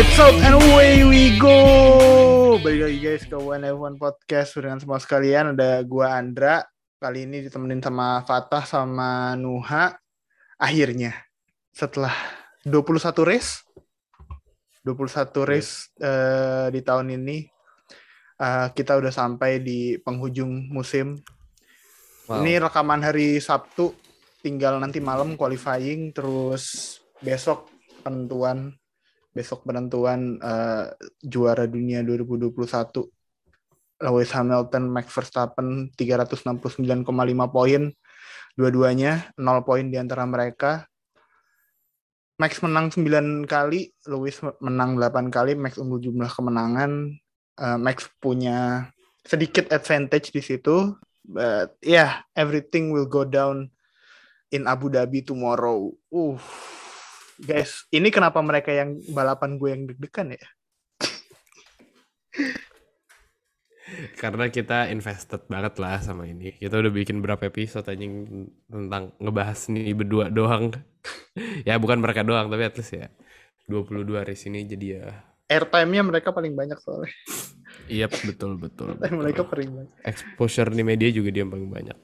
Lights 0.00 0.16
out 0.16 0.32
and 0.40 0.56
away 0.56 1.04
we 1.04 1.36
go. 1.36 1.60
Balik 2.64 2.88
lagi 2.88 2.98
guys 3.04 3.24
ke 3.28 3.36
One 3.36 3.68
F1 3.68 4.00
Podcast 4.00 4.56
dengan 4.56 4.80
semua 4.80 4.96
sekalian. 4.96 5.52
Ada 5.52 5.84
gua 5.84 6.16
Andra. 6.16 6.64
Kali 6.96 7.28
ini 7.28 7.44
ditemenin 7.44 7.84
sama 7.84 8.24
Fatah 8.24 8.64
sama 8.64 9.36
Nuha. 9.36 9.92
Akhirnya 10.56 11.12
setelah 11.76 12.16
21 12.64 13.12
race 13.28 13.60
21 14.88 15.36
race 15.44 15.92
uh, 16.00 16.72
di 16.72 16.80
tahun 16.80 17.20
ini 17.20 17.44
uh, 18.40 18.72
kita 18.72 18.96
udah 18.96 19.12
sampai 19.12 19.60
di 19.60 20.00
penghujung 20.00 20.72
musim. 20.72 21.20
Wow. 22.24 22.40
Ini 22.40 22.56
rekaman 22.56 23.04
hari 23.04 23.36
Sabtu, 23.36 23.92
tinggal 24.40 24.80
nanti 24.80 24.96
malam 24.96 25.36
qualifying 25.36 26.16
terus 26.16 26.96
besok 27.20 27.68
penentuan 28.00 28.79
besok 29.30 29.62
penentuan 29.62 30.38
uh, 30.42 30.90
juara 31.22 31.64
dunia 31.70 32.02
2021 32.02 33.06
Lewis 34.00 34.32
Hamilton, 34.32 34.88
Max 34.88 35.12
Verstappen 35.12 35.92
369,5 35.92 37.04
poin. 37.52 37.82
Dua-duanya 38.56 39.30
0 39.36 39.66
poin 39.68 39.84
di 39.86 40.00
antara 40.00 40.24
mereka. 40.24 40.88
Max 42.40 42.56
menang 42.64 42.88
9 42.88 43.44
kali, 43.44 43.92
Lewis 44.08 44.40
menang 44.64 44.96
8 44.96 45.28
kali, 45.28 45.52
Max 45.52 45.76
unggul 45.76 46.00
jumlah 46.00 46.32
kemenangan. 46.32 47.12
Uh, 47.60 47.76
Max 47.76 48.08
punya 48.16 48.88
sedikit 49.20 49.68
advantage 49.68 50.32
di 50.32 50.40
situ, 50.40 50.96
but 51.20 51.76
yeah, 51.84 52.24
everything 52.32 52.88
will 52.88 53.04
go 53.04 53.28
down 53.28 53.68
in 54.48 54.64
Abu 54.64 54.88
Dhabi 54.88 55.20
tomorrow. 55.20 55.92
Uh, 56.08 56.40
guys, 57.40 57.88
ini 57.88 58.12
kenapa 58.12 58.38
mereka 58.44 58.70
yang 58.70 59.00
balapan 59.10 59.56
gue 59.56 59.68
yang 59.72 59.82
deg-degan 59.88 60.36
ya? 60.36 60.44
Karena 64.14 64.46
kita 64.46 64.86
invested 64.92 65.50
banget 65.50 65.74
lah 65.82 65.98
sama 65.98 66.28
ini. 66.28 66.54
Kita 66.54 66.78
udah 66.78 66.92
bikin 66.94 67.18
berapa 67.18 67.50
episode 67.50 67.90
anjing 67.90 68.46
tentang 68.70 69.10
ngebahas 69.18 69.66
nih 69.72 69.90
berdua 69.96 70.30
doang. 70.30 70.70
ya 71.68 71.74
bukan 71.80 71.98
mereka 71.98 72.22
doang, 72.22 72.46
tapi 72.52 72.70
at 72.70 72.76
least 72.78 72.94
ya 72.94 73.10
22 73.66 74.06
race 74.22 74.46
ini 74.46 74.66
jadi 74.66 74.86
ya 75.00 75.06
airtime-nya 75.50 76.02
mereka 76.06 76.30
paling 76.30 76.54
banyak 76.54 76.78
soalnya. 76.78 77.10
Iya 77.90 78.06
betul 78.06 78.58
betul. 78.58 78.98
betul. 78.98 79.18
mereka 79.18 79.42
paling 79.46 79.70
banyak. 79.70 79.94
Exposure 80.06 80.70
di 80.70 80.82
media 80.82 81.10
juga 81.10 81.30
dia 81.34 81.42
paling 81.42 81.70
banyak. 81.70 81.98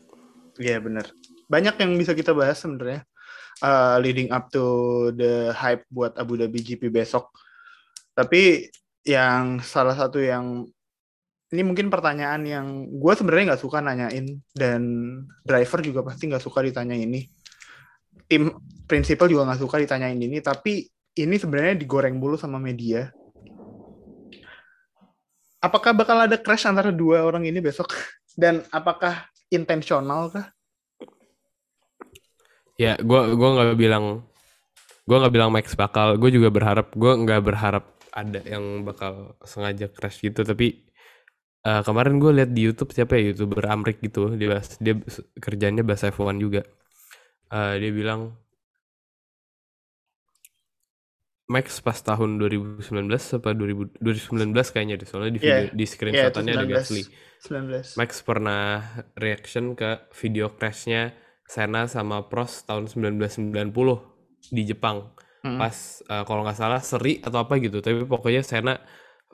Iya 0.58 0.78
yeah, 0.78 0.80
benar. 0.82 1.06
Banyak 1.46 1.74
yang 1.78 1.90
bisa 1.94 2.10
kita 2.14 2.34
bahas 2.34 2.58
sebenarnya 2.58 3.06
uh, 3.62 3.96
leading 4.02 4.32
up 4.32 4.48
to 4.52 4.64
the 5.16 5.52
hype 5.54 5.84
buat 5.88 6.16
Abu 6.18 6.36
Dhabi 6.40 6.60
GP 6.60 6.92
besok. 6.92 7.32
Tapi 8.16 8.68
yang 9.06 9.62
salah 9.62 9.94
satu 9.94 10.18
yang 10.18 10.66
ini 11.54 11.62
mungkin 11.62 11.86
pertanyaan 11.86 12.42
yang 12.42 12.66
gue 12.90 13.12
sebenarnya 13.14 13.54
nggak 13.54 13.62
suka 13.62 13.78
nanyain 13.78 14.26
dan 14.50 14.82
driver 15.46 15.78
juga 15.78 16.02
pasti 16.02 16.26
nggak 16.26 16.42
suka 16.42 16.58
ditanya 16.66 16.98
ini. 16.98 17.30
Tim 18.26 18.50
prinsipal 18.90 19.30
juga 19.30 19.46
nggak 19.46 19.62
suka 19.62 19.78
ditanyain 19.78 20.18
ini, 20.18 20.42
tapi 20.42 20.90
ini 21.14 21.36
sebenarnya 21.38 21.78
digoreng 21.78 22.18
dulu 22.18 22.34
sama 22.34 22.58
media. 22.58 23.14
Apakah 25.62 25.94
bakal 25.94 26.26
ada 26.26 26.34
crash 26.34 26.66
antara 26.66 26.90
dua 26.90 27.22
orang 27.22 27.46
ini 27.46 27.62
besok? 27.62 27.94
Dan 28.34 28.66
apakah 28.74 29.30
intensional 29.48 30.34
kah? 30.34 30.55
Ya, 32.76 33.00
gue 33.00 33.20
gua 33.36 33.48
nggak 33.56 33.78
bilang 33.80 34.24
gue 35.06 35.16
nggak 35.16 35.34
bilang 35.34 35.50
Max 35.52 35.72
bakal. 35.76 36.20
Gue 36.20 36.30
juga 36.32 36.52
berharap 36.52 36.92
gue 36.92 37.12
nggak 37.12 37.42
berharap 37.44 37.84
ada 38.12 38.40
yang 38.44 38.84
bakal 38.84 39.36
sengaja 39.44 39.88
crash 39.88 40.20
gitu. 40.20 40.44
Tapi 40.44 40.86
uh, 41.66 41.82
kemarin 41.82 42.22
gue 42.22 42.32
lihat 42.32 42.50
di 42.54 42.62
YouTube 42.70 42.94
siapa 42.94 43.18
ya 43.18 43.34
youtuber 43.34 43.66
Amrik 43.66 43.98
gitu 43.98 44.38
dia 44.38 44.48
bahas, 44.54 44.78
dia 44.78 44.94
kerjanya 45.42 45.82
bahasa 45.82 46.14
F1 46.14 46.38
juga 46.38 46.62
uh, 47.50 47.74
dia 47.74 47.90
bilang 47.90 48.38
Max 51.46 51.78
pas 51.78 51.94
tahun 51.94 52.42
2019 52.42 52.82
apa 53.06 53.54
2000, 53.54 54.02
2019 54.02 54.74
kayaknya 54.74 54.98
deh 54.98 55.06
soalnya 55.06 55.38
di 55.38 55.38
video 55.38 55.62
yeah. 55.70 55.74
di 55.78 55.84
screenshotannya 55.86 56.52
yeah, 56.58 56.62
ada 56.66 56.66
Gasly 56.66 57.02
19. 57.38 58.02
Max 58.02 58.10
pernah 58.26 58.62
reaction 59.14 59.78
ke 59.78 60.10
video 60.10 60.50
crashnya 60.50 61.14
Senna 61.46 61.86
sama 61.86 62.26
Prost 62.26 62.66
tahun 62.66 62.90
1990 62.90 63.54
di 64.52 64.62
Jepang. 64.66 65.14
Hmm. 65.46 65.62
pas 65.62 66.02
uh, 66.10 66.26
kalau 66.26 66.42
nggak 66.42 66.58
salah 66.58 66.82
seri 66.82 67.22
atau 67.22 67.38
apa 67.38 67.54
gitu 67.62 67.78
tapi 67.78 68.02
pokoknya 68.02 68.42
Senna 68.42 68.82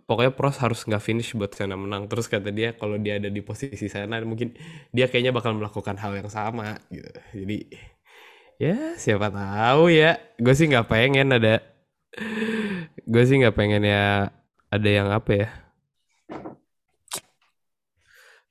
pokoknya 0.06 0.32
Pros 0.34 0.58
harus 0.60 0.84
nggak 0.84 1.02
finish 1.02 1.32
buat 1.32 1.54
Senna 1.54 1.78
menang. 1.78 2.04
Terus 2.10 2.26
kata 2.28 2.50
dia 2.50 2.74
kalau 2.74 2.98
dia 2.98 3.16
ada 3.16 3.32
di 3.32 3.40
posisi 3.40 3.86
Senna 3.88 4.20
mungkin 4.22 4.54
dia 4.90 5.06
kayaknya 5.08 5.32
bakal 5.34 5.56
melakukan 5.56 5.96
hal 5.98 6.12
yang 6.12 6.28
sama 6.28 6.78
gitu. 6.90 7.08
Jadi 7.32 7.58
ya 8.60 8.98
siapa 8.98 9.32
tahu 9.32 9.88
ya. 9.88 10.18
Gue 10.36 10.54
sih 10.54 10.68
nggak 10.68 10.88
pengen 10.90 11.32
ada 11.32 11.62
gue 13.08 13.22
sih 13.24 13.40
nggak 13.40 13.56
pengen 13.56 13.82
ya 13.88 14.28
ada 14.68 14.88
yang 14.88 15.08
apa 15.08 15.30
ya. 15.32 15.48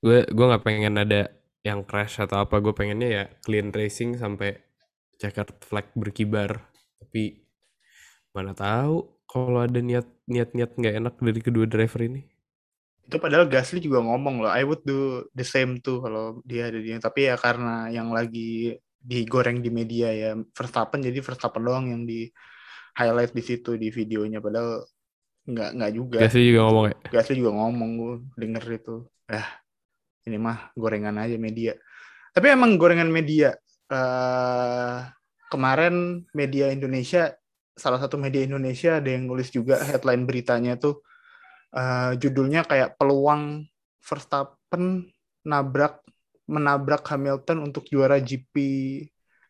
Gue 0.02 0.26
gue 0.26 0.46
nggak 0.50 0.66
pengen 0.66 0.98
ada 0.98 1.30
yang 1.62 1.86
crash 1.86 2.18
atau 2.18 2.42
apa 2.42 2.58
gue 2.58 2.74
pengennya 2.74 3.10
ya 3.10 3.24
clean 3.46 3.70
racing 3.70 4.18
sampai 4.18 4.58
checkered 5.22 5.54
flag 5.62 5.94
berkibar. 5.94 6.58
Tapi 6.98 7.46
mana 8.34 8.58
tahu 8.58 9.22
kalau 9.30 9.62
ada 9.62 9.78
niat 9.78 10.10
niat 10.26 10.58
niat 10.58 10.72
nggak 10.74 10.96
enak 10.98 11.16
dari 11.22 11.42
kedua 11.42 11.66
driver 11.70 12.02
ini. 12.02 12.26
Itu 13.06 13.22
padahal 13.22 13.46
Gasly 13.46 13.84
juga 13.84 14.02
ngomong 14.02 14.46
loh 14.46 14.52
I 14.52 14.66
would 14.66 14.82
do 14.82 15.30
the 15.38 15.46
same 15.46 15.78
too 15.84 16.02
kalau 16.02 16.42
dia 16.48 16.74
ada 16.74 16.80
di 16.82 16.98
tapi 16.98 17.30
ya 17.30 17.38
karena 17.38 17.94
yang 17.94 18.10
lagi 18.10 18.74
digoreng 19.02 19.66
di 19.66 19.74
media 19.74 20.14
ya 20.14 20.38
Verstappen 20.54 21.02
jadi 21.02 21.18
Verstappen 21.22 21.66
doang 21.66 21.90
yang 21.90 22.06
di 22.06 22.30
highlight 22.98 23.34
di 23.38 23.44
situ 23.46 23.78
di 23.78 23.94
videonya. 23.94 24.42
Padahal 24.42 24.82
nggak 25.46 25.70
nggak 25.78 25.92
juga. 25.94 26.18
Gasly 26.26 26.44
juga 26.50 26.62
ngomong 26.66 26.86
ya? 26.90 26.98
Gasly 27.14 27.36
juga 27.38 27.52
ngomong 27.54 27.90
gue 27.98 28.14
denger 28.42 28.64
itu. 28.74 28.96
Eh 29.30 29.48
ini 30.28 30.38
mah 30.38 30.74
gorengan 30.78 31.18
aja 31.18 31.38
media. 31.38 31.74
Tapi 32.32 32.48
emang 32.54 32.80
gorengan 32.80 33.10
media 33.12 33.56
uh, 33.92 35.04
kemarin 35.52 36.24
media 36.32 36.72
Indonesia 36.72 37.34
salah 37.76 38.00
satu 38.00 38.20
media 38.20 38.44
Indonesia 38.46 39.00
ada 39.00 39.10
yang 39.10 39.28
nulis 39.28 39.50
juga 39.52 39.80
headline 39.82 40.28
beritanya 40.28 40.78
tuh 40.78 41.04
uh, 41.76 42.14
judulnya 42.16 42.68
kayak 42.68 42.96
peluang 42.96 43.68
Verstappen 44.02 45.08
nabrak 45.46 46.02
menabrak 46.50 47.06
Hamilton 47.06 47.70
untuk 47.70 47.88
juara 47.88 48.18
GP 48.20 48.56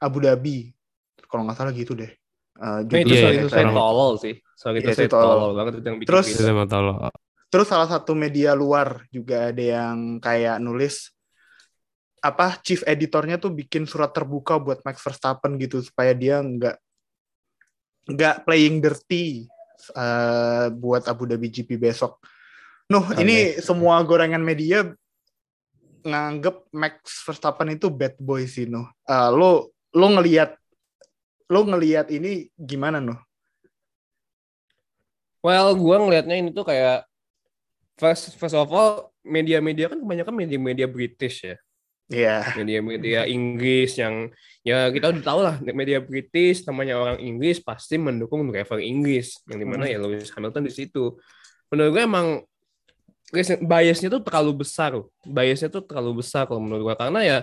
Abu 0.02 0.18
Dhabi. 0.22 0.70
Kalau 1.26 1.48
nggak 1.48 1.58
salah 1.58 1.74
gitu 1.74 1.96
deh. 1.96 2.12
Uh, 2.62 2.84
itu 2.86 3.16
yeah, 3.16 3.42
itu 3.42 3.48
saya 3.50 3.72
tolol 3.72 4.20
sih. 4.22 4.38
Soal 4.54 4.78
itu 4.78 4.92
saya 4.94 5.10
tolol. 5.10 5.56
banget 5.58 5.82
itu 5.82 5.88
yang 5.88 5.98
bikin 5.98 6.10
terus 6.12 6.26
gitu. 6.30 6.46
Terus 7.52 7.68
salah 7.68 7.86
satu 7.86 8.16
media 8.16 8.56
luar 8.56 9.04
juga 9.12 9.52
ada 9.52 9.60
yang 9.60 10.24
kayak 10.24 10.58
nulis 10.64 11.12
apa 12.24 12.56
chief 12.64 12.86
editornya 12.88 13.36
tuh 13.36 13.52
bikin 13.52 13.84
surat 13.84 14.14
terbuka 14.14 14.56
buat 14.62 14.80
Max 14.88 15.04
Verstappen 15.04 15.60
gitu 15.60 15.84
supaya 15.84 16.16
dia 16.16 16.40
nggak 16.40 16.78
nggak 18.14 18.36
playing 18.46 18.80
dirty 18.80 19.52
uh, 19.98 20.70
buat 20.74 21.06
Abu 21.10 21.26
Dhabi 21.26 21.50
GP 21.50 21.82
besok. 21.82 22.22
Nuh, 22.90 23.02
okay. 23.02 23.24
ini 23.26 23.38
semua 23.58 24.02
gorengan 24.06 24.42
media 24.42 24.86
nganggep 26.02 26.70
Max 26.74 27.26
Verstappen 27.26 27.74
itu 27.74 27.90
bad 27.90 28.18
boy 28.22 28.46
sih, 28.46 28.70
Nuh. 28.70 28.86
Uh, 29.06 29.30
lo 29.34 29.52
lo 29.94 30.08
ngelihat 30.14 30.58
lo 31.50 31.62
ngelihat 31.66 32.14
ini 32.14 32.50
gimana, 32.58 33.02
Nuh? 33.02 33.18
Well, 35.42 35.74
gua 35.74 35.98
ngelihatnya 36.06 36.38
ini 36.38 36.50
tuh 36.54 36.70
kayak 36.70 37.10
first 38.02 38.34
first 38.42 38.58
of 38.58 38.66
all 38.74 39.14
media-media 39.22 39.86
kan 39.94 40.02
kebanyakan 40.02 40.34
media-media 40.34 40.90
British 40.90 41.46
ya. 41.46 41.56
Iya. 42.10 42.42
Yeah. 42.42 42.58
Media-media 42.58 43.22
Inggris 43.30 43.96
yang 44.02 44.34
ya 44.66 44.90
kita 44.90 45.14
udah 45.14 45.24
tahu 45.24 45.40
lah 45.46 45.56
media 45.62 46.02
British 46.02 46.66
namanya 46.66 46.98
orang 46.98 47.22
Inggris 47.22 47.62
pasti 47.62 48.02
mendukung 48.02 48.50
driver 48.50 48.82
Inggris 48.82 49.40
yang 49.46 49.62
di 49.62 49.68
mana 49.70 49.86
hmm. 49.86 49.94
ya 49.94 49.98
Lewis 50.02 50.34
Hamilton 50.34 50.66
di 50.66 50.74
situ. 50.74 51.16
Menurut 51.70 51.90
gue 51.94 52.04
emang 52.04 52.28
biasnya 53.64 54.12
tuh 54.12 54.20
terlalu 54.28 54.66
besar, 54.68 54.92
biasnya 55.24 55.72
tuh 55.72 55.88
terlalu 55.88 56.20
besar 56.20 56.50
kalau 56.50 56.60
menurut 56.60 56.92
gue 56.92 56.96
karena 57.00 57.22
ya 57.24 57.38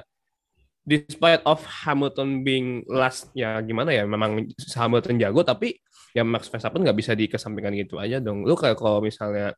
despite 0.84 1.40
of 1.48 1.64
Hamilton 1.64 2.44
being 2.44 2.84
last 2.88 3.32
ya 3.32 3.56
gimana 3.64 3.92
ya 3.92 4.04
memang 4.04 4.52
Hamilton 4.52 5.20
jago 5.20 5.44
tapi 5.44 5.80
ya 6.16 6.24
Max 6.24 6.48
Verstappen 6.48 6.80
nggak 6.80 6.96
bisa 6.96 7.12
dikesampingkan 7.16 7.72
gitu 7.76 7.96
aja 7.96 8.20
dong. 8.20 8.44
Lu 8.44 8.52
kayak 8.52 8.76
kalau 8.76 9.00
misalnya 9.00 9.56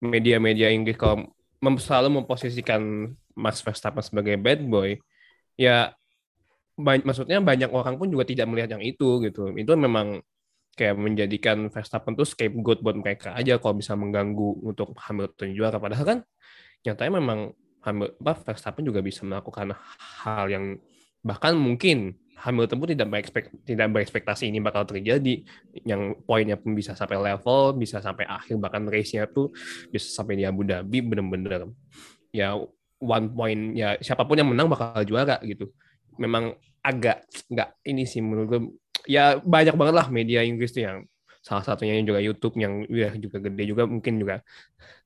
media-media 0.00 0.72
Inggris 0.72 0.96
kalau 0.96 1.28
mem 1.60 1.76
selalu 1.76 2.24
memposisikan 2.24 3.12
Max 3.36 3.60
Verstappen 3.60 4.00
sebagai 4.00 4.36
bad 4.40 4.64
boy, 4.64 4.96
ya 5.60 5.92
ba 6.80 6.96
maksudnya 6.96 7.38
banyak 7.44 7.68
orang 7.68 8.00
pun 8.00 8.08
juga 8.08 8.24
tidak 8.24 8.48
melihat 8.48 8.76
yang 8.76 8.82
itu 8.84 9.20
gitu. 9.24 9.52
Itu 9.52 9.76
memang 9.76 10.24
kayak 10.74 10.96
menjadikan 10.96 11.68
Verstappen 11.68 12.16
tuh 12.16 12.24
scapegoat 12.24 12.80
buat 12.80 12.96
mereka 12.96 13.36
aja 13.36 13.60
kalau 13.60 13.76
bisa 13.76 13.92
mengganggu 13.98 14.64
untuk 14.64 14.96
Hamilton 14.96 15.52
juara 15.52 15.76
padahal 15.76 16.06
kan 16.06 16.18
nyatanya 16.86 17.12
memang 17.20 17.52
Hamilton 17.84 18.44
Verstappen 18.48 18.84
juga 18.88 19.04
bisa 19.04 19.26
melakukan 19.26 19.76
hal 20.24 20.48
yang 20.48 20.64
bahkan 21.20 21.52
mungkin 21.52 22.16
Hamilton 22.40 22.76
pun 22.80 22.88
tidak 22.88 23.08
berekspekt, 23.12 23.48
tidak 23.68 23.86
berekspektasi 23.92 24.48
ini 24.48 24.58
bakal 24.64 24.88
terjadi 24.88 25.44
yang 25.84 26.16
poinnya 26.24 26.56
pun 26.56 26.72
bisa 26.72 26.96
sampai 26.96 27.20
level 27.20 27.76
bisa 27.76 28.00
sampai 28.00 28.24
akhir 28.24 28.56
bahkan 28.56 28.88
race-nya 28.88 29.28
tuh 29.28 29.52
bisa 29.92 30.08
sampai 30.08 30.40
di 30.40 30.44
Abu 30.48 30.64
Dhabi 30.64 31.04
bener-bener 31.04 31.68
ya 32.32 32.56
one 33.00 33.26
point 33.32 33.76
ya 33.76 34.00
siapa 34.00 34.24
pun 34.24 34.40
yang 34.40 34.48
menang 34.48 34.72
bakal 34.72 35.04
juara 35.04 35.36
gitu 35.44 35.68
memang 36.16 36.56
agak 36.80 37.28
nggak 37.52 37.68
ini 37.84 38.08
sih 38.08 38.24
menurut 38.24 38.46
gue 38.48 38.60
ya 39.08 39.36
banyak 39.40 39.76
banget 39.76 39.94
lah 39.96 40.06
media 40.08 40.40
Inggris 40.44 40.72
tuh 40.72 40.84
yang 40.84 40.98
salah 41.40 41.64
satunya 41.64 41.96
yang 41.96 42.04
juga 42.04 42.20
YouTube 42.20 42.54
yang 42.60 42.84
ya 42.88 43.16
juga 43.16 43.40
gede 43.40 43.64
juga 43.64 43.88
mungkin 43.88 44.20
juga 44.20 44.44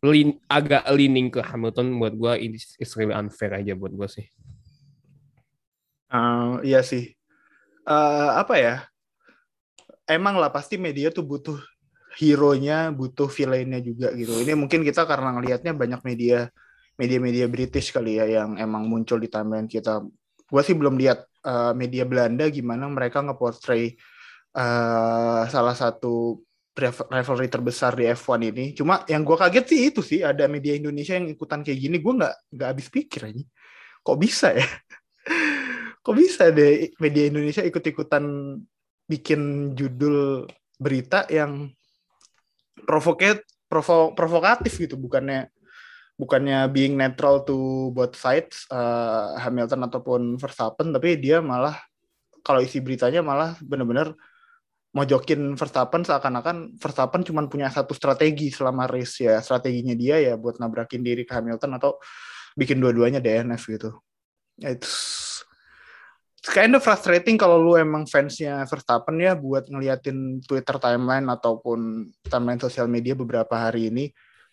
lean, 0.03 0.35
agak 0.51 0.83
leaning 0.91 1.31
ke 1.31 1.39
Hamilton 1.39 1.95
buat 1.99 2.15
gue 2.19 2.33
ini 2.43 2.59
really 2.99 3.15
unfair 3.15 3.55
aja 3.55 3.73
buat 3.79 3.95
gue 3.95 4.09
sih. 4.11 4.27
Uh, 6.11 6.59
iya 6.67 6.83
sih. 6.83 7.15
Uh, 7.85 8.31
apa 8.41 8.55
ya? 8.57 8.75
Emang 10.05 10.37
lah 10.37 10.53
pasti 10.53 10.77
media 10.77 11.09
tuh 11.09 11.25
butuh 11.25 11.57
hero-nya, 12.19 12.93
butuh 12.95 13.27
villain-nya 13.29 13.81
juga 13.81 14.13
gitu. 14.15 14.37
Ini 14.41 14.55
mungkin 14.57 14.85
kita 14.85 15.05
karena 15.05 15.35
ngelihatnya 15.35 15.73
banyak 15.75 16.01
media 16.05 16.49
media-media 16.95 17.47
British 17.51 17.91
kali 17.91 18.23
ya 18.23 18.27
yang 18.27 18.55
emang 18.55 18.87
muncul 18.87 19.19
di 19.19 19.27
timeline 19.27 19.67
kita. 19.67 20.03
Gue 20.47 20.63
sih 20.63 20.77
belum 20.79 20.95
lihat 20.95 21.27
uh, 21.43 21.73
media 21.75 22.07
Belanda 22.07 22.47
gimana 22.47 22.87
mereka 22.87 23.19
ngeportray 23.25 23.99
uh, 24.55 25.43
salah 25.51 25.75
satu 25.75 26.39
rivalry 27.11 27.47
terbesar 27.51 27.95
di 27.99 28.07
F1 28.11 28.41
ini. 28.51 28.65
Cuma 28.75 29.03
yang 29.11 29.23
gue 29.23 29.37
kaget 29.39 29.65
sih 29.67 29.81
itu 29.91 30.01
sih 30.03 30.21
ada 30.23 30.47
media 30.51 30.75
Indonesia 30.75 31.19
yang 31.19 31.27
ikutan 31.31 31.67
kayak 31.67 31.79
gini. 31.79 31.97
Gue 31.99 32.15
nggak 32.19 32.35
nggak 32.55 32.69
habis 32.71 32.87
pikir 32.91 33.21
aja. 33.31 33.45
Kok 34.03 34.19
bisa 34.19 34.55
ya? 34.55 34.67
Kok 36.05 36.15
bisa 36.15 36.53
deh 36.53 36.93
media 37.01 37.25
Indonesia 37.33 37.65
ikut-ikutan 37.65 38.25
bikin 39.09 39.73
judul 39.73 40.45
berita 40.77 41.25
yang 41.33 41.73
provokat 42.85 43.41
provo, 43.73 44.13
provokatif 44.13 44.77
gitu? 44.77 45.01
Bukannya 45.01 45.49
bukannya 46.21 46.69
being 46.71 46.95
neutral 46.95 47.43
to 47.43 47.91
both 47.91 48.15
sides 48.15 48.69
uh, 48.71 49.35
Hamilton 49.41 49.89
ataupun 49.91 50.21
Verstappen 50.39 50.95
tapi 50.95 51.19
dia 51.19 51.43
malah 51.43 51.75
kalau 52.45 52.63
isi 52.63 52.79
beritanya 52.79 53.19
malah 53.19 53.59
benar-benar 53.59 54.15
mojokin 54.95 55.59
Verstappen 55.59 56.07
seakan-akan 56.07 56.79
Verstappen 56.79 57.27
cuma 57.27 57.43
punya 57.51 57.67
satu 57.73 57.97
strategi 57.97 58.53
selama 58.55 58.87
race 58.87 59.27
ya. 59.27 59.43
Strateginya 59.43 59.97
dia 59.99 60.23
ya 60.23 60.39
buat 60.39 60.63
nabrakin 60.63 61.03
diri 61.03 61.27
ke 61.27 61.35
Hamilton 61.35 61.81
atau 61.83 61.99
bikin 62.55 62.79
dua-duanya 62.79 63.19
DNF 63.19 63.67
gitu. 63.67 63.91
Ya, 64.55 64.71
itu 64.71 64.87
kind 66.45 66.77
of 66.77 66.85
frustrating 66.85 67.41
kalau 67.41 67.57
lu 67.57 67.73
emang 67.81 68.05
fansnya 68.05 68.69
Verstappen 68.69 69.17
ya 69.17 69.33
buat 69.33 69.65
ngeliatin 69.69 70.45
Twitter 70.45 70.77
timeline 70.77 71.25
ataupun 71.33 72.11
timeline 72.29 72.61
sosial 72.61 72.85
media 72.85 73.17
beberapa 73.17 73.57
hari 73.57 73.89
ini 73.89 74.13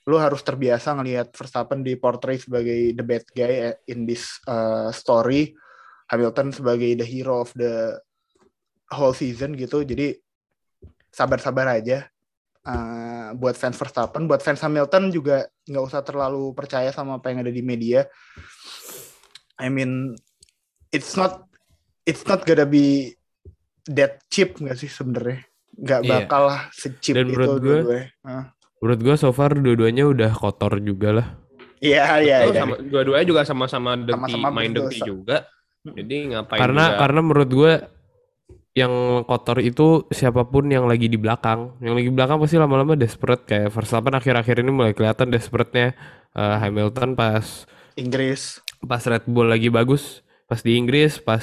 lu 0.10 0.18
harus 0.18 0.42
terbiasa 0.42 0.98
ngelihat 0.98 1.30
Verstappen 1.30 1.86
di 1.86 1.94
portray 1.94 2.42
sebagai 2.42 2.98
the 2.98 3.06
bad 3.06 3.26
guy 3.38 3.70
in 3.86 4.10
this 4.10 4.42
uh, 4.50 4.90
story, 4.90 5.54
Hamilton 6.10 6.50
sebagai 6.50 6.98
the 6.98 7.06
hero 7.06 7.46
of 7.46 7.54
the 7.54 8.02
whole 8.90 9.14
season 9.14 9.54
gitu. 9.54 9.86
Jadi 9.86 10.18
sabar-sabar 11.14 11.78
aja 11.78 12.10
uh, 12.66 13.38
buat 13.38 13.54
fans 13.54 13.78
Verstappen, 13.78 14.26
buat 14.26 14.42
fans 14.42 14.64
Hamilton 14.66 15.14
juga 15.14 15.46
nggak 15.70 15.86
usah 15.86 16.02
terlalu 16.02 16.50
percaya 16.58 16.90
sama 16.90 17.22
apa 17.22 17.30
yang 17.30 17.46
ada 17.46 17.54
di 17.54 17.62
media. 17.62 18.10
I 19.62 19.70
mean, 19.70 20.18
it's 20.90 21.14
not 21.14 21.46
it's 22.06 22.24
not 22.25 22.44
gonna 22.44 22.65
be 22.68 23.15
that 23.89 24.21
cheap 24.30 24.57
nggak 24.57 24.77
sih 24.77 24.89
sebenarnya? 24.89 25.45
Nggak 25.75 26.01
iya. 26.03 26.09
bakal 26.09 26.42
yeah. 26.44 26.50
lah 26.50 26.62
secip 26.75 27.13
itu 27.18 27.51
gue, 27.59 27.80
gue. 27.83 28.01
Uh 28.25 28.45
Menurut 28.81 29.00
gue 29.06 29.15
so 29.15 29.30
far 29.30 29.53
dua-duanya 29.53 30.09
udah 30.09 30.33
kotor 30.33 30.81
juga 30.81 31.21
lah. 31.21 31.27
Iya 31.77 32.18
iya. 32.25 32.38
iya. 32.50 32.65
Dua-duanya 32.65 33.25
juga 33.30 33.42
sama-sama 33.45 33.94
dirty, 33.94 34.33
sama 34.33 34.50
main 34.50 34.74
dirty 34.74 35.06
juga. 35.06 35.45
Jadi 35.86 36.33
ngapain? 36.33 36.57
Karena 36.57 36.83
juga... 36.89 36.98
karena 36.98 37.19
menurut 37.21 37.50
gue 37.53 37.74
yang 38.74 39.21
kotor 39.30 39.62
itu 39.62 40.09
siapa 40.09 40.50
pun 40.50 40.65
yang 40.65 40.89
lagi 40.89 41.06
di 41.06 41.21
belakang. 41.21 41.77
Yang 41.77 41.94
lagi 41.94 42.07
di 42.09 42.15
belakang 42.18 42.38
pasti 42.42 42.57
lama-lama 42.57 42.97
desperate 42.97 43.45
kayak 43.45 43.69
Verstappen 43.69 44.18
akhir-akhir 44.18 44.65
ini 44.65 44.71
mulai 44.74 44.94
kelihatan 44.97 45.30
desperate-nya 45.30 45.94
uh, 46.33 46.57
Hamilton 46.57 47.13
pas 47.13 47.69
Inggris. 47.94 48.65
Pas 48.81 49.06
Red 49.06 49.30
Bull 49.30 49.45
lagi 49.45 49.69
bagus, 49.69 50.25
pas 50.50 50.57
di 50.57 50.74
Inggris, 50.74 51.21
pas 51.21 51.42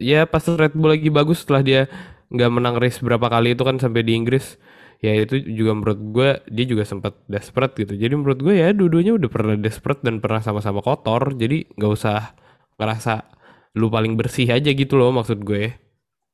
ya 0.00 0.28
pas 0.28 0.44
Red 0.44 0.76
Bull 0.76 0.92
lagi 0.96 1.08
bagus 1.12 1.44
setelah 1.44 1.62
dia 1.64 1.80
nggak 2.32 2.50
menang 2.50 2.76
race 2.82 2.98
berapa 3.00 3.26
kali 3.30 3.54
itu 3.54 3.62
kan 3.62 3.76
sampai 3.80 4.02
di 4.06 4.12
Inggris. 4.16 4.58
Ya 5.04 5.12
itu 5.12 5.36
juga 5.44 5.76
menurut 5.76 6.00
gue 6.00 6.28
dia 6.48 6.64
juga 6.64 6.84
sempat 6.88 7.20
desperate 7.28 7.76
gitu. 7.76 7.94
Jadi 8.00 8.14
menurut 8.16 8.40
gue 8.40 8.54
ya 8.56 8.72
dua-duanya 8.72 9.12
udah 9.20 9.28
pernah 9.28 9.54
desperate 9.60 10.00
dan 10.00 10.18
pernah 10.24 10.40
sama-sama 10.40 10.80
kotor. 10.80 11.36
Jadi 11.36 11.68
nggak 11.76 11.92
usah 11.92 12.32
ngerasa 12.80 13.12
lu 13.76 13.92
paling 13.92 14.16
bersih 14.16 14.48
aja 14.48 14.70
gitu 14.72 14.96
loh 14.96 15.12
maksud 15.12 15.44
gue 15.44 15.76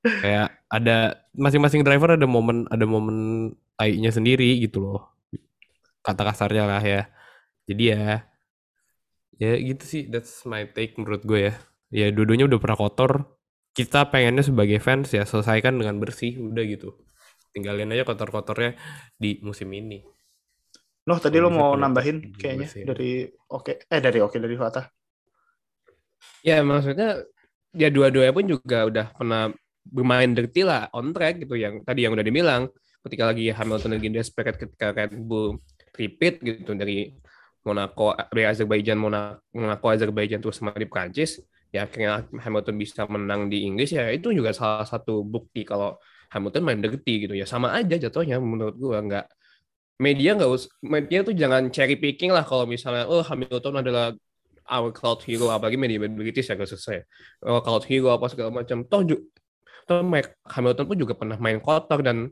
kayak 0.03 0.67
ada 0.71 1.19
masing-masing 1.35 1.83
driver 1.87 2.15
ada 2.15 2.27
momen 2.27 2.67
ada 2.71 2.87
momen 2.87 3.51
tainya 3.79 4.11
sendiri 4.15 4.59
gitu 4.63 4.79
loh. 4.83 5.01
Kata 6.03 6.23
kasarnya 6.27 6.65
lah 6.67 6.83
ya. 6.83 7.03
Jadi 7.67 7.83
ya 7.95 8.23
ya 9.43 9.53
gitu 9.59 9.85
sih. 9.87 10.03
That's 10.11 10.47
my 10.47 10.71
take 10.71 10.95
menurut 10.99 11.23
gue 11.27 11.51
ya. 11.51 11.55
Ya 11.93 12.07
dua-duanya 12.15 12.47
udah 12.49 12.59
pernah 12.63 12.79
kotor 12.79 13.13
kita 13.73 14.09
pengennya 14.13 14.45
sebagai 14.45 14.79
fans 14.81 15.09
ya 15.13 15.25
selesaikan 15.25 15.77
dengan 15.81 15.97
bersih 15.97 16.37
udah 16.41 16.65
gitu 16.69 16.93
tinggalin 17.53 17.93
aja 17.93 18.09
kotor-kotornya 18.09 18.75
di 19.21 19.39
musim 19.45 19.69
ini. 19.77 20.01
Noh 21.05 21.19
tadi 21.21 21.37
lo 21.37 21.53
mau 21.53 21.77
nambahin 21.77 22.33
kayaknya 22.33 22.69
dari 22.89 23.29
oke 23.29 23.85
okay. 23.85 23.93
eh 23.93 24.01
dari 24.01 24.19
oke 24.25 24.33
okay, 24.33 24.41
dari 24.41 24.57
Fatah. 24.57 24.87
Ya 26.41 26.65
maksudnya 26.65 27.23
ya 27.77 27.89
dua-duanya 27.93 28.33
pun 28.33 28.47
juga 28.49 28.89
udah 28.89 29.07
pernah 29.13 29.53
bermain 29.83 30.31
dirty 30.33 30.63
lah 30.63 30.89
on 30.95 31.11
track 31.11 31.43
gitu 31.43 31.59
yang 31.59 31.83
tadi 31.83 32.07
yang 32.07 32.15
udah 32.15 32.25
dibilang 32.25 32.71
ketika 33.03 33.35
lagi 33.35 33.51
Hamilton 33.51 33.99
lagi 33.99 34.09
desperate 34.15 34.59
ketika 34.59 34.95
Red 34.95 35.13
Bull 35.19 35.59
repeat 35.99 36.39
gitu 36.39 36.73
dari 36.79 37.11
Monaco 37.67 38.15
dari 38.31 38.47
Azerbaijan 38.47 38.99
Monaco 38.99 39.87
Azerbaijan 39.91 40.39
terus 40.39 40.63
sama 40.63 40.71
di 40.79 40.87
Prancis 40.87 41.43
ya 41.75 41.89
akhirnya 41.89 42.29
Hamilton 42.45 42.77
bisa 42.77 43.03
menang 43.09 43.49
di 43.49 43.65
Inggris 43.65 43.91
ya 43.97 44.13
itu 44.13 44.29
juga 44.31 44.53
salah 44.53 44.85
satu 44.85 45.25
bukti 45.25 45.65
kalau 45.65 45.97
Hamilton 46.33 46.63
main 46.65 46.81
dirty 46.85 47.29
gitu. 47.29 47.35
Ya 47.37 47.45
sama 47.49 47.73
aja 47.77 47.97
jatuhnya 47.97 48.37
menurut 48.41 48.77
gua. 48.77 49.01
Nggak 49.01 49.27
media 50.01 50.31
nggak 50.37 50.51
us 50.51 50.65
media 50.85 51.19
tuh 51.25 51.35
jangan 51.37 51.69
cherry 51.75 51.97
picking 51.97 52.33
lah 52.33 52.45
kalau 52.45 52.65
misalnya 52.69 53.05
oh 53.09 53.23
Hamilton 53.25 53.75
adalah 53.85 54.07
our 54.69 54.91
cloud 54.95 55.21
hero 55.27 55.51
apalagi 55.53 55.77
media 55.81 55.99
British 56.01 56.49
ya 56.53 56.57
selesai. 56.57 57.03
Oh, 57.45 57.61
cloud 57.65 57.85
hero 57.89 58.15
apa 58.15 58.29
segala 58.33 58.51
macam. 58.63 58.85
Toh 58.87 59.03
toh 59.89 59.99
Hamilton 60.49 60.85
pun 60.87 60.97
juga 60.97 61.15
pernah 61.19 61.37
main 61.41 61.59
kotor 61.59 62.01
dan 62.05 62.31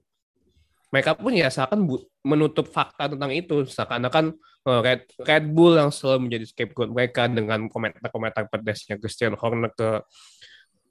mereka 0.90 1.14
pun 1.14 1.32
ya 1.34 1.46
seakan 1.50 1.86
menutup 2.26 2.66
fakta 2.66 3.10
tentang 3.10 3.30
itu. 3.34 3.66
Seakan-akan 3.66 4.34
Red, 4.60 5.08
Red 5.16 5.44
Bull 5.56 5.80
yang 5.80 5.88
selalu 5.88 6.28
menjadi 6.28 6.44
scapegoat 6.52 6.92
mereka 6.92 7.24
dengan 7.32 7.64
komentar-komentar 7.72 8.52
pedasnya 8.52 9.00
Christian 9.00 9.32
Horner 9.32 9.72
ke 9.72 10.04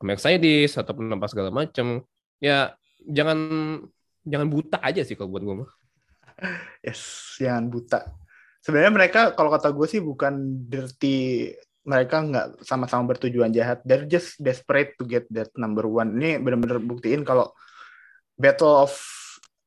Mercedes 0.02 0.74
ataupun 0.74 1.06
apa 1.14 1.28
segala 1.30 1.54
macam 1.54 2.02
ya 2.42 2.74
jangan 3.06 3.38
jangan 4.26 4.48
buta 4.50 4.82
aja 4.82 5.06
sih 5.06 5.14
kalau 5.14 5.30
buat 5.30 5.44
gue 5.46 5.56
mah. 5.66 5.72
Yes, 6.88 7.36
jangan 7.38 7.68
buta. 7.68 8.10
Sebenarnya 8.64 8.96
mereka 8.96 9.22
kalau 9.36 9.52
kata 9.52 9.76
gue 9.76 9.88
sih 9.92 10.02
bukan 10.02 10.66
dirty 10.72 11.52
mereka 11.84 12.24
nggak 12.24 12.48
sama-sama 12.64 13.12
bertujuan 13.14 13.52
jahat. 13.52 13.84
They're 13.84 14.08
just 14.08 14.40
desperate 14.40 14.96
to 14.98 15.06
get 15.06 15.28
that 15.36 15.52
number 15.60 15.86
one. 15.86 16.16
Ini 16.16 16.40
benar-benar 16.40 16.80
buktiin 16.80 17.28
kalau 17.28 17.52
Battle 18.40 18.88
of 18.88 18.96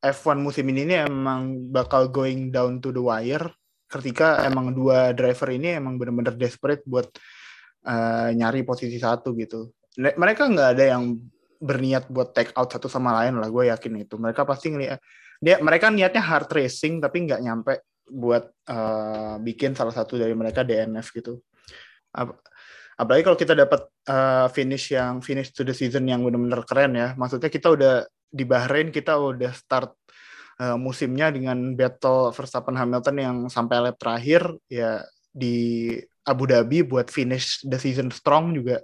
F1 0.01 0.41
musim 0.41 0.67
ini, 0.73 0.89
ini 0.89 0.95
emang 1.07 1.71
bakal 1.71 2.09
going 2.09 2.51
down 2.51 2.81
to 2.81 2.91
the 2.91 3.05
wire 3.05 3.53
ketika 3.93 4.41
emang 4.49 4.73
dua 4.73 5.13
driver 5.13 5.53
ini 5.53 5.77
emang 5.77 6.01
benar-benar 6.01 6.33
desperate 6.33 6.81
buat 6.89 7.13
uh, 7.85 8.33
nyari 8.33 8.65
posisi 8.65 8.97
satu 8.97 9.37
gitu. 9.37 9.69
Mereka 10.01 10.49
nggak 10.49 10.69
ada 10.79 10.85
yang 10.97 11.21
berniat 11.63 12.09
buat 12.09 12.33
take 12.33 12.51
out 12.57 12.73
satu 12.73 12.89
sama 12.89 13.13
lain 13.23 13.37
lah 13.37 13.53
gue 13.53 13.69
yakin 13.69 14.03
itu. 14.03 14.17
Mereka 14.17 14.49
pasti 14.49 14.73
ngeliat 14.73 14.99
dia 15.43 15.61
mereka 15.61 15.93
niatnya 15.93 16.23
hard 16.23 16.49
racing 16.55 17.03
tapi 17.03 17.29
nggak 17.29 17.41
nyampe 17.45 17.73
buat 18.09 18.49
uh, 18.73 19.37
bikin 19.39 19.77
salah 19.77 19.93
satu 19.95 20.17
dari 20.17 20.33
mereka 20.33 20.65
DNF 20.65 21.13
gitu. 21.13 21.39
Apalagi 22.97 23.23
kalau 23.25 23.39
kita 23.39 23.53
dapat 23.53 23.89
uh, 24.09 24.49
finish 24.53 24.93
yang 24.97 25.21
finish 25.21 25.53
to 25.53 25.63
the 25.63 25.77
season 25.77 26.09
yang 26.09 26.25
benar-benar 26.25 26.65
keren 26.65 26.93
ya. 26.97 27.09
Maksudnya 27.15 27.53
kita 27.53 27.69
udah 27.73 27.95
di 28.33 28.45
Bahrain 28.49 28.89
kita 28.89 29.21
udah 29.21 29.53
start 29.53 29.93
uh, 30.61 30.77
musimnya 30.77 31.33
dengan 31.33 31.73
battle 31.79 32.35
Verstappen 32.35 32.77
Hamilton 32.77 33.17
yang 33.17 33.37
sampai 33.49 33.81
lap 33.81 33.97
terakhir 33.97 34.45
ya 34.69 35.01
di 35.33 35.93
Abu 36.29 36.45
Dhabi 36.47 36.85
buat 36.85 37.09
finish 37.09 37.65
the 37.65 37.79
season 37.81 38.13
strong 38.13 38.53
juga. 38.53 38.83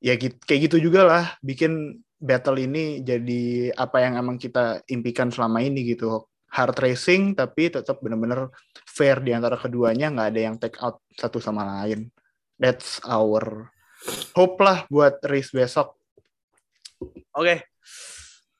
Ya 0.00 0.14
gitu, 0.16 0.36
kayak 0.44 0.70
gitu 0.70 0.88
juga 0.88 1.08
lah 1.08 1.24
bikin 1.40 2.04
battle 2.16 2.56
ini 2.60 3.04
jadi 3.04 3.72
apa 3.76 4.00
yang 4.00 4.16
emang 4.16 4.36
kita 4.40 4.80
impikan 4.88 5.28
selama 5.28 5.60
ini 5.60 5.96
gitu. 5.96 6.24
Hard 6.46 6.78
racing 6.78 7.36
tapi 7.36 7.68
tetap 7.68 8.00
benar-benar 8.00 8.48
fair 8.86 9.20
di 9.20 9.34
antara 9.34 9.58
keduanya 9.60 10.08
nggak 10.08 10.28
ada 10.30 10.40
yang 10.40 10.56
take 10.56 10.78
out 10.80 11.02
satu 11.18 11.42
sama 11.42 11.66
lain. 11.66 12.08
That's 12.56 13.02
our 13.04 13.68
hope 14.32 14.56
lah 14.62 14.88
buat 14.88 15.20
race 15.26 15.52
besok. 15.52 15.98
Oke. 17.02 17.20
okay. 17.36 17.58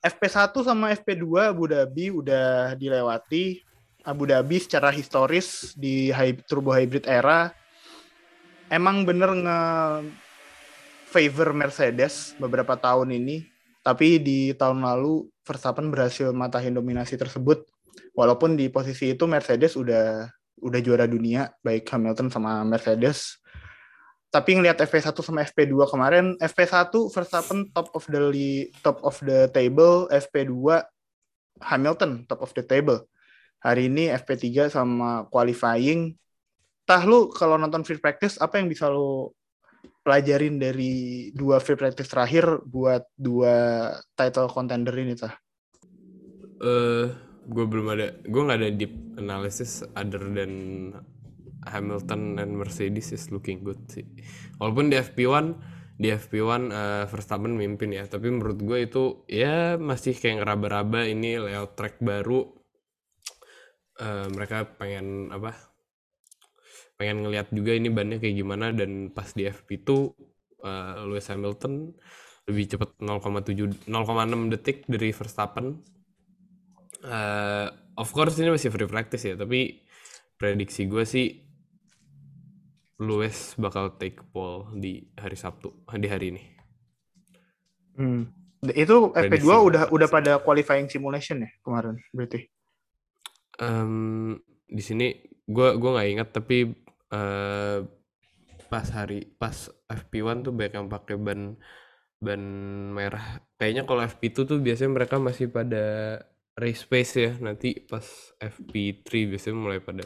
FP1 0.04 0.52
sama 0.62 0.92
FP2 0.94 1.24
Abu 1.50 1.64
Dhabi 1.70 2.12
udah 2.12 2.76
dilewati. 2.78 3.62
Abu 4.06 4.28
Dhabi 4.30 4.62
secara 4.62 4.94
historis 4.94 5.74
di 5.74 6.14
turbo 6.46 6.70
hybrid 6.70 7.10
era 7.10 7.50
emang 8.70 9.02
bener 9.02 9.34
nge 9.34 9.60
favor 11.10 11.50
Mercedes 11.56 12.38
beberapa 12.38 12.78
tahun 12.78 13.14
ini. 13.14 13.46
Tapi 13.82 14.18
di 14.18 14.50
tahun 14.54 14.82
lalu 14.82 15.30
Verstappen 15.46 15.90
berhasil 15.94 16.34
matahin 16.34 16.74
dominasi 16.74 17.14
tersebut. 17.14 17.66
Walaupun 18.18 18.58
di 18.58 18.66
posisi 18.66 19.14
itu 19.14 19.30
Mercedes 19.30 19.78
udah 19.78 20.26
udah 20.56 20.80
juara 20.80 21.04
dunia 21.04 21.52
baik 21.60 21.84
Hamilton 21.86 22.32
sama 22.32 22.64
Mercedes 22.64 23.38
tapi 24.30 24.58
ngelihat 24.58 24.82
FP1 24.82 25.16
sama 25.22 25.46
FP2 25.46 25.74
kemarin 25.86 26.34
FP1 26.42 26.92
Verstappen 27.14 27.70
top 27.70 27.88
of 27.94 28.04
the 28.10 28.68
top 28.82 28.98
of 29.06 29.16
the 29.22 29.48
table 29.54 30.10
FP2 30.10 30.82
Hamilton 31.62 32.28
top 32.28 32.44
of 32.44 32.52
the 32.52 32.64
table. 32.64 33.06
Hari 33.64 33.88
ini 33.88 34.12
FP3 34.12 34.68
sama 34.68 35.24
qualifying. 35.32 36.14
Tah 36.86 37.02
lu 37.02 37.32
kalau 37.32 37.58
nonton 37.58 37.82
free 37.82 37.98
practice 37.98 38.38
apa 38.38 38.60
yang 38.60 38.70
bisa 38.70 38.86
lu 38.86 39.32
pelajarin 40.06 40.60
dari 40.62 41.28
dua 41.34 41.58
free 41.58 41.74
practice 41.74 42.06
terakhir 42.06 42.62
buat 42.62 43.02
dua 43.18 43.90
title 44.14 44.46
contender 44.52 44.94
ini 44.94 45.18
tah? 45.18 45.34
Eh 46.62 46.66
uh, 46.66 47.06
gue 47.46 47.64
belum 47.66 47.86
ada 47.90 48.14
gue 48.22 48.42
nggak 48.42 48.58
ada 48.58 48.70
deep 48.70 48.94
analysis 49.18 49.82
other 49.94 50.22
than 50.30 50.52
Hamilton 51.66 52.38
dan 52.38 52.54
Mercedes 52.54 53.10
is 53.10 53.28
looking 53.34 53.66
good 53.66 53.78
sih. 53.90 54.06
Walaupun 54.62 54.88
di 54.88 54.96
FP1 54.96 55.46
di 55.96 56.12
FP1 56.12 56.44
uh, 56.44 56.60
eh, 56.68 57.04
Verstappen 57.08 57.56
mimpin 57.56 57.88
ya, 57.96 58.04
tapi 58.04 58.28
menurut 58.28 58.60
gue 58.60 58.78
itu 58.84 59.24
ya 59.32 59.80
masih 59.80 60.12
kayak 60.12 60.44
ngeraba-raba 60.44 61.08
ini 61.08 61.40
layout 61.40 61.72
track 61.72 62.04
baru. 62.04 62.44
Uh, 63.96 64.28
mereka 64.36 64.68
pengen 64.76 65.32
apa? 65.32 65.56
Pengen 67.00 67.24
ngelihat 67.24 67.48
juga 67.48 67.72
ini 67.72 67.88
bannya 67.88 68.20
kayak 68.20 68.36
gimana 68.36 68.72
dan 68.76 69.08
pas 69.08 69.32
di 69.32 69.48
FP2 69.48 69.88
uh, 69.88 70.04
eh, 70.68 70.94
Lewis 71.08 71.28
Hamilton 71.32 71.96
lebih 72.46 72.76
cepat 72.76 73.00
0,7 73.02 73.88
0,6 73.88 74.52
detik 74.52 74.84
dari 74.84 75.10
Verstappen. 75.16 75.80
Uh, 77.06 77.72
of 77.96 78.12
course 78.12 78.36
ini 78.36 78.52
masih 78.52 78.68
free 78.68 78.88
practice 78.88 79.24
ya, 79.24 79.34
tapi 79.34 79.80
prediksi 80.36 80.84
gue 80.84 81.08
sih 81.08 81.45
Lewis 82.96 83.52
bakal 83.60 83.92
take 84.00 84.24
pole 84.32 84.72
di 84.72 85.04
hari 85.20 85.36
Sabtu 85.36 85.84
di 86.00 86.08
hari 86.08 86.32
ini. 86.32 86.42
Hmm. 87.96 88.24
Itu 88.64 89.12
FP2 89.12 89.46
udah 89.46 89.82
udah 89.92 90.08
pada 90.08 90.32
qualifying 90.40 90.88
simulation 90.88 91.44
ya 91.44 91.50
kemarin 91.60 92.00
berarti. 92.16 92.48
Um, 93.60 94.36
di 94.64 94.80
sini 94.80 95.12
gue 95.46 95.68
gua 95.76 96.00
nggak 96.00 96.08
ingat 96.12 96.28
tapi 96.32 96.72
uh, 97.12 97.84
pas 98.66 98.86
hari 98.90 99.28
pas 99.38 99.54
FP1 99.86 100.42
tuh 100.42 100.52
banyak 100.56 100.74
yang 100.80 100.88
pakai 100.88 101.16
ban 101.20 101.54
ban 102.16 102.42
merah. 102.96 103.44
Kayaknya 103.60 103.84
kalau 103.84 104.02
FP2 104.08 104.36
tuh 104.48 104.58
biasanya 104.58 104.90
mereka 104.96 105.20
masih 105.20 105.52
pada 105.52 105.84
race 106.56 106.88
pace 106.88 107.14
ya. 107.20 107.32
Nanti 107.38 107.84
pas 107.84 108.04
FP3 108.40 109.36
biasanya 109.36 109.56
mulai 109.56 109.80
pada 109.84 110.02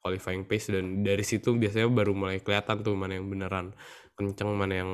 qualifying 0.00 0.48
pace 0.48 0.72
dan 0.72 1.04
dari 1.04 1.22
situ 1.22 1.54
biasanya 1.54 1.88
baru 1.92 2.16
mulai 2.16 2.40
kelihatan 2.40 2.80
tuh 2.80 2.96
mana 2.96 3.20
yang 3.20 3.28
beneran 3.28 3.76
kenceng 4.16 4.50
mana 4.56 4.74
yang 4.74 4.90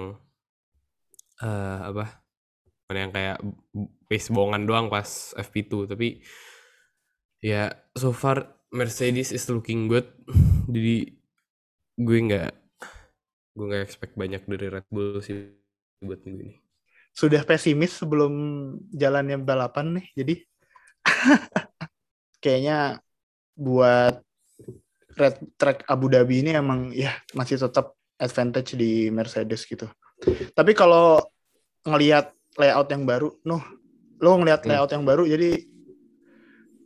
uh, 1.43 1.79
apa 1.95 2.27
mana 2.87 2.99
yang 3.07 3.13
kayak 3.15 3.39
pace 4.07 4.31
bohongan 4.31 4.67
doang 4.67 4.87
pas 4.87 5.35
FP2 5.35 5.91
tapi 5.91 6.23
ya 7.43 7.71
so 7.95 8.11
far 8.15 8.57
Mercedes 8.75 9.31
is 9.31 9.47
looking 9.49 9.87
good. 9.87 10.07
Jadi 10.75 11.17
gue 11.97 12.19
nggak 12.29 12.53
gue 13.57 13.67
nggak 13.73 13.85
expect 13.89 14.13
banyak 14.21 14.45
dari 14.45 14.67
Red 14.69 14.87
Bull 14.93 15.25
sih 15.25 15.49
buat 16.05 16.21
minggu 16.29 16.41
ini. 16.45 16.57
Sudah 17.17 17.41
pesimis 17.49 17.97
sebelum 17.97 18.33
jalannya 18.93 19.41
balapan 19.41 19.97
nih 19.97 20.07
jadi. 20.13 20.35
Kayaknya 22.45 23.01
buat 23.57 24.21
red 25.17 25.37
track 25.57 25.89
Abu 25.89 26.13
Dhabi 26.13 26.45
ini 26.45 26.53
emang 26.53 26.93
ya 26.93 27.17
masih 27.33 27.57
tetap 27.57 27.97
advantage 28.21 28.77
di 28.77 29.09
Mercedes 29.09 29.65
gitu. 29.65 29.89
Tapi 30.53 30.73
kalau 30.73 31.21
ngelihat 31.85 32.33
layout 32.57 32.89
yang 32.89 33.05
baru, 33.05 33.29
noh, 33.45 33.61
lo 34.21 34.31
ngelihat 34.41 34.65
hmm. 34.65 34.69
layout 34.73 34.91
yang 34.93 35.05
baru, 35.05 35.25
jadi 35.29 35.51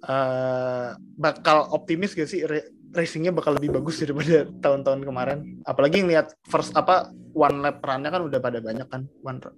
uh, 0.07 0.99
bakal 1.15 1.71
optimis 1.71 2.15
gak 2.15 2.31
sih 2.31 2.43
racingnya 2.91 3.31
bakal 3.31 3.55
lebih 3.55 3.71
bagus 3.79 4.03
daripada 4.03 4.47
tahun-tahun 4.65 5.03
kemarin. 5.07 5.39
Apalagi 5.63 6.03
ngelihat 6.03 6.35
first 6.47 6.75
apa 6.75 7.11
one 7.35 7.63
lap 7.63 7.79
run-nya 7.83 8.11
kan 8.11 8.23
udah 8.27 8.39
pada 8.43 8.59
banyak 8.59 8.87
kan 8.91 9.07
one. 9.23 9.39
Ya. 9.41 9.51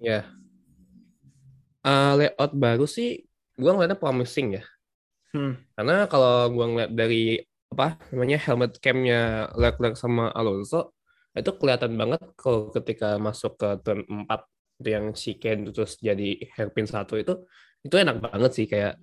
Yeah. 0.00 0.24
Uh, 1.86 2.12
layout 2.18 2.52
baru 2.52 2.84
sih, 2.84 3.24
gue 3.56 3.70
ngeliatnya 3.70 3.96
promising 3.96 4.58
ya. 4.60 4.64
Hmm. 5.30 5.54
Karena 5.78 6.10
kalau 6.10 6.50
gue 6.50 6.66
ngeliat 6.66 6.92
dari 6.92 7.38
apa 7.72 7.98
namanya 8.14 8.38
helmet 8.38 8.78
camnya 8.78 9.50
Leclerc 9.58 9.98
sama 9.98 10.30
Alonso 10.32 10.94
itu 11.36 11.52
kelihatan 11.58 11.98
banget 11.98 12.22
kalau 12.38 12.72
ketika 12.72 13.20
masuk 13.20 13.60
ke 13.60 13.68
turn 13.84 14.06
4 14.08 14.28
itu 14.80 14.88
yang 14.92 15.06
si 15.16 15.36
Ken 15.36 15.68
terus 15.68 15.96
jadi 16.00 16.36
hairpin 16.56 16.88
satu 16.88 17.16
itu 17.16 17.44
itu 17.84 17.96
enak 17.96 18.20
banget 18.20 18.50
sih 18.52 18.66
kayak 18.68 19.00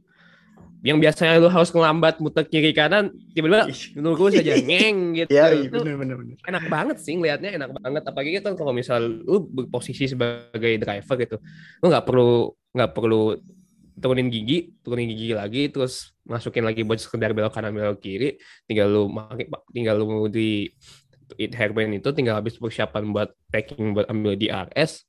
yang 0.84 1.00
biasanya 1.00 1.40
lu 1.40 1.48
harus 1.48 1.72
ngelambat 1.72 2.20
muter 2.20 2.44
kiri 2.44 2.76
kanan 2.76 3.16
tiba-tiba 3.32 3.72
nunggu 3.96 4.36
saja 4.36 4.60
ngeng 4.68 5.16
gitu. 5.16 5.32
Ya, 5.32 5.56
iya, 5.56 5.72
bener, 5.72 5.96
bener, 5.96 6.16
bener. 6.20 6.36
enak 6.44 6.64
banget 6.68 6.98
sih 7.00 7.16
ngelihatnya 7.16 7.56
enak 7.56 7.72
banget. 7.80 8.04
Apalagi 8.04 8.44
kan 8.44 8.54
kalau 8.60 8.76
misal 8.76 9.00
lu 9.00 9.48
berposisi 9.48 10.12
sebagai 10.12 10.76
driver 10.84 11.16
gitu 11.16 11.40
lu 11.80 11.86
nggak 11.88 12.04
perlu 12.04 12.52
nggak 12.76 12.92
perlu 12.92 13.40
turunin 13.98 14.30
gigi 14.30 14.74
turunin 14.82 15.10
gigi 15.14 15.34
lagi 15.38 15.70
terus 15.70 16.14
masukin 16.26 16.66
lagi 16.66 16.82
buat 16.82 17.00
sekedar 17.02 17.32
belok 17.36 17.54
kanan 17.54 17.74
belok 17.76 18.02
kiri. 18.02 18.40
Tinggal 18.66 18.88
lu 18.90 19.04
tinggal 19.74 19.96
lu 20.00 20.28
di 20.30 20.72
it 21.38 21.54
hairband 21.56 21.98
itu 21.98 22.10
tinggal 22.14 22.38
habis 22.38 22.58
persiapan 22.60 23.10
buat 23.10 23.30
packing 23.50 23.96
buat 23.96 24.06
ambil 24.12 24.38
di 24.38 24.52
RS 24.52 25.08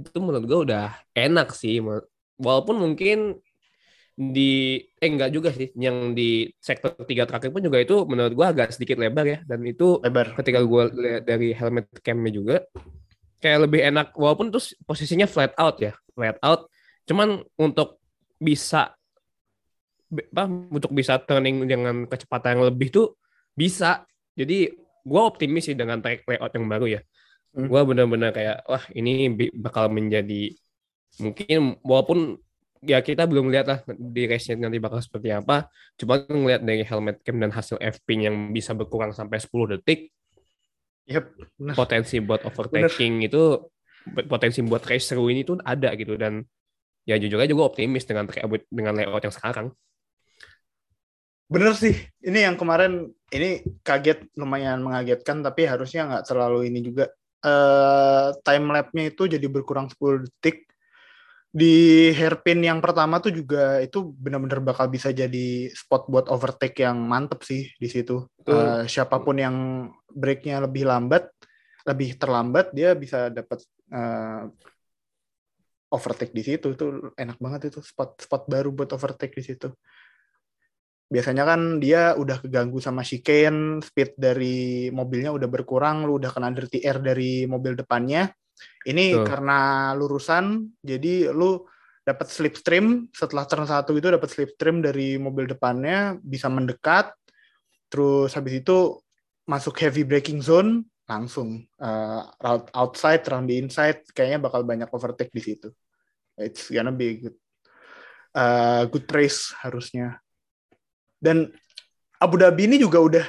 itu 0.00 0.18
menurut 0.20 0.44
gue 0.48 0.58
udah 0.72 0.86
enak 1.12 1.52
sih. 1.52 1.80
Walaupun 2.40 2.80
mungkin 2.80 3.36
di 4.12 4.76
eh 5.00 5.08
enggak 5.08 5.32
juga 5.32 5.48
sih 5.56 5.72
yang 5.72 6.12
di 6.12 6.52
sektor 6.60 6.92
tiga 7.08 7.24
terakhir 7.24 7.48
pun 7.48 7.64
juga 7.64 7.80
itu 7.80 8.04
menurut 8.04 8.32
gue 8.36 8.46
agak 8.46 8.72
sedikit 8.72 8.96
lebar 9.00 9.24
ya. 9.28 9.38
Dan 9.44 9.64
itu 9.68 10.00
lebar. 10.00 10.36
ketika 10.40 10.60
gue 10.64 10.82
lihat 10.96 11.22
dari 11.28 11.52
helmet 11.52 11.88
camnya 12.00 12.32
juga 12.32 12.56
kayak 13.42 13.66
lebih 13.68 13.80
enak 13.82 14.14
walaupun 14.14 14.54
terus 14.54 14.78
posisinya 14.86 15.26
flat 15.26 15.52
out 15.60 15.76
ya 15.82 15.92
flat 16.14 16.38
out. 16.40 16.68
Cuman 17.04 17.42
untuk 17.58 18.01
bisa 18.42 18.90
apa 20.12 20.44
untuk 20.68 20.92
bisa 20.92 21.16
turning 21.24 21.64
dengan 21.64 22.04
kecepatan 22.04 22.58
yang 22.60 22.64
lebih 22.74 22.92
tuh 22.92 23.06
bisa. 23.54 24.04
Jadi 24.34 24.68
gue 25.02 25.20
optimis 25.22 25.72
sih 25.72 25.76
dengan 25.78 26.02
track 26.02 26.26
layout 26.26 26.52
yang 26.52 26.66
baru 26.68 26.86
ya. 26.98 27.00
Hmm. 27.54 27.68
Gue 27.70 27.80
benar-benar 27.86 28.34
kayak 28.34 28.66
wah 28.66 28.84
ini 28.92 29.30
bakal 29.56 29.88
menjadi 29.88 30.52
mungkin 31.20 31.76
walaupun 31.84 32.40
ya 32.82 32.98
kita 32.98 33.30
belum 33.30 33.52
lihat 33.52 33.66
lah 33.68 33.78
di 33.94 34.26
race 34.26 34.52
nanti 34.58 34.82
bakal 34.82 35.00
seperti 35.00 35.32
apa. 35.32 35.70
Cuma 35.96 36.20
ngeliat 36.26 36.60
dari 36.66 36.82
helmet 36.82 37.22
cam 37.22 37.38
dan 37.38 37.54
hasil 37.54 37.78
FP 37.78 38.26
yang 38.26 38.50
bisa 38.50 38.74
berkurang 38.74 39.14
sampai 39.14 39.38
10 39.38 39.78
detik. 39.78 40.10
Yep, 41.02 41.24
Potensi 41.74 42.22
buat 42.22 42.46
overtaking 42.46 43.26
bener. 43.26 43.28
itu 43.28 43.42
potensi 44.26 44.62
buat 44.66 44.82
race 44.82 45.14
seru 45.14 45.30
ini 45.30 45.46
tuh 45.46 45.62
ada 45.62 45.94
gitu 45.94 46.18
dan 46.18 46.42
ya 47.02 47.18
jujur 47.18 47.38
aja 47.38 47.50
gue 47.50 47.66
optimis 47.66 48.06
dengan 48.06 48.28
dengan 48.70 48.94
layout 48.94 49.22
yang 49.22 49.34
sekarang. 49.34 49.66
Bener 51.52 51.76
sih, 51.76 51.92
ini 52.24 52.48
yang 52.48 52.56
kemarin 52.56 53.12
ini 53.28 53.60
kaget 53.84 54.24
lumayan 54.40 54.80
mengagetkan 54.80 55.44
tapi 55.44 55.68
harusnya 55.68 56.08
nggak 56.08 56.24
terlalu 56.24 56.72
ini 56.72 56.80
juga. 56.80 57.12
Uh, 57.42 58.30
time 58.46 58.70
lapnya 58.70 59.10
itu 59.10 59.26
jadi 59.26 59.42
berkurang 59.50 59.90
10 59.90 60.30
detik 60.30 60.62
di 61.52 62.08
hairpin 62.16 62.64
yang 62.64 62.80
pertama 62.80 63.20
tuh 63.20 63.28
juga 63.28 63.82
itu 63.84 64.14
benar-benar 64.16 64.64
bakal 64.64 64.88
bisa 64.88 65.12
jadi 65.12 65.68
spot 65.68 66.08
buat 66.08 66.30
overtake 66.32 66.80
yang 66.80 66.96
mantep 67.04 67.44
sih 67.44 67.68
di 67.76 67.88
situ. 67.92 68.24
Uh, 68.48 68.88
siapa 68.88 69.20
pun 69.20 69.36
yang 69.36 69.56
breaknya 70.08 70.64
lebih 70.64 70.88
lambat, 70.88 71.28
lebih 71.84 72.16
terlambat 72.16 72.72
dia 72.72 72.96
bisa 72.96 73.28
dapat 73.28 73.60
uh, 73.92 74.48
overtake 75.92 76.32
di 76.32 76.42
situ. 76.42 76.72
Itu 76.72 77.12
enak 77.14 77.36
banget 77.36 77.70
itu 77.70 77.84
spot 77.84 78.24
spot 78.24 78.48
baru 78.48 78.72
buat 78.72 78.90
overtake 78.96 79.36
di 79.36 79.44
situ. 79.44 79.68
Biasanya 81.12 81.44
kan 81.44 81.76
dia 81.76 82.16
udah 82.16 82.40
keganggu 82.40 82.80
sama 82.80 83.04
chicane, 83.04 83.84
speed 83.84 84.16
dari 84.16 84.88
mobilnya 84.88 85.28
udah 85.28 85.44
berkurang, 85.44 86.08
lu 86.08 86.16
udah 86.16 86.32
kena 86.32 86.48
dirty 86.56 86.80
air 86.80 87.04
dari 87.04 87.44
mobil 87.44 87.76
depannya 87.76 88.32
ini 88.88 89.14
Tuh. 89.14 89.26
karena 89.26 89.90
lurusan, 89.94 90.72
jadi 90.82 91.30
lu 91.30 91.62
dapat 92.02 92.26
slipstream 92.26 93.06
setelah 93.14 93.46
turn 93.46 93.62
satu 93.62 93.94
itu 93.94 94.10
dapat 94.10 94.26
slipstream 94.26 94.82
dari 94.82 95.20
mobil 95.22 95.46
depannya 95.46 96.18
bisa 96.18 96.50
mendekat, 96.50 97.14
terus 97.86 98.34
habis 98.34 98.58
itu 98.58 98.98
masuk 99.46 99.78
heavy 99.78 100.02
braking 100.02 100.42
zone 100.42 100.86
langsung 101.12 101.68
uh, 101.76 102.24
route 102.40 102.68
outside, 102.72 103.20
round 103.28 103.46
the 103.52 103.60
inside, 103.60 104.00
kayaknya 104.16 104.40
bakal 104.40 104.64
banyak 104.64 104.88
overtake 104.88 105.28
di 105.28 105.42
situ. 105.44 105.68
It's 106.40 106.72
gonna 106.72 106.94
be 106.94 107.28
good, 107.28 107.36
uh, 108.32 108.88
good 108.88 109.04
race 109.12 109.52
harusnya. 109.60 110.16
Dan 111.20 111.52
Abu 112.16 112.40
Dhabi 112.40 112.64
ini 112.66 112.76
juga 112.80 112.98
udah 113.04 113.26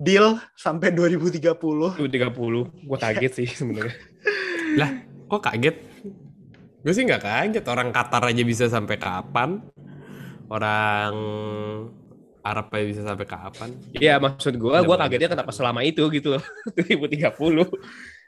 deal 0.00 0.40
sampai 0.56 0.90
2030. 0.90 2.00
2030, 2.00 2.88
gue 2.88 2.98
kaget 2.98 3.32
sih 3.36 3.48
sebenarnya. 3.52 3.94
lah, 4.80 4.90
kok 5.28 5.42
kaget? 5.44 5.76
Gue 6.82 6.92
sih 6.96 7.06
nggak 7.06 7.22
kaget. 7.22 7.64
Orang 7.70 7.94
Qatar 7.94 8.26
aja 8.26 8.42
bisa 8.42 8.66
sampai 8.66 8.98
kapan? 8.98 9.62
Orang 10.50 11.14
Arab 12.42 12.68
bisa 12.74 13.06
sampai 13.06 13.26
kapan? 13.26 13.70
Iya, 13.94 14.18
maksud 14.18 14.58
gue, 14.58 14.76
gue 14.82 14.96
kagetnya 14.98 15.30
kenapa 15.30 15.54
selama 15.54 15.86
itu 15.86 16.02
gitu 16.10 16.38
loh, 16.38 16.44
2030 16.76 17.30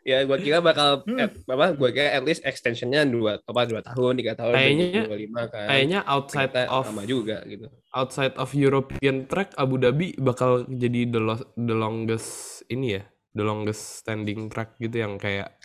ya 0.04 0.20
gue 0.28 0.38
kira 0.44 0.60
bakal 0.60 1.00
hmm. 1.08 1.16
at, 1.16 1.32
apa 1.48 1.66
gue 1.72 1.88
kira 1.96 2.12
at 2.12 2.24
least 2.28 2.44
extensionnya 2.44 3.08
dua 3.08 3.40
apa 3.40 3.64
dua 3.64 3.80
tahun 3.80 4.20
tiga 4.20 4.36
tahun 4.36 4.52
kayaknya 4.52 5.02
dua 5.08 5.18
lima 5.18 5.42
kan. 5.48 5.66
kayaknya 5.72 5.98
outside 6.04 6.52
Ternyata 6.52 6.76
of 6.76 6.84
sama 6.92 7.02
juga 7.08 7.36
gitu. 7.48 7.66
outside 7.96 8.36
of 8.36 8.52
European 8.52 9.24
track 9.24 9.56
Abu 9.56 9.80
Dhabi 9.80 10.12
bakal 10.20 10.68
jadi 10.68 11.08
the, 11.08 11.20
lo, 11.24 11.40
the 11.56 11.72
longest 11.72 12.60
ini 12.68 13.00
ya 13.00 13.02
the 13.32 13.40
longest 13.40 14.04
standing 14.04 14.52
track 14.52 14.76
gitu 14.76 15.00
yang 15.00 15.16
kayak 15.16 15.56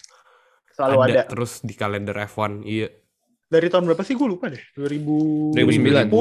selalu 0.71 0.99
ada, 1.03 1.11
ada. 1.11 1.23
terus 1.27 1.59
di 1.59 1.75
kalender 1.75 2.15
F1 2.15 2.63
iya. 2.63 2.87
Dari 3.49 3.65
tahun 3.65 3.89
berapa 3.89 4.05
sih? 4.05 4.13
Gue 4.13 4.29
lupa 4.29 4.45
deh. 4.45 4.61
2000 4.77 5.57
2009 5.57 6.13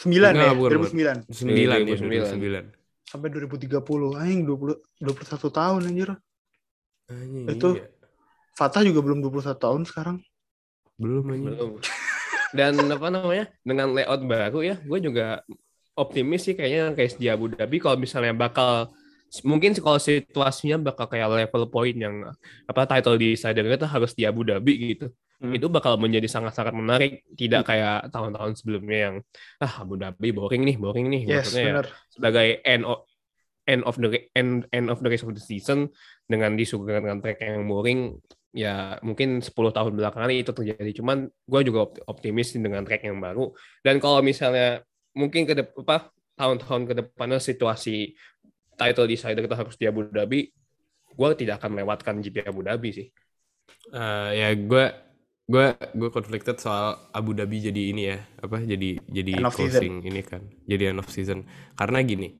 sembilan 0.00 0.32
ya 0.32 0.52
2009 0.56 1.28
2009 1.28 1.60
ya 1.60 1.78
2009 2.64 3.10
sampai 3.10 3.28
2030 3.28 4.20
anjing 4.20 4.42
20 4.48 5.04
21 5.04 5.58
tahun 5.58 5.80
anjir 5.86 6.10
Anjing, 7.10 7.46
itu 7.50 7.68
iya. 7.74 7.90
Fatah 8.54 8.82
juga 8.86 9.00
belum 9.02 9.18
21 9.24 9.56
tahun 9.58 9.82
sekarang. 9.82 10.16
Belum 10.94 11.24
anjing. 11.26 11.56
Belum. 11.58 11.70
Dan 12.56 12.78
apa 12.86 13.08
namanya? 13.10 13.46
Dengan 13.66 13.94
layout 13.94 14.22
baru 14.26 14.60
ya, 14.62 14.76
gue 14.78 14.98
juga 15.02 15.42
optimis 15.98 16.46
sih 16.46 16.54
kayaknya 16.54 16.94
kayak 16.94 17.18
di 17.18 17.26
Abu 17.26 17.50
Dhabi 17.50 17.76
kalau 17.82 17.98
misalnya 17.98 18.32
bakal 18.32 18.94
mungkin 19.46 19.74
kalau 19.78 19.98
situasinya 19.98 20.90
bakal 20.90 21.06
kayak 21.06 21.28
level 21.30 21.70
point 21.70 21.94
yang 21.94 22.34
apa 22.66 22.82
title 22.88 23.18
decider 23.18 23.66
itu 23.66 23.86
harus 23.86 24.12
di 24.14 24.22
Abu 24.26 24.46
Dhabi 24.46 24.94
gitu. 24.94 25.10
Hmm. 25.40 25.56
Itu 25.56 25.72
bakal 25.72 25.96
menjadi 25.96 26.28
sangat-sangat 26.28 26.76
menarik, 26.76 27.24
tidak 27.32 27.64
hmm. 27.64 27.68
kayak 27.68 27.98
tahun-tahun 28.12 28.60
sebelumnya 28.60 28.98
yang 29.08 29.16
ah 29.64 29.72
Abu 29.80 29.96
Dhabi 29.96 30.36
boring 30.36 30.62
nih, 30.68 30.76
boring 30.76 31.06
nih. 31.08 31.22
Yes, 31.24 31.48
Maksudnya 31.48 31.64
ya, 31.64 31.82
sebagai 32.12 32.48
end 32.60 32.84
of, 32.84 33.08
end 33.64 33.82
of 33.88 33.96
the 33.96 34.08
end 34.36 34.68
end 34.74 34.86
of 34.92 35.00
the 35.00 35.08
race 35.08 35.24
of 35.24 35.32
the 35.32 35.40
season 35.40 35.88
dengan 36.26 36.58
disuguhkan 36.58 37.06
dengan 37.06 37.18
track 37.24 37.40
yang 37.40 37.64
boring 37.64 38.18
ya 38.50 38.98
mungkin 39.06 39.38
10 39.38 39.54
tahun 39.54 39.92
belakangan 39.94 40.30
itu 40.34 40.50
terjadi 40.50 40.90
cuman 40.98 41.30
gue 41.30 41.60
juga 41.62 41.86
optimis 42.10 42.50
dengan 42.58 42.82
track 42.82 43.06
yang 43.06 43.22
baru 43.22 43.54
dan 43.86 44.02
kalau 44.02 44.18
misalnya 44.26 44.82
mungkin 45.14 45.46
ke 45.46 45.54
depan 45.54 46.10
tahun-tahun 46.34 46.82
ke 46.90 46.94
depannya 46.98 47.38
situasi 47.38 48.18
title 48.74 49.06
decider 49.06 49.46
itu 49.46 49.54
harus 49.54 49.78
di 49.78 49.86
Abu 49.86 50.10
Dhabi 50.10 50.50
gue 51.14 51.28
tidak 51.38 51.62
akan 51.62 51.78
melewatkan 51.78 52.18
GP 52.18 52.42
Abu 52.42 52.66
Dhabi 52.66 52.90
sih 52.90 53.06
uh, 53.94 54.34
ya 54.34 54.50
gue 54.50 55.09
gue 55.50 55.66
gue 55.98 56.08
conflicted 56.14 56.62
soal 56.62 56.94
Abu 57.10 57.34
Dhabi 57.34 57.58
jadi 57.58 57.82
ini 57.90 58.02
ya 58.06 58.22
apa 58.38 58.62
jadi 58.62 59.02
jadi 59.10 59.32
closing 59.50 59.98
season. 59.98 60.06
ini 60.06 60.20
kan 60.22 60.42
jadi 60.70 60.94
end 60.94 61.02
of 61.02 61.10
season. 61.10 61.42
Karena 61.74 61.98
gini 62.06 62.38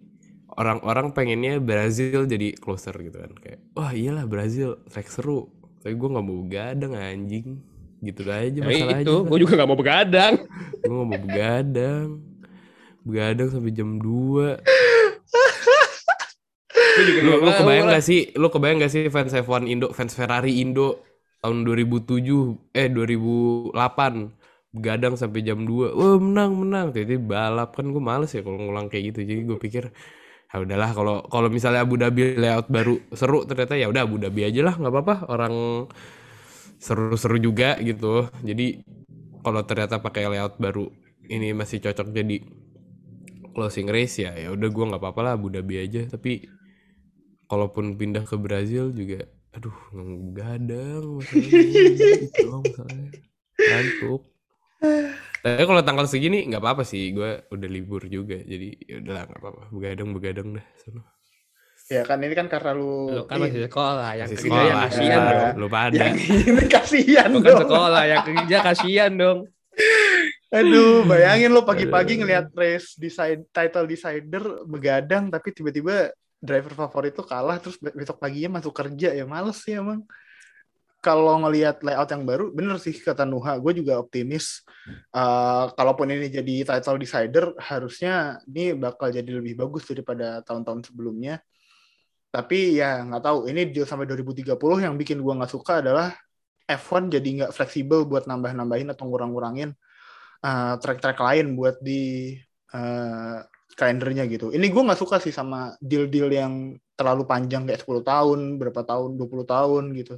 orang-orang 0.54 1.10
pengennya 1.10 1.58
Brazil 1.58 2.30
jadi 2.30 2.54
closer 2.54 2.94
gitu 3.02 3.18
kan 3.18 3.34
kayak 3.34 3.58
wah 3.74 3.90
iyalah 3.90 4.30
Brazil 4.30 4.78
track 4.86 5.10
seru. 5.10 5.50
Tapi 5.82 5.98
gue 5.98 6.08
nggak 6.08 6.24
mau 6.24 6.38
begadang 6.46 6.92
anjing. 6.94 7.58
Gitu 8.00 8.24
aja 8.30 8.64
nah, 8.64 8.70
masalahnya 8.70 9.02
itu 9.02 9.16
gue 9.26 9.38
juga 9.42 9.52
nggak 9.58 9.68
mau 9.68 9.78
begadang. 9.78 10.34
Gue 10.80 10.94
nggak 10.94 11.10
mau 11.10 11.20
begadang. 11.20 12.06
Begadang 13.04 13.48
sampai 13.52 13.72
jam 13.74 13.98
2 13.98 14.56
lu, 17.00 17.32
lu 17.40 17.50
kebayang 17.54 17.86
gak 17.88 18.04
sih? 18.04 18.20
Lu 18.36 18.48
kebayang 18.52 18.78
gak 18.82 18.92
sih 18.92 19.02
fans 19.08 19.32
F1 19.32 19.64
Indo 19.68 19.88
fans 19.94 20.12
Ferrari 20.12 20.60
Indo 20.60 21.09
tahun 21.40 21.64
2007 21.64 22.76
eh 22.76 22.88
2008 22.92 23.72
begadang 24.70 25.14
sampai 25.18 25.40
jam 25.42 25.66
2 25.66 25.96
wah 25.98 26.16
menang 26.20 26.53
menang. 26.55 26.87
Jadi 26.94 27.18
balap 27.18 27.74
kan 27.76 27.87
gue 27.90 28.03
males 28.03 28.31
ya 28.31 28.40
kalau 28.44 28.59
ngulang 28.61 28.87
kayak 28.92 29.14
gitu. 29.14 29.20
Jadi 29.26 29.40
gue 29.48 29.59
pikir 29.59 29.85
ya 30.50 30.57
udahlah 30.59 30.90
kalau 30.94 31.16
kalau 31.31 31.48
misalnya 31.50 31.83
Abu 31.87 31.94
Dhabi 31.98 32.35
layout 32.38 32.66
baru 32.70 32.98
seru 33.14 33.46
ternyata 33.46 33.79
ya 33.79 33.87
udah 33.90 34.03
Abu 34.07 34.18
Dhabi 34.18 34.46
aja 34.46 34.61
lah 34.66 34.74
nggak 34.79 34.92
apa-apa. 34.92 35.14
Orang 35.33 35.55
seru-seru 36.81 37.37
juga 37.42 37.76
gitu. 37.83 38.29
Jadi 38.44 38.83
kalau 39.44 39.62
ternyata 39.64 39.98
pakai 40.05 40.29
layout 40.31 40.57
baru 40.61 40.87
ini 41.31 41.55
masih 41.57 41.81
cocok 41.83 42.09
jadi 42.12 42.37
closing 43.55 43.90
race 43.90 44.22
ya 44.22 44.33
ya 44.38 44.48
udah 44.55 44.68
gue 44.70 44.85
nggak 44.90 45.03
apa-apa 45.03 45.20
lah 45.24 45.33
Abu 45.38 45.48
Dhabi 45.50 45.83
aja. 45.83 46.07
Tapi 46.07 46.46
kalaupun 47.50 47.98
pindah 47.98 48.22
ke 48.22 48.38
Brazil 48.38 48.94
juga 48.94 49.26
aduh 49.50 49.78
gadang 50.32 51.18
itu 51.24 52.46
masalahnya 52.48 53.08
ngantuk 53.58 54.22
tapi 55.40 55.64
kalau 55.64 55.80
tanggal 55.80 56.04
segini 56.04 56.44
nggak 56.52 56.60
apa-apa 56.60 56.84
sih, 56.84 57.16
gue 57.16 57.48
udah 57.48 57.68
libur 57.72 58.04
juga, 58.12 58.36
jadi 58.44 58.76
ya 58.84 59.00
udahlah 59.00 59.24
nggak 59.24 59.40
apa-apa, 59.40 59.62
begadang 59.72 60.08
begadang 60.12 60.48
dah. 60.60 60.66
Sono. 60.76 61.02
Ya 61.88 62.04
kan 62.04 62.20
ini 62.20 62.36
kan 62.36 62.46
karena 62.46 62.76
lu, 62.76 63.08
lu 63.08 63.24
kan 63.24 63.40
masih 63.40 63.64
sekolah, 63.66 64.10
yang 64.20 64.28
masih 64.28 64.36
kerja 64.46 64.60
yang 64.62 64.80
kasihan 64.84 65.20
dong. 65.24 65.56
Lu 65.56 65.68
pada. 65.72 65.96
Yang 65.96 66.16
ini 66.44 66.64
kasihan 66.68 67.28
dong. 67.32 67.42
kan 67.42 67.56
sekolah, 67.64 68.02
yang 68.04 68.22
kerja 68.28 68.56
kasihan 68.60 69.12
dong. 69.16 69.38
Aduh, 70.50 71.08
bayangin 71.08 71.50
lo 71.56 71.64
pagi-pagi 71.64 72.20
ngelihat 72.20 72.52
race 72.52 73.00
decide, 73.00 73.48
title 73.48 73.88
decider 73.88 74.44
begadang, 74.68 75.32
tapi 75.32 75.56
tiba-tiba 75.56 76.12
driver 76.40 76.72
favorit 76.72 77.12
tuh 77.12 77.29
kalah, 77.29 77.61
terus 77.61 77.76
besok 77.79 78.16
paginya 78.16 78.59
masuk 78.59 78.72
kerja 78.72 79.12
ya 79.12 79.24
males 79.29 79.61
sih 79.61 79.76
emang 79.76 80.05
kalau 81.00 81.40
ngelihat 81.40 81.81
layout 81.81 82.12
yang 82.12 82.29
baru, 82.29 82.53
bener 82.53 82.76
sih 82.76 82.92
kata 82.92 83.24
Nuha, 83.24 83.57
gue 83.57 83.72
juga 83.72 83.96
optimis. 83.96 84.61
Uh, 85.09 85.72
kalaupun 85.72 86.12
ini 86.12 86.29
jadi 86.29 86.68
title 86.68 87.00
decider, 87.00 87.57
harusnya 87.57 88.37
ini 88.44 88.76
bakal 88.76 89.09
jadi 89.09 89.40
lebih 89.40 89.57
bagus 89.57 89.88
daripada 89.88 90.44
tahun-tahun 90.44 90.92
sebelumnya. 90.92 91.40
Tapi 92.29 92.76
ya 92.76 93.00
nggak 93.00 93.24
tahu, 93.24 93.48
ini 93.48 93.72
deal 93.72 93.88
sampai 93.88 94.05
2030 94.05 94.61
yang 94.85 94.94
bikin 95.00 95.24
gue 95.24 95.33
nggak 95.40 95.48
suka 95.48 95.81
adalah 95.81 96.12
F1 96.68 97.09
jadi 97.09 97.29
nggak 97.42 97.53
fleksibel 97.57 98.05
buat 98.05 98.29
nambah-nambahin 98.29 98.92
atau 98.92 99.09
ngurang-ngurangin 99.09 99.72
uh, 100.44 100.74
track-track 100.79 101.18
lain 101.18 101.59
buat 101.59 101.81
di 101.83 102.37
uh, 102.76 103.40
kalendernya 103.78 104.26
gitu. 104.26 104.50
Ini 104.50 104.66
gue 104.66 104.83
nggak 104.83 105.00
suka 105.00 105.22
sih 105.22 105.30
sama 105.35 105.74
deal-deal 105.78 106.30
yang 106.33 106.76
terlalu 106.98 107.24
panjang 107.24 107.64
kayak 107.64 107.80
10 107.85 108.02
tahun, 108.04 108.38
berapa 108.61 108.83
tahun, 108.85 109.16
20 109.16 109.44
tahun 109.46 109.85
gitu 109.96 110.14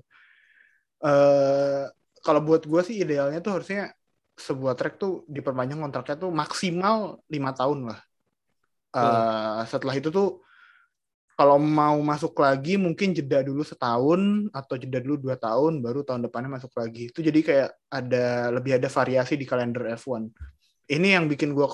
uh, 1.03 1.85
kalau 2.23 2.41
buat 2.41 2.63
gue 2.65 2.81
sih 2.87 3.03
idealnya 3.03 3.43
tuh 3.43 3.61
harusnya 3.61 3.91
sebuah 4.39 4.79
track 4.79 4.97
tuh 4.97 5.27
diperpanjang 5.29 5.83
kontraknya 5.83 6.17
tuh 6.17 6.31
maksimal 6.33 7.21
lima 7.29 7.53
tahun 7.53 7.93
lah. 7.93 8.01
Uh, 8.93 9.03
hmm. 9.03 9.63
Setelah 9.69 9.95
itu 9.99 10.09
tuh 10.09 10.41
kalau 11.37 11.59
mau 11.59 11.99
masuk 12.01 12.39
lagi 12.39 12.79
mungkin 12.79 13.17
jeda 13.17 13.43
dulu 13.43 13.67
setahun 13.67 14.53
atau 14.53 14.75
jeda 14.79 15.03
dulu 15.03 15.29
dua 15.29 15.37
tahun 15.37 15.83
baru 15.83 16.07
tahun 16.07 16.31
depannya 16.31 16.61
masuk 16.61 16.73
lagi. 16.79 17.11
Itu 17.11 17.21
jadi 17.21 17.41
kayak 17.43 17.71
ada 17.93 18.55
lebih 18.55 18.79
ada 18.79 18.89
variasi 18.89 19.35
di 19.37 19.45
kalender 19.45 19.99
F1. 19.99 20.31
Ini 20.93 21.19
yang 21.19 21.27
bikin 21.27 21.53
gue 21.53 21.67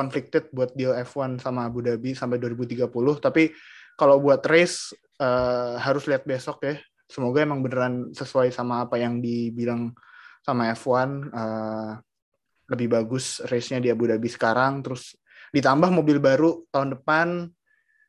conflicted 0.00 0.48
buat 0.56 0.72
deal 0.72 0.96
F1 0.96 1.44
sama 1.44 1.68
Abu 1.68 1.84
Dhabi 1.84 2.16
sampai 2.16 2.40
2030. 2.40 2.88
Tapi 3.20 3.52
kalau 4.00 4.16
buat 4.16 4.40
race 4.48 4.96
uh, 5.20 5.76
harus 5.76 6.08
lihat 6.08 6.24
besok 6.24 6.64
ya. 6.64 6.80
Semoga 7.04 7.44
emang 7.44 7.60
beneran 7.60 8.16
sesuai 8.16 8.48
sama 8.48 8.88
apa 8.88 8.96
yang 8.96 9.20
dibilang 9.20 9.92
sama 10.40 10.72
F1 10.72 11.28
uh, 11.28 11.92
lebih 12.72 12.88
bagus 12.88 13.44
race-nya 13.50 13.82
di 13.84 13.92
Abu 13.92 14.08
Dhabi 14.08 14.32
sekarang. 14.32 14.80
Terus 14.80 15.12
ditambah 15.52 15.92
mobil 15.92 16.16
baru 16.16 16.64
tahun 16.72 16.96
depan 16.96 17.50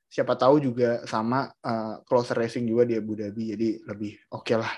siapa 0.08 0.40
tahu 0.40 0.64
juga 0.64 1.04
sama 1.04 1.52
uh, 1.60 2.00
closer 2.08 2.40
racing 2.40 2.64
juga 2.64 2.88
di 2.88 2.96
Abu 2.96 3.20
Dhabi. 3.20 3.44
Jadi 3.58 3.70
lebih 3.84 4.16
oke 4.32 4.48
okay 4.48 4.56
lah 4.56 4.72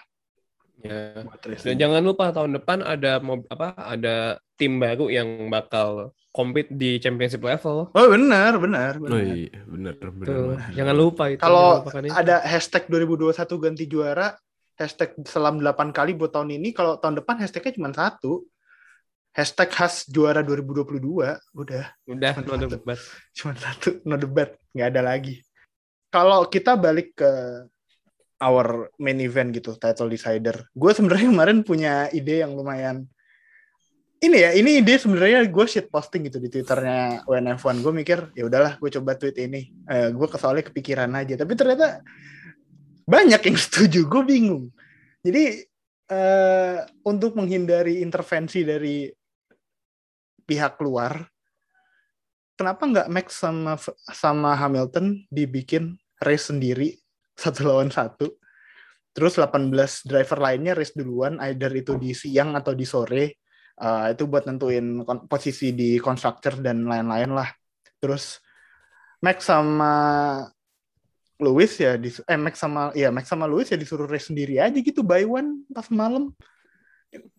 Ya. 0.82 1.22
Dan 1.64 1.76
jangan 1.78 2.02
lupa 2.02 2.34
tahun 2.34 2.58
depan 2.58 2.82
ada 2.82 3.22
apa 3.52 3.68
ada 3.78 4.42
tim 4.58 4.82
baru 4.82 5.08
yang 5.08 5.48
bakal 5.48 6.12
compete 6.34 6.74
di 6.74 6.98
championship 6.98 7.46
level. 7.46 7.94
Oh 7.94 8.08
benar 8.10 8.58
benar 8.58 8.98
benar. 8.98 9.16
Oh, 9.16 9.22
iya, 9.22 9.62
benar 9.70 9.94
benar. 10.02 10.28
Tuh, 10.28 10.58
jangan 10.74 10.96
lupa 10.98 11.24
itu. 11.30 11.40
Kalau 11.40 11.86
ada 12.10 12.42
hashtag 12.42 12.90
2021 12.90 13.64
ganti 13.64 13.86
juara, 13.86 14.34
hashtag 14.76 15.14
selam 15.30 15.62
8 15.62 15.94
kali 15.94 16.18
buat 16.18 16.34
tahun 16.34 16.58
ini, 16.58 16.74
kalau 16.74 16.98
tahun 16.98 17.22
depan 17.22 17.38
hashtagnya 17.38 17.78
cuma 17.78 17.94
satu. 17.94 18.44
Hashtag 19.34 19.74
khas 19.74 20.06
juara 20.06 20.46
2022, 20.46 21.02
udah. 21.58 21.86
Udah, 22.06 22.34
no 22.46 22.54
debat. 22.70 23.02
Cuma 23.34 23.58
satu, 23.58 23.98
no 24.06 24.14
debat. 24.14 24.54
Nggak 24.78 24.90
ada 24.94 25.02
lagi. 25.02 25.42
Kalau 26.14 26.46
kita 26.46 26.78
balik 26.78 27.18
ke 27.18 27.32
our 28.44 28.92
main 29.00 29.18
event 29.24 29.56
gitu 29.56 29.80
title 29.80 30.12
decider. 30.12 30.68
Gue 30.76 30.92
sebenarnya 30.92 31.28
kemarin 31.34 31.64
punya 31.64 32.12
ide 32.12 32.44
yang 32.44 32.54
lumayan 32.54 33.08
ini 34.24 34.40
ya 34.40 34.56
ini 34.56 34.80
ide 34.80 34.96
sebenarnya 34.96 35.44
gue 35.52 35.66
shit 35.68 35.92
posting 35.92 36.32
gitu 36.32 36.40
di 36.40 36.48
twitternya 36.48 37.28
WNF1 37.28 37.84
gue 37.84 37.92
mikir 37.92 38.20
ya 38.32 38.48
udahlah 38.48 38.80
gue 38.80 38.90
coba 39.00 39.20
tweet 39.20 39.36
ini. 39.40 39.72
Uh, 39.88 40.16
gue 40.16 40.28
soalnya 40.40 40.64
kepikiran 40.68 41.12
aja. 41.16 41.36
Tapi 41.36 41.54
ternyata 41.56 42.00
banyak 43.04 43.42
yang 43.44 43.58
setuju 43.68 44.08
gue 44.08 44.24
bingung. 44.24 44.72
Jadi 45.24 45.64
uh, 46.12 46.84
untuk 47.04 47.36
menghindari 47.36 48.00
intervensi 48.00 48.64
dari 48.64 49.12
pihak 50.44 50.76
luar 50.84 51.24
kenapa 52.56 52.84
nggak 52.88 53.08
Max 53.12 53.28
sama 53.40 53.76
sama 54.12 54.56
Hamilton 54.56 55.28
dibikin 55.32 56.00
race 56.24 56.48
sendiri 56.48 57.03
satu 57.42 57.68
lawan 57.68 57.90
satu. 57.90 58.38
Terus 59.14 59.38
18 59.38 60.10
driver 60.10 60.38
lainnya 60.42 60.74
race 60.74 60.98
duluan, 60.98 61.38
either 61.46 61.70
itu 61.78 61.94
di 62.02 62.18
siang 62.18 62.58
atau 62.58 62.74
di 62.74 62.86
sore. 62.86 63.42
Uh, 63.74 64.14
itu 64.14 64.30
buat 64.30 64.46
nentuin 64.46 65.02
posisi 65.26 65.74
di 65.74 65.98
constructor 65.98 66.62
dan 66.62 66.86
lain-lain 66.86 67.34
lah. 67.34 67.50
Terus 68.02 68.42
Max 69.22 69.50
sama 69.50 69.94
Lewis 71.42 71.78
ya 71.82 71.98
di 71.98 72.10
eh 72.10 72.40
Max 72.40 72.62
sama 72.62 72.94
ya 72.94 73.10
Max 73.10 73.30
sama 73.30 73.50
Lewis 73.50 73.70
ya 73.74 73.78
disuruh 73.78 74.06
race 74.06 74.30
sendiri 74.30 74.62
aja 74.62 74.78
gitu 74.78 75.02
by 75.02 75.26
one 75.26 75.66
pas 75.74 75.90
malam. 75.90 76.34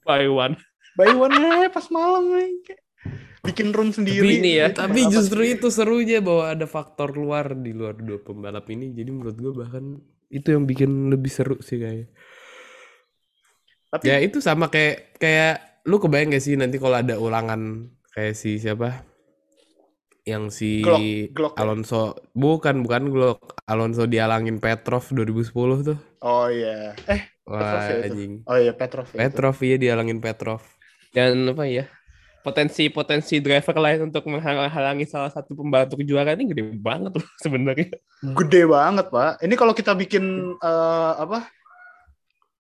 By 0.07 0.27
one. 0.31 0.59
By 0.95 1.11
one 1.11 1.35
ya 1.35 1.71
pas 1.71 1.91
malam 1.91 2.31
kayak 2.63 2.84
bikin 3.45 3.71
run 3.77 3.93
sendiri. 3.93 4.25
Tapi 4.25 4.35
ini 4.41 4.53
ya, 4.57 4.67
tapi 4.73 5.01
justru 5.13 5.45
itu 5.45 5.69
serunya 5.69 6.25
bahwa 6.25 6.57
ada 6.57 6.65
faktor 6.65 7.13
luar 7.13 7.53
di 7.53 7.77
luar 7.77 7.95
dua 8.01 8.19
pembalap 8.25 8.65
ini. 8.73 8.91
Jadi 8.97 9.11
menurut 9.13 9.37
gue 9.37 9.53
bahkan 9.53 9.85
itu 10.33 10.49
yang 10.51 10.65
bikin 10.65 11.13
lebih 11.13 11.31
seru 11.31 11.61
sih 11.61 11.79
kayak. 11.79 12.09
Tapi 13.95 14.11
ya 14.11 14.19
itu 14.19 14.43
sama 14.43 14.73
kayak 14.73 15.21
kayak 15.23 15.85
lu 15.87 16.01
kebayang 16.01 16.35
gak 16.35 16.43
sih 16.43 16.57
nanti 16.59 16.81
kalau 16.81 16.99
ada 16.99 17.21
ulangan 17.21 17.93
kayak 18.17 18.35
si 18.35 18.59
siapa? 18.59 19.05
Yang 20.25 20.45
si 20.57 20.71
Glock, 20.81 21.05
Glock, 21.37 21.55
ya? 21.55 21.61
Alonso 21.63 22.03
ya? 22.03 22.11
bukan 22.33 22.81
bukan 22.81 23.03
Glock 23.13 23.61
Alonso 23.69 24.09
dialangin 24.09 24.57
Petrov 24.57 25.05
2010 25.13 25.53
tuh. 25.85 25.99
Oh 26.25 26.49
iya. 26.49 26.97
Eh, 27.05 27.29
Wah, 27.45 27.85
ya 27.85 28.09
anjing. 28.09 28.41
Oh 28.49 28.57
iya 28.57 28.73
Petrov. 28.73 29.05
Ya 29.13 29.29
Petrov 29.29 29.57
iya 29.61 29.77
dialangin 29.77 30.25
Petrov. 30.25 30.65
Dan 31.13 31.53
apa 31.53 31.69
ya? 31.69 31.85
Potensi-potensi 32.45 33.41
driver 33.41 33.73
lain 33.81 34.13
untuk 34.13 34.29
menghalangi 34.29 35.09
salah 35.09 35.33
satu 35.33 35.57
pembalap 35.57 35.97
juara 36.05 36.37
ini 36.37 36.53
gede 36.53 36.63
banget 36.77 37.17
loh 37.17 37.29
sebenarnya. 37.45 37.97
Gede 38.21 38.63
banget 38.69 39.09
pak. 39.09 39.41
Ini 39.41 39.55
kalau 39.57 39.73
kita 39.73 39.97
bikin 39.97 40.55
uh, 40.61 41.13
apa 41.25 41.49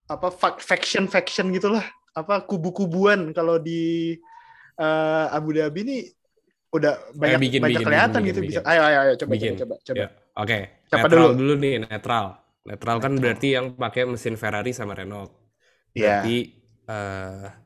apa 0.09 0.29
faction 0.61 1.05
faction 1.09 1.53
gitulah 1.53 1.85
apa 2.17 2.45
kubu-kubuan 2.49 3.33
kalau 3.37 3.61
di 3.61 4.17
uh, 4.81 5.29
Abu 5.29 5.53
Dhabi 5.53 5.81
ini 5.85 5.97
udah 6.73 7.15
banyak 7.15 7.41
bikin, 7.45 7.61
banyak 7.61 7.81
bikin, 7.81 7.87
kelihatan 7.87 8.21
bikin, 8.25 8.29
gitu 8.33 8.41
bikin. 8.41 8.51
bisa. 8.57 8.61
Ayo 8.65 8.83
ayo 8.89 8.99
ayo 9.05 9.13
coba 9.21 9.33
bikin. 9.37 9.53
coba 9.61 9.75
coba. 9.85 9.97
Ya. 10.01 10.09
Oke. 10.09 10.49
Okay. 10.49 10.63
Siapa 10.89 11.07
dulu? 11.13 11.29
dulu 11.37 11.53
nih 11.61 11.75
netral. 11.85 12.41
Netral 12.65 12.97
kan 13.05 13.13
berarti 13.21 13.49
yang 13.53 13.77
pakai 13.77 14.09
mesin 14.09 14.41
Ferrari 14.41 14.73
sama 14.73 14.97
Renault. 14.97 15.29
Iya. 15.93 16.25
Berarti 16.25 16.37
yeah. 16.89 17.53
uh, 17.53 17.63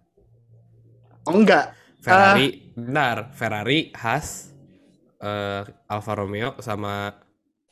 Oh 1.28 1.36
enggak, 1.36 1.76
Ferrari, 1.98 2.48
uh, 2.48 2.54
benar. 2.78 3.16
Ferrari, 3.34 3.90
Haas, 3.94 4.54
uh, 5.22 5.62
Alfa 5.90 6.12
Romeo 6.14 6.58
sama 6.62 7.10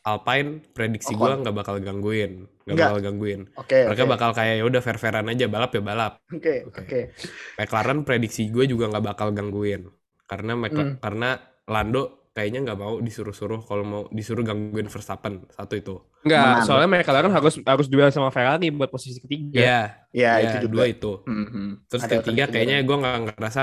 Alpine 0.06 0.62
prediksi 0.70 1.18
oh, 1.18 1.26
gue 1.26 1.42
nggak 1.42 1.56
bakal 1.56 1.82
gangguin, 1.82 2.46
nggak 2.62 2.78
bakal 2.78 3.00
gangguin. 3.02 3.40
Okay, 3.66 3.90
Mereka 3.90 4.06
okay. 4.06 4.12
bakal 4.14 4.30
kayak 4.38 4.54
ya 4.62 4.64
udah 4.66 4.78
fair-fairan 4.78 5.26
aja 5.26 5.50
balap 5.50 5.74
ya 5.74 5.82
balap. 5.82 6.12
Oke, 6.30 6.38
okay, 6.38 6.58
oke. 6.62 6.82
Okay. 6.86 7.02
Okay. 7.10 7.58
McLaren 7.58 8.06
prediksi 8.06 8.46
gue 8.46 8.70
juga 8.70 8.86
nggak 8.86 9.02
bakal 9.02 9.34
gangguin 9.34 9.90
karena 10.30 10.54
hmm. 10.54 11.02
karena 11.02 11.42
Lando 11.66 12.30
kayaknya 12.30 12.68
nggak 12.68 12.78
mau 12.78 13.02
disuruh-suruh 13.02 13.66
kalau 13.66 13.82
mau 13.82 14.02
disuruh 14.14 14.46
gangguin 14.46 14.86
Verstappen 14.86 15.50
satu 15.50 15.74
itu. 15.74 15.94
Enggak, 16.22 16.68
soalnya 16.68 16.86
McLaren 16.86 17.32
harus 17.34 17.58
harus 17.64 17.86
duel 17.90 18.12
sama 18.14 18.30
Ferrari 18.30 18.70
buat 18.70 18.92
posisi 18.92 19.18
ketiga. 19.18 19.58
Iya, 19.58 19.80
ya, 20.14 20.32
ya, 20.38 20.42
itu 20.44 20.56
juga. 20.68 20.72
dua 20.76 20.84
itu. 20.86 21.12
Mm 21.26 21.46
-hmm. 21.50 21.68
Terus 21.90 22.02
Ada 22.06 22.14
ketiga 22.22 22.44
kayaknya 22.46 22.78
gue 22.86 22.96
nggak 23.00 23.16
ngerasa 23.34 23.62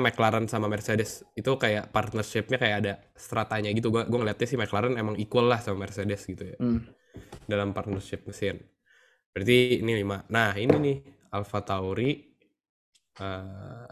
McLaren 0.00 0.46
sama 0.46 0.66
Mercedes? 0.70 1.24
Itu 1.32 1.56
kayak 1.56 1.90
partnershipnya 1.90 2.58
kayak 2.60 2.76
ada 2.84 2.92
stratanya 3.16 3.72
gitu. 3.72 3.88
Gue 3.88 4.04
gue 4.04 4.18
ngeliatnya 4.18 4.46
sih 4.46 4.58
McLaren 4.58 4.94
emang 4.96 5.16
equal 5.16 5.48
lah 5.48 5.60
sama 5.60 5.84
Mercedes 5.88 6.24
gitu 6.26 6.44
ya. 6.44 6.58
Hmm. 6.60 6.84
dalam 7.48 7.72
partnership 7.72 8.28
mesin. 8.28 8.60
Berarti 9.32 9.80
ini 9.80 10.04
lima. 10.04 10.20
Nah 10.28 10.52
ini 10.52 10.76
nih 10.76 10.96
Alfa 11.32 11.64
Tauri 11.64 12.28
uh, 13.24 13.88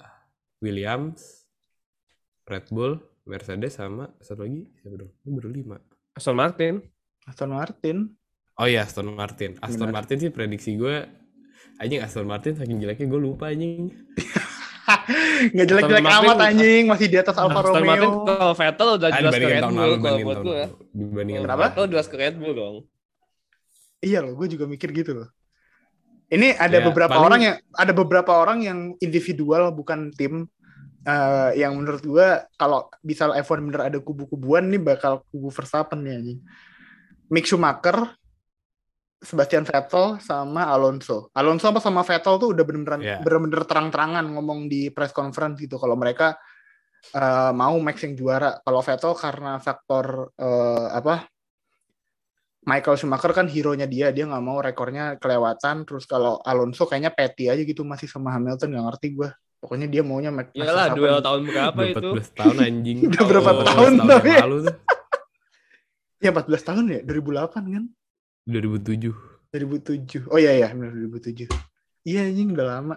Williams 0.61 1.49
Red 2.45 2.69
Bull 2.69 3.01
Mercedes 3.25 3.81
sama 3.81 4.13
satu 4.21 4.45
lagi 4.45 4.69
siapa 4.77 5.01
dong? 5.01 5.13
Ini 5.25 5.31
baru 5.33 5.49
lima. 5.49 5.77
Aston 6.13 6.37
Martin. 6.37 6.85
Aston 7.25 7.51
Martin. 7.57 7.97
Oh 8.61 8.69
iya 8.69 8.85
Aston 8.85 9.09
Martin. 9.09 9.57
Aston 9.65 9.89
Benar. 9.89 10.05
Martin 10.05 10.17
sih 10.21 10.29
prediksi 10.29 10.77
gue. 10.77 10.97
Anjing 11.81 12.01
Aston 12.05 12.29
Martin 12.29 12.55
saking 12.55 12.79
jeleknya 12.79 13.07
gue 13.09 13.21
lupa 13.21 13.51
anjing 13.51 13.91
Nggak 15.55 15.67
jelek-jelek 15.69 16.05
amat 16.05 16.39
anjing, 16.41 16.83
masih 16.89 17.07
di 17.09 17.17
atas 17.17 17.37
Alfa 17.41 17.61
Romeo. 17.65 17.85
Martin 17.85 18.11
kalau 18.29 18.53
Vettel 18.53 18.89
udah 19.01 19.11
jelas 19.11 19.33
ke 19.33 19.47
Red 19.49 19.65
Bull 19.69 19.93
kalau 20.01 20.19
buat 20.21 20.39
gue. 20.45 20.63
Kenapa? 21.41 21.61
Vettel 21.69 21.85
jelas 21.89 22.07
ke 22.09 22.17
Red 22.21 22.37
Bull 22.37 22.55
dong. 22.55 22.77
Iya 24.05 24.21
loh, 24.21 24.37
gue 24.37 24.49
juga 24.53 24.69
mikir 24.69 24.93
gitu 24.93 25.17
loh. 25.17 25.29
Ini 26.29 26.57
ada 26.57 26.81
ya, 26.81 26.85
beberapa 26.85 27.15
paling... 27.15 27.27
orang 27.29 27.41
yang 27.41 27.57
ada 27.77 27.93
beberapa 27.93 28.33
orang 28.33 28.59
yang 28.65 28.79
individual 29.01 29.71
bukan 29.73 30.13
tim 30.17 30.49
uh, 31.07 31.51
yang 31.53 31.77
menurut 31.77 32.03
gue 32.05 32.29
kalau 32.57 32.89
bisa 33.05 33.29
F1 33.33 33.61
bener 33.61 33.83
ada 33.93 33.99
kubu-kubuan 34.01 34.69
nih 34.69 34.81
bakal 34.81 35.25
kubu 35.33 35.49
Verstappen 35.53 36.05
nih 36.05 36.13
anjing. 36.21 36.41
Mick 37.33 37.49
Schumacher 37.49 38.13
Sebastian 39.25 39.65
Vettel 39.65 40.21
sama 40.21 40.69
Alonso. 40.69 41.33
Alonso 41.33 41.73
apa 41.73 41.81
sama 41.81 42.05
Vettel 42.05 42.37
tuh 42.37 42.53
udah 42.53 42.65
bener-bener 42.65 43.01
yeah. 43.01 43.21
bener-bener 43.25 43.65
terang-terangan 43.65 44.29
ngomong 44.37 44.69
di 44.69 44.93
press 44.93 45.17
conference 45.17 45.57
gitu 45.59 45.81
kalau 45.81 45.97
mereka 45.97 46.37
uh, 47.17 47.51
mau 47.57 47.75
Max 47.81 48.05
yang 48.05 48.15
juara. 48.15 48.61
Kalau 48.61 48.85
Vettel 48.85 49.13
karena 49.17 49.57
faktor 49.59 50.37
uh, 50.37 50.89
apa 50.93 51.25
Michael 52.65 52.97
Schumacher 52.97 53.33
kan 53.37 53.45
hero-nya 53.49 53.85
dia, 53.85 54.09
dia 54.09 54.25
nggak 54.25 54.45
mau 54.45 54.61
rekornya 54.61 55.21
kelewatan. 55.21 55.85
Terus 55.85 56.05
kalau 56.09 56.41
Alonso 56.45 56.89
kayaknya 56.89 57.13
petty 57.13 57.53
aja 57.53 57.61
gitu 57.61 57.85
masih 57.85 58.09
sama 58.09 58.33
Hamilton 58.33 58.73
nggak 58.73 58.87
ngerti 58.93 59.09
gue. 59.17 59.29
Pokoknya 59.61 59.89
dia 59.89 60.05
maunya 60.05 60.29
Max. 60.29 60.53
Iyalah 60.53 60.93
duel 60.93 61.25
tahun 61.25 61.41
berapa 61.49 61.81
itu? 61.89 62.09
14 62.21 62.41
tahun 62.41 62.57
anjing. 62.61 62.99
Udah 63.09 63.25
berapa 63.25 63.51
oh, 63.53 63.65
tahun 63.65 63.93
tapi? 64.05 64.33
ya 66.25 66.31
14 66.33 66.69
tahun 66.69 66.85
ya, 66.89 67.01
2008 67.05 67.73
kan? 67.73 67.85
2007. 68.47 69.53
2007. 69.55 70.29
Oh 70.29 70.39
iya 70.39 70.53
iya, 70.53 70.69
benar 70.73 70.93
2007. 70.93 71.49
Iya 72.05 72.29
anjing 72.29 72.53
udah 72.53 72.67
lama. 72.69 72.97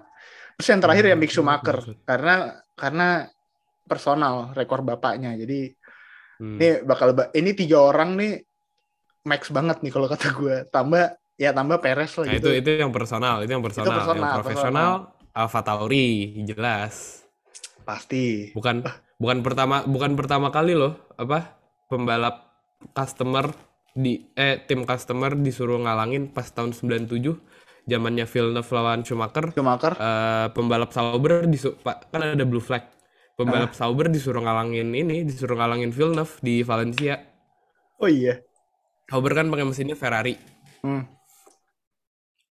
Terus 0.59 0.67
yang 0.73 0.81
terakhir 0.83 1.05
ya 1.07 1.15
Mick 1.15 1.31
Schumacher 1.31 1.79
karena 2.03 2.59
karena 2.75 3.29
personal 3.87 4.51
rekor 4.57 4.83
bapaknya. 4.83 5.37
Jadi 5.37 5.71
hmm. 6.43 6.57
ini 6.59 6.67
bakal 6.83 7.15
ini 7.31 7.51
tiga 7.55 7.79
orang 7.79 8.19
nih 8.19 8.33
max 9.23 9.47
banget 9.53 9.79
nih 9.85 9.91
kalau 9.93 10.11
kata 10.11 10.27
gue. 10.35 10.55
Tambah 10.67 11.03
ya 11.39 11.53
tambah 11.53 11.77
Perez 11.79 12.11
lah 12.19 12.25
nah, 12.25 12.33
gitu. 12.35 12.49
Itu 12.51 12.59
itu 12.59 12.69
yang 12.83 12.91
personal, 12.91 13.45
itu 13.45 13.51
yang 13.53 13.63
personal. 13.63 13.85
Itu 13.85 13.91
personal 13.95 14.17
yang 14.17 14.37
profesional 14.43 14.91
Alfa 15.31 15.61
Tauri 15.63 16.07
jelas. 16.43 17.23
Pasti. 17.87 18.51
Bukan 18.51 18.83
bukan 19.21 19.37
pertama 19.45 19.85
bukan 19.85 20.17
pertama 20.17 20.49
kali 20.49 20.75
loh 20.75 20.97
apa 21.15 21.57
pembalap 21.87 22.49
customer 22.93 23.49
di 23.97 24.29
eh 24.37 24.61
tim 24.61 24.85
customer 24.85 25.33
disuruh 25.33 25.81
ngalangin 25.81 26.29
pas 26.29 26.45
tahun 26.45 26.69
97 26.71 27.33
zamannya 27.89 28.29
Villeneuve 28.29 28.69
lawan 28.69 29.01
Schumacher 29.01 29.49
Schumacher. 29.49 29.93
eh, 29.97 30.47
pembalap 30.53 30.93
Sauber 30.93 31.49
disu- 31.49 31.73
pa- 31.81 31.97
kan 32.05 32.37
ada 32.37 32.45
blue 32.45 32.61
flag. 32.61 32.85
Pembalap 33.33 33.73
Sauber 33.73 34.09
disuruh 34.09 34.41
ngalangin 34.41 34.93
ini, 34.93 35.21
disuruh 35.21 35.57
ngalangin 35.57 35.93
Villeneuve 35.93 36.33
di 36.41 36.61
Valencia. 36.61 37.21
Oh 37.97 38.09
iya. 38.09 38.41
Sauber 39.05 39.33
kan 39.33 39.47
pakai 39.47 39.65
mesinnya 39.65 39.93
Ferrari. 39.93 40.33
Hmm. 40.81 41.05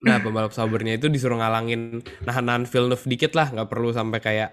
Nah, 0.04 0.20
pembalap 0.20 0.52
Saubernya 0.52 1.00
itu 1.00 1.08
disuruh 1.08 1.40
ngalangin 1.40 2.04
nahan-nahan 2.22 2.68
Villeneuve 2.68 3.04
dikit 3.08 3.32
lah, 3.32 3.48
nggak 3.48 3.68
perlu 3.72 3.88
sampai 3.90 4.20
kayak 4.20 4.50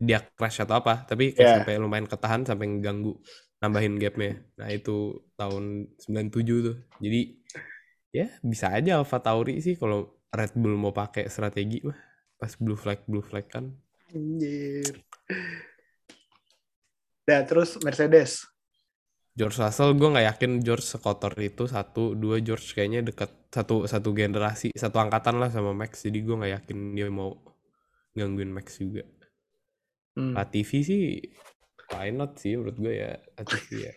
dia 0.00 0.24
crash 0.24 0.64
atau 0.64 0.80
apa, 0.80 1.04
tapi 1.04 1.36
kayak 1.36 1.44
Yeah. 1.44 1.56
sampai 1.60 1.74
lumayan 1.76 2.08
ketahan 2.08 2.48
sampai 2.48 2.64
ngeganggu 2.72 3.20
nambahin 3.58 3.98
gapnya. 3.98 4.38
Nah, 4.58 4.68
itu 4.70 5.18
tahun 5.34 5.90
97 5.98 6.66
tuh. 6.66 6.76
Jadi 7.02 7.20
ya 8.14 8.26
bisa 8.40 8.72
aja 8.72 8.98
Alfa 8.98 9.20
Tauri 9.20 9.60
sih 9.60 9.76
kalau 9.76 10.16
Red 10.32 10.56
Bull 10.56 10.74
mau 10.80 10.96
pakai 10.96 11.28
strategi 11.28 11.84
mah 11.84 11.96
pas 12.38 12.52
blue 12.56 12.78
flag 12.78 13.02
blue 13.04 13.24
flag 13.24 13.46
kan. 13.50 13.70
Anjir. 14.14 15.04
Nah, 17.28 17.40
terus 17.44 17.76
Mercedes. 17.84 18.46
George 19.38 19.54
Russell 19.62 19.94
gue 19.94 20.08
nggak 20.10 20.26
yakin 20.34 20.52
George 20.66 20.82
sekotor 20.82 21.30
itu 21.38 21.70
satu 21.70 22.18
dua 22.18 22.42
George 22.42 22.74
kayaknya 22.74 23.06
dekat 23.06 23.30
satu 23.54 23.86
satu 23.86 24.10
generasi 24.10 24.74
satu 24.74 24.98
angkatan 24.98 25.38
lah 25.38 25.46
sama 25.46 25.70
Max 25.70 26.02
jadi 26.02 26.26
gue 26.26 26.34
nggak 26.34 26.52
yakin 26.58 26.98
dia 26.98 27.06
mau 27.06 27.38
gangguin 28.18 28.50
Max 28.50 28.82
juga 28.82 29.06
Hmm. 30.18 30.34
Latifi 30.34 30.82
sih 30.82 31.02
why 31.92 32.08
not 32.12 32.36
sih 32.36 32.56
menurut 32.56 32.76
gue 32.76 32.94
ya 33.00 33.12
Latifi 33.36 33.76
ya 33.88 33.92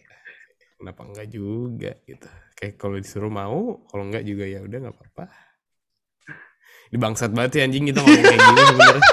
kenapa 0.80 1.02
enggak 1.06 1.28
juga 1.30 1.92
gitu 2.08 2.28
kayak 2.58 2.76
kalau 2.80 2.98
disuruh 2.98 3.32
mau 3.32 3.86
kalau 3.90 4.08
enggak 4.08 4.24
juga 4.26 4.46
ya 4.48 4.64
udah 4.64 4.78
nggak 4.88 4.96
apa-apa 4.96 5.26
di 6.92 6.98
bangsat 7.00 7.32
banget 7.32 7.62
ya 7.62 7.62
anjing 7.68 7.88
kita 7.88 8.04
ngomong 8.04 8.24
kayak 8.24 8.40
gini 8.40 8.62
sebenarnya 8.68 9.04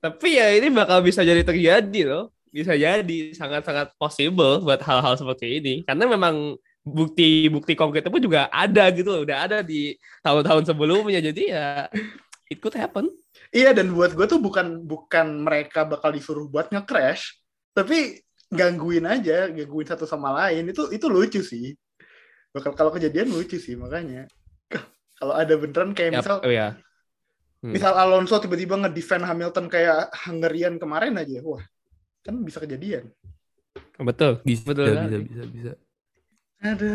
Tapi 0.00 0.40
ya 0.40 0.56
ini 0.56 0.72
bakal 0.72 1.04
bisa 1.04 1.20
jadi 1.20 1.44
terjadi 1.44 2.00
loh. 2.08 2.32
Bisa 2.50 2.72
jadi 2.74 3.36
sangat-sangat 3.36 3.94
possible 4.00 4.64
buat 4.64 4.80
hal-hal 4.80 5.14
seperti 5.14 5.60
ini. 5.60 5.74
Karena 5.84 6.08
memang 6.08 6.56
bukti-bukti 6.80 7.76
konkretnya 7.76 8.08
pun 8.08 8.24
juga 8.24 8.48
ada 8.48 8.88
gitu 8.90 9.12
loh. 9.12 9.22
Udah 9.28 9.44
ada 9.44 9.58
di 9.60 9.94
tahun-tahun 10.24 10.72
sebelumnya. 10.72 11.20
Jadi 11.20 11.52
ya 11.52 11.86
it 12.48 12.58
could 12.64 12.74
happen. 12.74 13.12
Iya 13.52 13.76
dan 13.76 13.92
buat 13.92 14.16
gue 14.16 14.24
tuh 14.24 14.40
bukan 14.40 14.88
bukan 14.88 15.44
mereka 15.44 15.84
bakal 15.84 16.16
disuruh 16.16 16.48
buat 16.48 16.72
nge-crash, 16.72 17.39
tapi 17.72 18.18
gangguin 18.50 19.06
aja, 19.06 19.46
gangguin 19.48 19.86
satu 19.86 20.04
sama 20.04 20.34
lain 20.34 20.70
itu 20.70 20.90
itu 20.90 21.06
lucu 21.06 21.40
sih. 21.40 21.74
Bakal 22.50 22.74
kalau 22.74 22.90
kejadian 22.90 23.30
lucu 23.30 23.56
sih 23.62 23.78
makanya. 23.78 24.26
Kalau 25.20 25.36
ada 25.36 25.52
beneran 25.54 25.92
kayak 25.92 26.10
Ya, 26.16 26.18
misal 26.24 26.36
oh 26.40 26.48
ya. 26.50 26.68
Hmm. 27.60 27.76
misal 27.76 27.92
Alonso 27.92 28.40
tiba-tiba 28.40 28.80
ngedefend 28.80 29.28
Hamilton 29.28 29.68
kayak 29.68 30.08
Hungarian 30.24 30.80
kemarin 30.80 31.20
aja, 31.20 31.44
wah 31.44 31.60
kan 32.24 32.40
bisa 32.40 32.56
kejadian. 32.56 33.12
Betul. 34.00 34.40
bisa 34.42 34.64
Betul 34.64 34.84
bisa 34.88 34.96
sekali. 34.96 35.24
bisa 35.28 35.44
bisa 35.44 35.72
Ada 36.60 36.92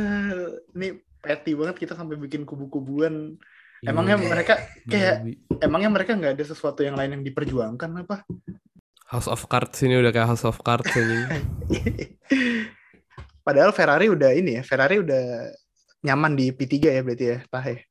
ini 0.74 0.88
petty 1.22 1.54
banget 1.54 1.76
kita 1.86 1.94
sampai 1.94 2.18
bikin 2.18 2.50
kubu-kubuan. 2.50 3.38
Iya. 3.86 3.94
Emangnya 3.94 4.18
mereka 4.18 4.58
kayak 4.90 5.16
Babi. 5.22 5.34
emangnya 5.62 5.90
mereka 5.94 6.12
nggak 6.18 6.34
ada 6.34 6.46
sesuatu 6.46 6.82
yang 6.82 6.98
lain 6.98 7.22
yang 7.22 7.24
diperjuangkan 7.24 7.90
apa? 8.02 8.26
House 9.06 9.28
of 9.28 9.46
Cards 9.46 9.78
ini 9.82 9.96
udah 9.96 10.10
kayak 10.10 10.28
House 10.28 10.44
of 10.44 10.60
Cards 10.60 10.90
anjing 10.90 11.24
Padahal 13.46 13.70
Ferrari 13.70 14.10
udah 14.10 14.34
ini 14.34 14.58
ya, 14.58 14.62
Ferrari 14.66 14.98
udah 14.98 15.54
nyaman 16.02 16.34
di 16.34 16.50
P3 16.50 16.74
ya 16.82 17.02
berarti 17.02 17.26
ya, 17.28 17.38
Tahe. 17.46 17.86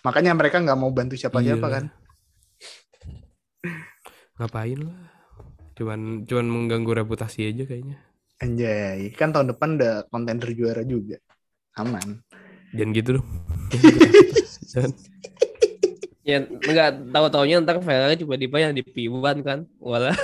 Makanya 0.00 0.32
mereka 0.32 0.60
nggak 0.60 0.76
mau 0.76 0.92
bantu 0.92 1.16
siapa-siapa 1.16 1.60
Iya. 1.62 1.74
kan. 1.74 1.84
ngapain 4.36 4.80
lah 4.80 4.96
cuman 5.76 6.24
cuman 6.24 6.46
mengganggu 6.48 6.92
reputasi 6.96 7.44
aja 7.44 7.64
kayaknya 7.64 8.00
Anjay, 8.40 9.12
kan 9.12 9.36
tahun 9.36 9.52
depan 9.52 9.76
udah 9.76 10.08
kontender 10.08 10.48
juara 10.56 10.80
juga. 10.80 11.20
Aman. 11.76 12.24
jangan 12.72 12.90
gitu 12.96 13.10
dong 13.20 13.28
jangan 14.66 14.92
Ya 16.20 16.36
enggak 16.40 17.10
tahu 17.10 17.26
taunya 17.28 17.60
ntar 17.60 17.80
Ferrari 17.80 18.14
tiba-tiba 18.14 18.56
yang 18.60 18.72
di 18.72 18.80
P1 18.80 19.42
kan. 19.42 19.68
Walah. 19.76 20.16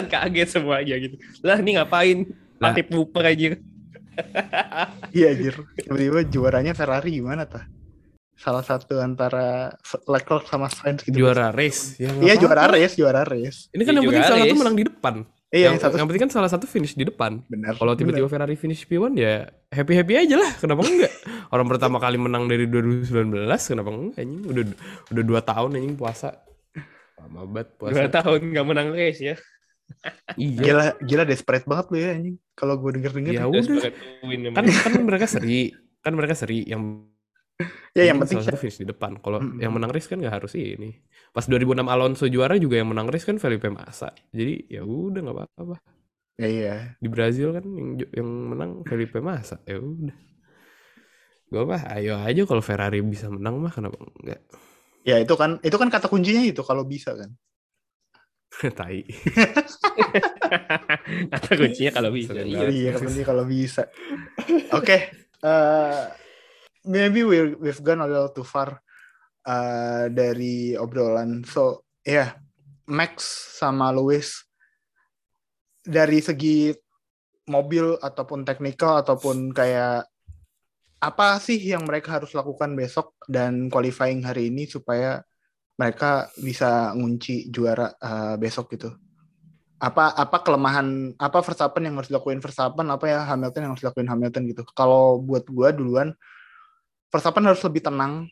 Kan 0.00 0.06
kaget 0.08 0.48
semuanya 0.50 0.96
gitu. 0.96 1.14
Lah 1.40 1.56
ini 1.56 1.76
ngapain? 1.76 2.18
Lah. 2.56 2.70
Mati 2.70 2.82
puper 2.82 3.24
aja. 3.24 3.56
Iya 5.10 5.26
anjir. 5.30 5.54
Tiba-tiba 5.76 6.20
juaranya 6.24 6.72
Ferrari 6.72 7.10
gimana 7.14 7.44
tah? 7.44 7.64
Salah 8.34 8.60
satu 8.60 8.96
antara 8.96 9.68
Leclerc 10.06 10.44
sama 10.44 10.66
Sainz 10.66 11.04
gitu. 11.04 11.12
juara 11.20 11.52
race 11.52 11.96
ya 11.96 12.08
Iya 12.18 12.34
juara 12.36 12.64
race, 12.66 12.96
juara 12.96 13.20
race. 13.20 13.68
ini 13.70 13.84
kan 13.84 13.92
Iya, 13.92 14.00
yang 14.00 14.08
penting 14.08 14.24
salah 14.24 14.40
satu 14.42 14.56
menang 14.56 14.76
di 14.76 14.84
depan 14.86 15.14
Iya 15.46 15.60
yang, 15.60 15.64
yang 15.66 15.76
satu 15.78 15.94
yang 15.96 16.06
penting 16.08 16.22
kan 16.22 16.32
salah 16.32 16.48
satu 16.48 16.64
finish 16.64 16.94
di 16.94 17.04
depan 17.04 17.44
benar. 17.44 17.76
kalau 17.76 17.92
tiba-tiba 17.92 18.24
Ferrari 18.26 18.56
finish 18.56 18.86
P1 18.86 19.12
ya 19.12 19.44
happy 19.68 19.92
happy 19.92 20.14
aja 20.16 20.36
lah 20.36 20.50
kenapa 20.56 20.80
enggak 20.82 21.12
orang 21.48 21.68
pertama 21.68 21.96
kali 21.98 22.16
menang 22.16 22.44
dari 22.46 22.64
2019 22.64 23.44
kenapa 23.44 23.88
enggak 23.90 24.16
anjing 24.16 24.40
udah 24.42 24.64
udah 25.10 25.24
dua 25.26 25.40
tahun 25.42 25.70
anjing 25.76 25.94
puasa 25.94 26.28
lama 27.18 27.44
banget 27.46 27.68
Dua 27.74 27.92
puasa 27.92 28.08
tahun 28.14 28.40
nggak 28.46 28.66
menang 28.66 28.88
race 28.90 29.20
ya. 29.20 29.36
Iya 30.36 30.62
Gila, 30.64 30.84
gila 31.08 31.24
desperate 31.28 31.66
banget 31.70 31.86
lu 31.92 31.96
ya 32.00 32.08
anjing. 32.16 32.36
Kalau 32.58 32.74
gue 32.80 32.90
denger-denger. 32.96 33.32
ya 33.34 33.42
Ya, 33.42 33.46
udah 33.48 33.90
kan 34.56 34.64
kan 34.66 34.92
mereka 35.08 35.26
seri 35.30 35.72
kan 36.04 36.12
mereka 36.16 36.34
seri 36.36 36.64
yang 36.66 36.82
ya 37.98 38.04
yang 38.10 38.18
penting 38.22 38.40
salah 38.40 38.46
satu 38.46 38.58
finish 38.60 38.80
di 38.80 38.86
depan. 38.88 39.18
Kalau 39.20 39.38
Mm-mm. 39.42 39.60
yang 39.60 39.72
menang 39.74 39.90
race 39.92 40.08
kan 40.10 40.18
nggak 40.20 40.34
harus 40.42 40.52
ini. 40.56 40.96
Pas 41.34 41.44
2006 41.44 41.86
Alonso 41.88 42.24
juara 42.30 42.56
juga 42.56 42.80
yang 42.80 42.88
menang 42.92 43.08
race 43.12 43.26
kan 43.28 43.36
Felipe 43.42 43.68
Massa. 43.68 44.10
Jadi 44.32 44.70
ya 44.70 44.82
udah 44.86 45.20
nggak 45.24 45.36
apa-apa. 45.36 45.76
ya 46.40 46.46
iya. 46.48 46.96
Di 47.02 47.08
Brazil 47.12 47.48
kan 47.56 47.64
yang 47.78 47.88
yang 48.16 48.28
menang 48.50 48.70
Felipe 48.88 49.18
Massa. 49.20 49.56
Ya 49.68 49.76
udah. 49.80 50.16
Gue 51.50 51.62
mah 51.70 51.82
ayo 51.98 52.14
aja 52.28 52.42
kalau 52.48 52.62
Ferrari 52.68 52.98
bisa 53.12 53.26
menang 53.34 53.54
mah 53.62 53.72
kenapa 53.76 53.96
enggak? 54.22 54.40
Ya 55.08 55.16
itu 55.24 55.34
kan 55.40 55.50
itu 55.66 55.76
kan 55.80 55.88
kata 55.94 56.06
kuncinya 56.12 56.42
itu 56.50 56.62
kalau 56.68 56.84
bisa 56.92 57.10
kan. 57.20 57.30
Tai. 58.78 58.98
Kata 61.32 61.50
kuncinya 61.54 61.92
kalau 61.94 62.10
bisa. 62.10 62.34
Iya. 62.34 62.68
Iya, 62.68 62.90
kata 62.92 63.06
kuncinya 63.06 63.26
kalau 63.26 63.44
bisa. 63.46 63.86
Oke, 64.78 64.98
eh, 65.40 66.02
maybe 66.84 67.22
we 67.22 67.54
we've 67.56 67.82
gone 67.86 68.02
a 68.02 68.10
little 68.10 68.34
too 68.34 68.44
far 68.44 68.82
eh, 69.46 70.10
dari 70.10 70.74
obrolan. 70.74 71.46
So, 71.46 71.86
ya, 72.02 72.34
Max 72.90 73.22
sama 73.56 73.94
Lewis 73.94 74.42
dari 75.86 76.20
segi 76.20 76.74
mobil 77.48 77.96
ataupun 77.98 78.44
teknikal 78.44 79.00
ataupun 79.00 79.54
kayak 79.54 80.06
apa 81.00 81.40
sih 81.40 81.56
yang 81.56 81.88
mereka 81.88 82.20
harus 82.20 82.36
lakukan 82.36 82.76
besok 82.76 83.16
dan 83.24 83.72
qualifying 83.72 84.20
hari 84.20 84.52
ini 84.52 84.68
supaya 84.68 85.24
mereka 85.80 86.28
bisa 86.36 86.92
ngunci 86.92 87.48
juara 87.48 87.88
eh, 87.96 88.36
besok 88.36 88.76
gitu. 88.76 88.92
Apa 89.80 90.12
apa 90.12 90.44
kelemahan 90.44 91.16
apa 91.16 91.40
Verstappen 91.40 91.88
yang 91.88 91.96
harus 91.96 92.12
dilakuin 92.12 92.44
Verstappen 92.44 92.84
apa 92.92 93.08
ya 93.08 93.24
Hamilton 93.24 93.60
yang 93.64 93.72
harus 93.72 93.84
dilakuin 93.88 94.12
Hamilton 94.12 94.42
gitu. 94.52 94.62
Kalau 94.76 95.16
buat 95.24 95.48
gua 95.48 95.72
duluan 95.72 96.12
Verstappen 97.08 97.48
harus 97.48 97.64
lebih 97.64 97.80
tenang. 97.88 98.28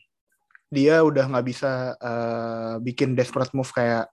Dia 0.69 1.01
udah 1.01 1.25
nggak 1.25 1.45
bisa 1.49 1.97
eh, 1.97 2.75
bikin 2.85 3.17
desperate 3.17 3.49
move 3.57 3.73
kayak 3.73 4.05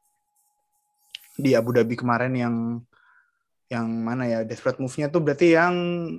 di 1.37 1.53
Abu 1.53 1.77
Dhabi 1.77 1.93
kemarin 1.93 2.33
yang 2.33 2.81
yang 3.67 3.85
mana 3.85 4.25
ya 4.31 4.41
desperate 4.47 4.79
move-nya 4.79 5.11
tuh 5.13 5.21
berarti 5.21 5.53
yang 5.53 5.75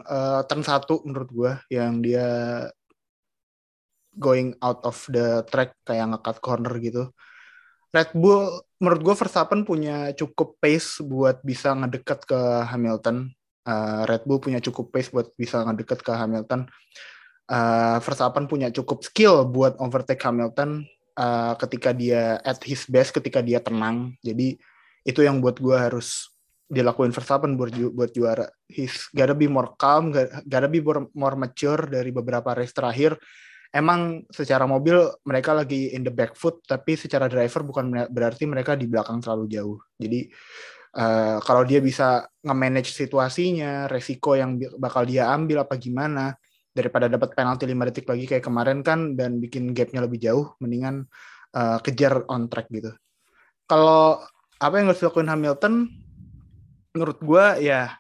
eh, 0.06 0.42
turn 0.46 0.62
satu 0.62 1.02
menurut 1.02 1.30
gua 1.34 1.52
yang 1.74 1.98
dia 2.06 2.30
going 4.18 4.58
out 4.60 4.82
of 4.84 4.98
the 5.14 5.46
track 5.48 5.78
kayak 5.86 6.10
ngecut 6.12 6.38
corner 6.42 6.74
gitu. 6.82 7.14
Red 7.96 8.12
Bull 8.14 8.62
menurut 8.84 9.02
gue 9.02 9.16
Verstappen 9.16 9.64
punya 9.64 10.12
cukup 10.14 10.60
pace 10.60 11.00
buat 11.00 11.40
bisa 11.42 11.72
ngedeket 11.72 12.28
ke 12.28 12.40
Hamilton. 12.68 13.32
Uh, 13.64 14.04
Red 14.08 14.28
Bull 14.28 14.44
punya 14.44 14.60
cukup 14.60 14.92
pace 14.92 15.10
buat 15.10 15.32
bisa 15.40 15.64
ngedeket 15.64 16.04
ke 16.04 16.12
Hamilton. 16.12 16.68
Uh, 17.48 17.98
Verstappen 18.04 18.46
punya 18.46 18.68
cukup 18.76 19.08
skill 19.08 19.48
buat 19.48 19.80
overtake 19.80 20.20
Hamilton 20.20 20.84
uh, 21.16 21.56
ketika 21.56 21.96
dia 21.96 22.44
at 22.44 22.60
his 22.68 22.84
best, 22.92 23.16
ketika 23.16 23.40
dia 23.40 23.64
tenang. 23.64 24.20
Jadi 24.20 24.60
itu 25.08 25.20
yang 25.24 25.40
buat 25.40 25.56
gue 25.64 25.76
harus 25.76 26.28
dilakuin 26.68 27.16
Verstappen 27.16 27.56
buat 27.56 27.72
ju- 27.72 27.96
buat 27.96 28.12
juara. 28.12 28.52
He's 28.68 29.08
gotta 29.16 29.32
be 29.32 29.48
more 29.48 29.80
calm, 29.80 30.12
gotta 30.44 30.68
be 30.68 30.84
more 31.16 31.36
mature 31.40 31.88
dari 31.88 32.12
beberapa 32.12 32.52
race 32.52 32.76
terakhir 32.76 33.16
emang 33.74 34.24
secara 34.32 34.64
mobil 34.64 34.96
mereka 35.28 35.52
lagi 35.56 35.92
in 35.92 36.04
the 36.04 36.14
back 36.14 36.36
foot 36.36 36.64
tapi 36.64 36.96
secara 36.96 37.28
driver 37.28 37.64
bukan 37.64 38.08
berarti 38.12 38.48
mereka 38.48 38.76
di 38.76 38.88
belakang 38.88 39.20
terlalu 39.20 39.46
jauh. 39.52 39.78
Jadi 40.00 40.28
eh, 40.96 41.38
kalau 41.42 41.64
dia 41.68 41.80
bisa 41.84 42.28
nge-manage 42.44 42.92
situasinya 42.92 43.92
resiko 43.92 44.36
yang 44.36 44.60
bakal 44.80 45.04
dia 45.04 45.32
ambil 45.32 45.68
apa 45.68 45.76
gimana 45.76 46.36
daripada 46.78 47.10
dapat 47.10 47.34
penalti 47.34 47.66
5 47.66 47.90
detik 47.90 48.06
lagi 48.06 48.26
kayak 48.30 48.46
kemarin 48.46 48.86
kan 48.86 49.18
dan 49.18 49.42
bikin 49.42 49.74
gapnya 49.74 50.06
lebih 50.06 50.22
jauh 50.22 50.54
mendingan 50.62 51.10
uh, 51.58 51.82
kejar 51.82 52.22
on 52.30 52.46
track 52.46 52.70
gitu. 52.70 52.94
Kalau 53.66 54.22
apa 54.62 54.74
yang 54.78 54.94
harus 54.94 55.02
dilakuin 55.02 55.26
Hamilton 55.26 55.90
menurut 56.94 57.18
gue 57.18 57.46
ya 57.66 57.98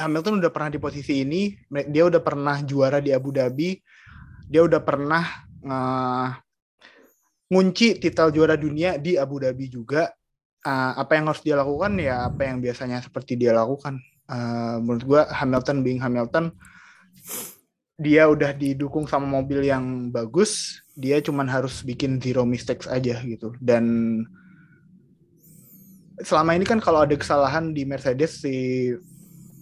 Hamilton 0.00 0.40
udah 0.42 0.50
pernah 0.50 0.70
di 0.72 0.80
posisi 0.80 1.22
ini 1.22 1.54
dia 1.92 2.04
udah 2.08 2.20
pernah 2.24 2.58
juara 2.64 2.98
di 3.04 3.12
Abu 3.12 3.30
Dhabi 3.30 3.76
dia 4.48 4.62
udah 4.64 4.80
pernah 4.80 5.24
uh, 5.64 6.28
ngunci 7.50 8.00
titel 8.00 8.32
juara 8.32 8.56
dunia 8.58 8.96
di 9.00 9.16
Abu 9.16 9.42
Dhabi 9.42 9.66
juga. 9.70 10.10
Uh, 10.64 10.96
apa 10.96 11.20
yang 11.20 11.28
harus 11.28 11.44
dia 11.44 11.60
lakukan? 11.60 11.92
Ya 12.00 12.24
apa 12.24 12.48
yang 12.48 12.64
biasanya 12.64 13.04
seperti 13.04 13.36
dia 13.36 13.52
lakukan. 13.52 14.00
Uh, 14.24 14.80
menurut 14.80 15.04
gue 15.04 15.20
Hamilton 15.28 15.84
being 15.84 16.00
Hamilton 16.00 16.56
dia 17.94 18.26
udah 18.26 18.50
didukung 18.50 19.06
sama 19.06 19.22
mobil 19.22 19.62
yang 19.62 20.10
bagus, 20.10 20.82
dia 20.98 21.22
cuman 21.22 21.46
harus 21.46 21.86
bikin 21.86 22.18
zero 22.18 22.42
mistakes 22.42 22.90
aja 22.90 23.22
gitu. 23.22 23.54
Dan 23.62 24.18
selama 26.18 26.58
ini 26.58 26.66
kan 26.66 26.82
kalau 26.82 27.06
ada 27.06 27.14
kesalahan 27.14 27.70
di 27.70 27.86
Mercedes 27.86 28.42
si 28.42 28.90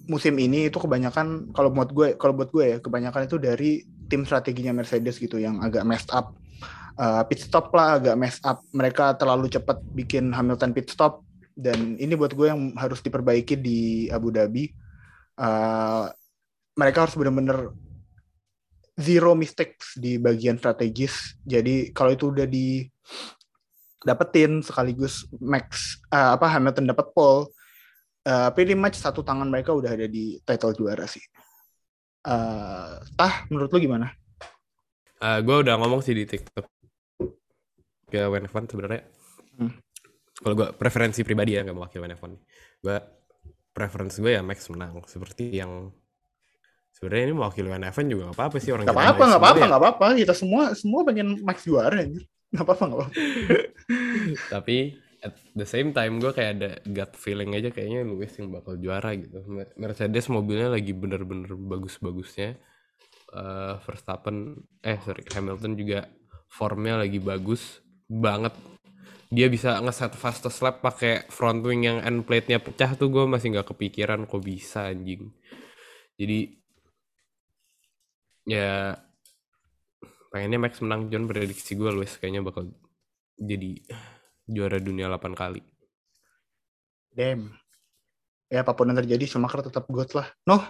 musim 0.08 0.34
ini 0.40 0.68
itu 0.68 0.80
kebanyakan 0.80 1.52
kalau 1.54 1.70
buat 1.70 1.92
gue 1.92 2.08
kalau 2.18 2.34
buat 2.34 2.50
gue 2.50 2.64
ya 2.76 2.78
kebanyakan 2.82 3.22
itu 3.28 3.36
dari 3.38 3.72
tim 4.12 4.28
strateginya 4.28 4.76
Mercedes 4.76 5.16
gitu 5.16 5.40
yang 5.40 5.64
agak 5.64 5.88
messed 5.88 6.12
up. 6.12 6.36
Uh, 7.00 7.24
pit 7.24 7.40
stop 7.40 7.72
lah 7.72 7.96
agak 7.96 8.20
messed 8.20 8.44
up. 8.44 8.60
Mereka 8.76 9.16
terlalu 9.16 9.48
cepat 9.48 9.80
bikin 9.96 10.28
Hamilton 10.36 10.76
pit 10.76 10.92
stop 10.92 11.24
dan 11.56 11.96
ini 11.96 12.12
buat 12.12 12.36
gue 12.36 12.52
yang 12.52 12.76
harus 12.76 13.00
diperbaiki 13.00 13.56
di 13.56 14.12
Abu 14.12 14.28
Dhabi. 14.28 14.68
Uh, 15.40 16.12
mereka 16.76 17.08
harus 17.08 17.16
benar-benar 17.16 17.72
zero 19.00 19.32
mistakes 19.32 19.96
di 19.96 20.20
bagian 20.20 20.60
strategis. 20.60 21.40
Jadi 21.48 21.96
kalau 21.96 22.12
itu 22.12 22.28
udah 22.28 22.44
di 22.44 22.84
dapetin 24.04 24.60
sekaligus 24.60 25.24
Max 25.40 25.96
uh, 26.12 26.36
apa 26.36 26.44
Hamilton 26.52 26.92
dapat 26.92 27.08
pole, 27.16 27.48
uh, 28.28 28.50
pretty 28.52 28.76
much 28.76 29.00
satu 29.00 29.24
tangan 29.24 29.48
mereka 29.48 29.72
udah 29.72 29.96
ada 29.96 30.04
di 30.04 30.36
title 30.44 30.76
juara 30.76 31.08
sih. 31.08 31.22
Uh, 32.22 33.02
tah 33.18 33.46
menurut 33.50 33.70
lu 33.74 33.78
gimana? 33.82 34.14
Uh, 35.18 35.38
gue 35.42 35.56
udah 35.66 35.74
ngomong 35.78 36.02
sih 36.02 36.14
di 36.14 36.26
TikTok 36.26 36.66
ke 38.10 38.20
When 38.30 38.46
Fun 38.46 38.66
sebenarnya. 38.66 39.02
Hmm. 39.58 39.74
Kalau 40.42 40.54
gue 40.58 40.68
preferensi 40.74 41.22
pribadi 41.22 41.58
ya 41.58 41.66
nggak 41.66 41.76
mewakili 41.76 42.02
When 42.02 42.18
Fun. 42.18 42.32
Gue 42.82 42.98
preferensi 43.72 44.20
gue 44.20 44.36
ya 44.36 44.42
Max 44.44 44.68
menang 44.68 45.00
seperti 45.08 45.48
yang 45.56 45.90
sebenarnya 46.92 47.24
ini 47.32 47.34
mewakili 47.34 47.68
Event 47.72 48.08
juga 48.12 48.22
gak 48.30 48.36
apa-apa 48.38 48.56
sih 48.60 48.70
orang 48.70 48.84
gak 48.84 48.94
apa-apa 48.94 49.24
gak 49.26 49.40
apa-apa 49.40 49.64
gak 49.64 49.82
apa-apa 49.82 50.06
kita 50.14 50.34
semua 50.36 50.76
semua 50.76 51.00
pengen 51.08 51.40
Max 51.40 51.64
juara 51.64 51.98
anjir 51.98 52.28
gak 52.52 52.62
apa-apa 52.62 52.82
gak 52.84 52.98
apa-apa 53.00 53.14
tapi 54.54 55.00
at 55.22 55.34
the 55.54 55.62
same 55.62 55.94
time 55.94 56.18
gue 56.18 56.34
kayak 56.34 56.50
ada 56.58 56.70
gut 56.82 57.14
feeling 57.14 57.54
aja 57.54 57.70
kayaknya 57.70 58.02
Lewis 58.02 58.34
yang 58.36 58.50
bakal 58.50 58.74
juara 58.74 59.14
gitu. 59.14 59.38
Mercedes 59.78 60.26
mobilnya 60.26 60.74
lagi 60.74 60.90
bener-bener 60.90 61.54
bagus-bagusnya. 61.54 62.58
Uh, 63.32 63.80
Verstappen 63.88 64.60
eh 64.84 65.00
sorry 65.00 65.24
Hamilton 65.32 65.72
juga 65.78 66.10
formnya 66.50 67.00
lagi 67.00 67.22
bagus 67.22 67.80
banget. 68.10 68.52
Dia 69.32 69.48
bisa 69.48 69.80
ngeset 69.80 70.12
fastest 70.12 70.60
lap 70.60 70.84
pakai 70.84 71.24
front 71.32 71.64
wing 71.64 71.88
yang 71.88 72.04
end 72.04 72.28
plate-nya 72.28 72.60
pecah 72.60 72.92
tuh 72.98 73.08
gue 73.08 73.24
masih 73.24 73.56
nggak 73.56 73.72
kepikiran 73.72 74.28
kok 74.28 74.42
bisa 74.44 74.92
anjing. 74.92 75.32
Jadi 76.20 76.60
ya 78.44 78.98
pengennya 80.34 80.58
Max 80.58 80.82
menang 80.82 81.08
John 81.08 81.30
prediksi 81.30 81.78
gue 81.78 81.88
Luis 81.94 82.18
kayaknya 82.18 82.42
bakal 82.44 82.74
jadi 83.38 83.80
juara 84.48 84.78
dunia 84.78 85.10
8 85.10 85.34
kali 85.34 85.60
damn 87.12 87.52
ya 88.52 88.62
apa 88.62 88.72
pun 88.76 88.90
yang 88.90 88.98
terjadi 89.00 89.24
Schumacher 89.24 89.64
tetap 89.64 89.88
good 89.88 90.10
lah 90.12 90.28
no 90.48 90.60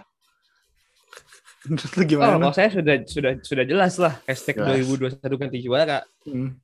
Menurut 1.63 1.95
gimana? 2.11 2.35
Oh, 2.35 2.43
kalau 2.43 2.51
saya 2.51 2.75
sudah 2.75 3.07
sudah 3.07 3.39
sudah 3.39 3.63
jelas 3.63 3.95
lah 3.95 4.19
hashtag 4.27 4.59
jelas. 4.59 4.83
2021 5.23 5.39
ganti 5.39 5.57
juara. 5.63 6.03
Hmm. 6.27 6.59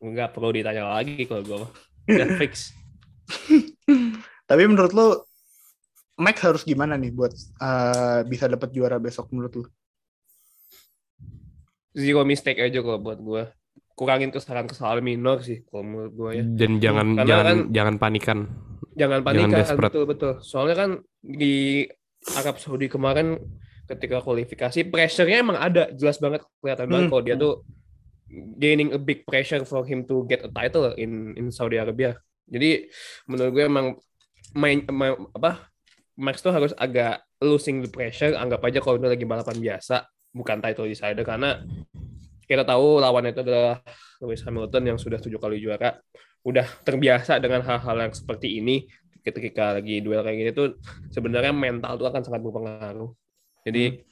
Nggak 0.00 0.32
perlu 0.32 0.56
ditanya 0.56 0.88
lagi 0.88 1.28
kalau 1.28 1.44
gue 1.44 1.58
udah 2.16 2.28
fix. 2.40 2.72
Tapi 4.48 4.62
menurut 4.64 4.96
lo 4.96 5.28
Max 6.16 6.40
harus 6.40 6.64
gimana 6.64 6.96
nih 6.96 7.12
buat 7.12 7.36
uh, 7.60 8.24
bisa 8.24 8.48
dapat 8.48 8.72
juara 8.72 8.96
besok 8.96 9.28
menurut 9.36 9.52
lo? 9.52 9.66
zero 11.92 12.24
mistake 12.24 12.60
aja 12.60 12.80
kalau 12.80 12.98
buat 13.00 13.20
gue 13.20 13.42
kurangin 14.02 14.34
kesalahan-kesalahan 14.34 14.98
minor 14.98 15.38
sih 15.46 15.62
kalau 15.70 15.86
menurut 15.86 16.12
gue 16.18 16.30
ya. 16.34 16.42
Dan 16.42 16.82
jangan 16.82 17.06
Karena 17.14 17.28
jangan 17.30 17.46
kan, 17.46 17.58
jangan 17.70 17.94
panikan. 18.02 18.38
Jangan 18.98 19.20
panikan 19.22 19.58
jangan 19.62 19.76
betul 19.78 20.04
betul. 20.10 20.32
Soalnya 20.42 20.74
kan 20.74 20.90
di 21.22 21.86
Arab 22.34 22.58
Saudi 22.58 22.90
kemarin 22.90 23.38
ketika 23.86 24.18
kualifikasi 24.18 24.90
pressure-nya 24.90 25.38
emang 25.46 25.58
ada 25.62 25.94
jelas 25.94 26.18
banget 26.18 26.42
kelihatan 26.58 26.90
hmm. 26.90 26.92
banget 26.92 27.06
kalau 27.14 27.22
dia 27.22 27.36
tuh 27.38 27.54
gaining 28.58 28.90
a 28.90 28.98
big 28.98 29.22
pressure 29.22 29.62
for 29.62 29.86
him 29.86 30.02
to 30.02 30.26
get 30.26 30.42
a 30.42 30.50
title 30.50 30.90
in 30.98 31.38
in 31.38 31.54
Saudi 31.54 31.78
Arabia. 31.78 32.18
Jadi 32.50 32.90
menurut 33.30 33.50
gue 33.54 33.64
emang 33.70 33.86
main, 34.58 34.82
main 34.90 35.14
apa 35.30 35.70
Max 36.18 36.44
tuh 36.44 36.52
harus 36.52 36.74
agak 36.76 37.24
losing 37.40 37.80
the 37.80 37.88
pressure 37.88 38.36
anggap 38.36 38.60
aja 38.66 38.82
kalau 38.82 39.00
itu 39.00 39.08
lagi 39.08 39.24
balapan 39.24 39.56
biasa 39.62 40.04
bukan 40.34 40.58
title 40.58 40.90
decider. 40.90 41.24
Karena 41.24 41.62
kita 42.52 42.68
tahu 42.68 43.00
lawannya 43.00 43.32
itu 43.32 43.40
adalah 43.40 43.80
Lewis 44.20 44.44
Hamilton 44.44 44.82
yang 44.92 44.98
sudah 45.00 45.16
tujuh 45.16 45.40
kali 45.40 45.56
juara. 45.58 45.96
Udah 46.44 46.68
terbiasa 46.84 47.40
dengan 47.40 47.64
hal-hal 47.64 47.96
yang 47.96 48.12
seperti 48.12 48.60
ini. 48.60 48.84
Ketika 49.22 49.78
lagi 49.78 50.02
duel 50.02 50.20
kayak 50.26 50.36
gini 50.36 50.50
tuh 50.50 50.76
sebenarnya 51.14 51.54
mental 51.54 51.94
tuh 51.94 52.10
akan 52.10 52.20
sangat 52.26 52.42
berpengaruh. 52.42 53.14
Jadi 53.62 54.02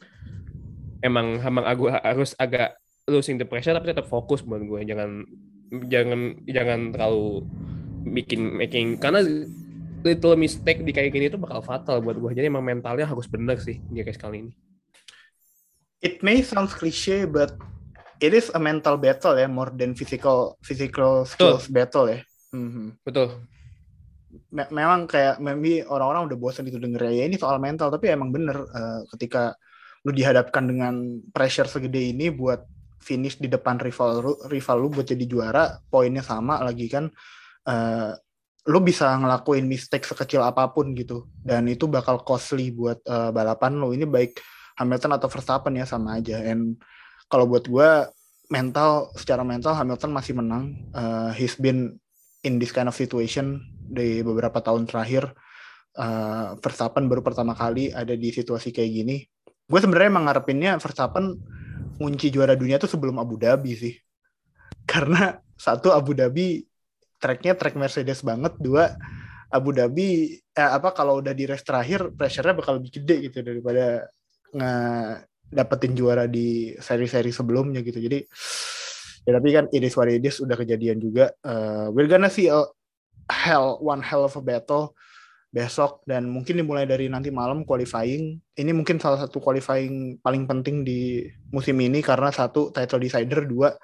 emang 1.03 1.43
emang 1.43 1.67
aku 1.67 1.91
harus 1.91 2.33
agak 2.39 2.79
losing 3.11 3.35
the 3.35 3.45
pressure 3.45 3.75
tapi 3.75 3.91
tetap 3.91 4.07
fokus 4.07 4.41
buat 4.47 4.63
gue. 4.63 4.81
Jangan 4.87 5.27
jangan 5.91 6.21
jangan 6.47 6.81
terlalu 6.95 7.43
bikin 8.07 8.55
making 8.55 9.03
karena 9.03 9.27
little 10.01 10.39
mistake 10.39 10.81
di 10.81 10.95
kayak 10.95 11.13
gini 11.13 11.29
itu 11.29 11.37
bakal 11.37 11.61
fatal 11.61 11.99
buat 12.01 12.17
gue. 12.17 12.31
Jadi 12.31 12.47
emang 12.47 12.65
mentalnya 12.65 13.05
harus 13.05 13.27
bener 13.27 13.59
sih 13.59 13.83
di 13.91 14.01
kayak 14.07 14.17
kali 14.17 14.49
ini. 14.49 14.53
It 16.01 16.25
may 16.25 16.41
sound 16.41 16.73
cliche 16.73 17.29
but 17.29 17.53
it 18.21 18.33
is 18.37 18.53
a 18.53 18.61
mental 18.61 19.01
battle 19.01 19.35
ya 19.35 19.49
more 19.49 19.73
than 19.73 19.97
physical 19.97 20.61
physical 20.61 21.25
skills 21.25 21.67
Betul. 21.67 21.75
battle 21.75 22.07
ya. 22.07 22.21
Mm-hmm. 22.55 22.87
Betul. 23.03 23.29
Me 24.55 24.63
memang 24.71 25.11
kayak 25.11 25.43
maybe 25.43 25.83
orang-orang 25.83 26.31
udah 26.31 26.39
bosan 26.39 26.69
itu 26.71 26.79
denger 26.79 27.11
ya 27.11 27.27
ini 27.27 27.35
soal 27.35 27.59
mental 27.59 27.91
tapi 27.91 28.15
emang 28.15 28.31
bener 28.31 28.63
uh, 28.63 29.03
ketika 29.17 29.59
lu 30.07 30.15
dihadapkan 30.15 30.65
dengan 30.71 30.95
pressure 31.35 31.67
segede 31.67 32.15
ini 32.15 32.31
buat 32.31 32.63
finish 33.01 33.41
di 33.41 33.49
depan 33.51 33.81
rival 33.81 34.23
rival 34.49 34.77
lu 34.79 34.89
buat 34.93 35.09
jadi 35.09 35.25
juara 35.25 35.83
poinnya 35.89 36.23
sama 36.23 36.61
lagi 36.63 36.87
kan 36.87 37.09
uh, 37.67 38.13
lu 38.69 38.79
bisa 38.85 39.09
ngelakuin 39.17 39.65
mistake 39.65 40.05
sekecil 40.05 40.45
apa 40.45 40.69
pun 40.71 40.93
gitu 40.93 41.27
dan 41.41 41.65
itu 41.67 41.89
bakal 41.89 42.23
costly 42.23 42.71
buat 42.71 43.01
uh, 43.09 43.33
balapan 43.33 43.81
lu 43.81 43.97
ini 43.97 44.05
baik 44.05 44.41
Hamilton 44.81 45.21
atau 45.21 45.29
Verstappen 45.29 45.77
ya 45.77 45.85
sama 45.85 46.17
aja. 46.17 46.41
And 46.41 46.81
kalau 47.31 47.47
buat 47.47 47.65
gue 47.71 47.91
mental 48.51 49.15
secara 49.15 49.47
mental 49.47 49.79
Hamilton 49.79 50.11
masih 50.11 50.35
menang. 50.35 50.75
Uh, 50.91 51.31
he's 51.33 51.55
been 51.55 51.97
in 52.43 52.59
this 52.59 52.75
kind 52.75 52.91
of 52.91 52.99
situation 52.99 53.63
di 53.79 54.21
beberapa 54.27 54.59
tahun 54.59 54.91
terakhir. 54.91 55.31
Uh, 55.95 56.59
Verstappen 56.59 57.07
baru 57.07 57.23
pertama 57.23 57.55
kali 57.55 57.95
ada 57.95 58.13
di 58.19 58.35
situasi 58.35 58.75
kayak 58.75 58.91
gini. 58.91 59.17
Gue 59.71 59.79
sebenarnya 59.79 60.11
emang 60.11 60.27
ngarepinnya 60.27 60.83
Verstappen 60.83 61.39
kunci 61.97 62.35
juara 62.35 62.59
dunia 62.59 62.83
tuh 62.83 62.91
sebelum 62.91 63.23
Abu 63.23 63.39
Dhabi 63.39 63.73
sih. 63.79 63.95
Karena 64.91 65.39
satu 65.55 65.95
Abu 65.95 66.19
Dhabi 66.19 66.67
tracknya 67.23 67.55
track 67.55 67.79
Mercedes 67.79 68.27
banget, 68.27 68.59
dua 68.59 68.99
Abu 69.51 69.71
Dhabi 69.71 70.35
eh, 70.35 70.71
apa 70.71 70.91
kalau 70.95 71.23
udah 71.23 71.35
di 71.35 71.47
race 71.47 71.67
terakhir 71.67 72.11
pressure-nya 72.15 72.55
bakal 72.55 72.79
lebih 72.79 73.03
gede 73.03 73.31
gitu 73.31 73.39
daripada 73.43 74.07
dapetin 75.51 75.99
juara 75.99 76.31
di 76.31 76.73
seri-seri 76.79 77.35
sebelumnya 77.35 77.83
gitu. 77.83 77.99
Jadi 77.99 78.23
ya 79.27 79.37
tapi 79.37 79.49
kan 79.53 79.69
it 79.75 79.83
is 79.85 79.93
what 79.99 80.09
it 80.09 80.23
is 80.23 80.39
udah 80.39 80.57
kejadian 80.57 81.03
juga. 81.03 81.35
Uh, 81.43 81.91
we're 81.91 82.09
gonna 82.09 82.31
see 82.31 82.47
a 82.47 82.63
hell 83.29 83.79
one 83.83 84.01
hell 84.01 84.25
of 84.25 84.39
a 84.39 84.43
battle 84.43 84.95
besok 85.51 86.07
dan 86.07 86.31
mungkin 86.31 86.63
dimulai 86.63 86.87
dari 86.87 87.11
nanti 87.11 87.35
malam 87.35 87.67
qualifying. 87.67 88.39
Ini 88.55 88.71
mungkin 88.71 89.03
salah 89.03 89.19
satu 89.27 89.43
qualifying 89.43 90.23
paling 90.23 90.47
penting 90.47 90.87
di 90.87 91.27
musim 91.51 91.75
ini 91.83 91.99
karena 91.99 92.31
satu 92.31 92.71
title 92.71 93.03
decider, 93.03 93.43
dua 93.51 93.75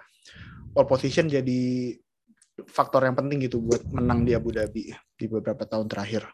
all 0.78 0.86
position 0.86 1.26
jadi 1.26 1.92
faktor 2.70 3.04
yang 3.04 3.18
penting 3.18 3.42
gitu 3.44 3.60
buat 3.60 3.82
menang 3.90 4.24
di 4.24 4.32
Abu 4.32 4.54
Dhabi 4.54 4.94
di 4.94 5.24
beberapa 5.26 5.66
tahun 5.66 5.90
terakhir. 5.90 6.24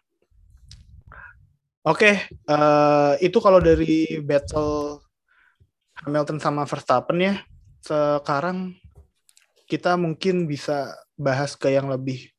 Oke, 1.82 2.06
okay, 2.06 2.14
uh, 2.46 3.18
eh, 3.18 3.26
itu 3.26 3.42
kalau 3.42 3.58
dari 3.58 4.22
battle 4.22 5.02
Hamilton 6.06 6.38
sama 6.42 6.66
Verstappen 6.66 7.18
ya. 7.22 7.34
Sekarang 7.82 8.74
kita 9.70 9.94
mungkin 9.96 10.46
bisa 10.50 10.94
bahas 11.14 11.54
ke 11.54 11.70
yang 11.70 11.88
lebih 11.88 12.30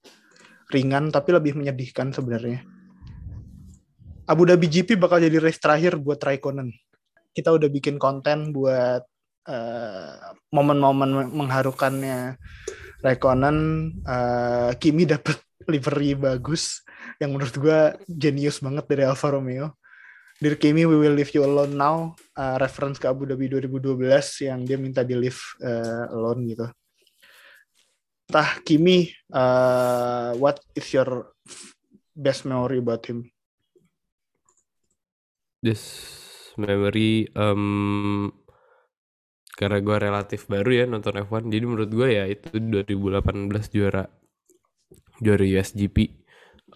ringan 0.72 1.14
tapi 1.14 1.32
lebih 1.32 1.56
menyedihkan 1.58 2.12
sebenarnya. 2.12 2.66
Abu 4.24 4.48
Dhabi 4.48 4.72
GP 4.72 4.96
bakal 4.96 5.20
jadi 5.20 5.38
race 5.40 5.60
terakhir 5.60 6.00
buat 6.00 6.20
Raikkonen. 6.20 6.72
Kita 7.36 7.52
udah 7.52 7.68
bikin 7.68 8.00
konten 8.00 8.56
buat 8.56 9.04
uh, 9.50 10.16
momen-momen 10.54 11.28
mengharukannya 11.34 12.40
Raikkonen. 13.04 13.58
Uh, 14.08 14.72
Kimi 14.80 15.04
dapat 15.04 15.44
livery 15.68 16.16
bagus 16.16 16.84
yang 17.20 17.36
menurut 17.36 17.56
gue 17.56 17.80
genius 18.08 18.64
banget 18.64 18.88
dari 18.88 19.04
Alfa 19.04 19.36
Romeo. 19.36 19.76
Dear 20.42 20.56
Kimi, 20.58 20.86
we 20.90 20.98
will 20.98 21.14
leave 21.14 21.34
you 21.36 21.46
alone 21.46 21.78
now. 21.78 22.18
Uh, 22.34 22.58
reference 22.58 22.98
ke 22.98 23.06
Abu 23.06 23.30
Dhabi 23.30 23.50
2012 23.50 24.50
yang 24.50 24.66
dia 24.66 24.78
minta 24.82 25.06
di 25.06 25.14
leave 25.14 25.40
uh, 25.62 26.10
alone 26.14 26.42
gitu 26.50 26.68
entah 28.34 28.58
Kimi, 28.66 29.14
uh, 29.30 30.34
what 30.42 30.58
is 30.74 30.90
your 30.90 31.38
best 32.18 32.50
memory 32.50 32.82
about 32.82 33.06
him? 33.06 33.30
This 35.62 35.86
memory, 36.58 37.30
um, 37.38 38.34
karena 39.54 39.86
gue 39.86 39.98
relatif 40.02 40.50
baru 40.50 40.82
ya 40.82 40.86
nonton 40.90 41.22
F1, 41.30 41.46
jadi 41.54 41.62
menurut 41.62 41.94
gue 41.94 42.10
ya 42.10 42.26
itu 42.26 42.58
2018 42.58 43.70
juara 43.70 44.10
juara 45.22 45.46
USGP. 45.46 45.98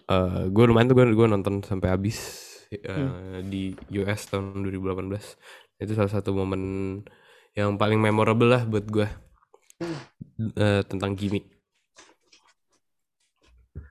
Uh, 0.06 0.46
gue 0.54 0.62
lumayan 0.62 0.88
tuh 0.88 0.96
gue 0.96 1.26
nonton 1.26 1.60
sampai 1.66 1.90
habis 1.90 2.47
uh, 2.72 2.92
hmm. 2.92 3.48
di 3.48 3.72
US 4.04 4.28
tahun 4.28 4.60
2018. 4.64 5.82
Itu 5.82 5.92
salah 5.94 6.12
satu 6.12 6.34
momen 6.34 6.62
yang 7.56 7.74
paling 7.80 7.98
memorable 7.98 8.50
lah 8.50 8.62
buat 8.68 8.86
gue 8.86 9.08
uh, 10.58 10.82
tentang 10.86 11.16
gimmick. 11.16 11.48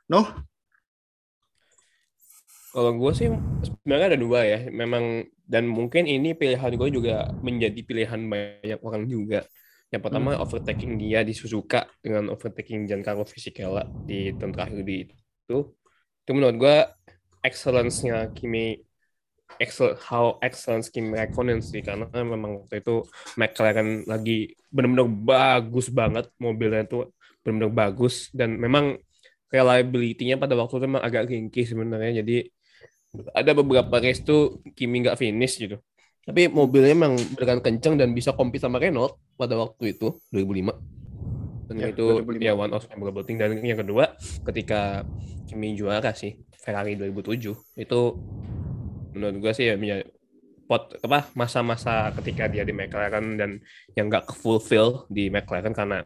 No? 0.07 0.23
Kalau 2.71 2.93
gue 2.93 3.11
sih 3.17 3.27
sebenarnya 3.65 4.15
ada 4.15 4.19
dua 4.19 4.39
ya. 4.45 4.59
Memang 4.69 5.25
dan 5.47 5.65
mungkin 5.65 6.05
ini 6.05 6.35
pilihan 6.35 6.75
gue 6.75 6.89
juga 6.91 7.31
menjadi 7.41 7.79
pilihan 7.81 8.21
banyak 8.27 8.79
orang 8.83 9.07
juga. 9.07 9.43
Yang 9.87 10.01
pertama 10.03 10.35
hmm. 10.35 10.43
overtaking 10.43 10.93
dia 10.99 11.23
di 11.23 11.31
Suzuka 11.31 11.87
dengan 12.03 12.27
overtaking 12.35 12.83
Giancarlo 12.85 13.23
Fisichella 13.23 13.87
di 14.03 14.35
tahun 14.35 14.51
terakhir 14.51 14.83
di 14.83 14.95
itu. 15.07 15.59
Itu 16.27 16.31
menurut 16.35 16.55
gue 16.59 16.77
excellence-nya 17.47 18.35
Kimi 18.35 18.83
excel 19.57 19.95
how 20.03 20.35
excellence 20.43 20.91
Kimi 20.91 21.15
Raikkonen 21.15 21.63
sih 21.63 21.79
karena 21.79 22.11
memang 22.11 22.67
waktu 22.67 22.83
itu 22.83 23.07
McLaren 23.39 24.03
lagi 24.03 24.51
benar-benar 24.67 25.07
bagus 25.07 25.87
banget 25.87 26.27
mobilnya 26.37 26.83
itu 26.83 27.07
benar-benar 27.41 27.71
bagus 27.73 28.27
dan 28.35 28.59
memang 28.59 28.99
reliability-nya 29.47 30.35
pada 30.35 30.59
waktu 30.59 30.77
itu 30.77 30.85
memang 30.91 31.03
agak 31.07 31.31
ringkih 31.31 31.63
sebenarnya 31.63 32.19
jadi 32.21 32.51
ada 33.31 33.51
beberapa 33.55 34.03
race 34.03 34.21
tuh 34.21 34.59
Kimi 34.75 35.01
nggak 35.07 35.17
finish 35.17 35.57
gitu. 35.57 35.79
Tapi 36.27 36.51
mobilnya 36.51 36.91
memang 36.91 37.15
beneran 37.39 37.63
kenceng 37.63 37.95
dan 37.95 38.11
bisa 38.11 38.35
compete 38.35 38.67
sama 38.67 38.83
Renault 38.83 39.15
pada 39.39 39.55
waktu 39.55 39.95
itu 39.95 40.19
2005 40.35 40.75
dan 41.71 41.75
ya, 41.83 41.87
itu 41.91 42.05
2005. 42.23 42.47
ya 42.47 42.53
one 42.55 42.71
of 42.75 42.83
memorable 42.91 43.23
thing. 43.23 43.39
Dan 43.39 43.63
yang 43.63 43.79
kedua 43.79 44.15
ketika 44.43 45.07
Kimi 45.47 45.79
juara 45.79 46.11
sih 46.11 46.35
Ferrari 46.67 46.99
2007 46.99 47.79
itu 47.79 48.01
menurut 49.15 49.35
gue 49.39 49.51
sih 49.55 49.71
ya 49.71 50.03
pot 50.67 50.99
apa 50.99 51.31
masa-masa 51.31 52.11
ketika 52.19 52.51
dia 52.51 52.67
di 52.67 52.75
McLaren 52.75 53.39
dan 53.39 53.63
yang 53.95 54.11
nggak 54.11 54.35
fulfill 54.35 55.07
di 55.07 55.31
McLaren 55.31 55.71
karena 55.71 56.03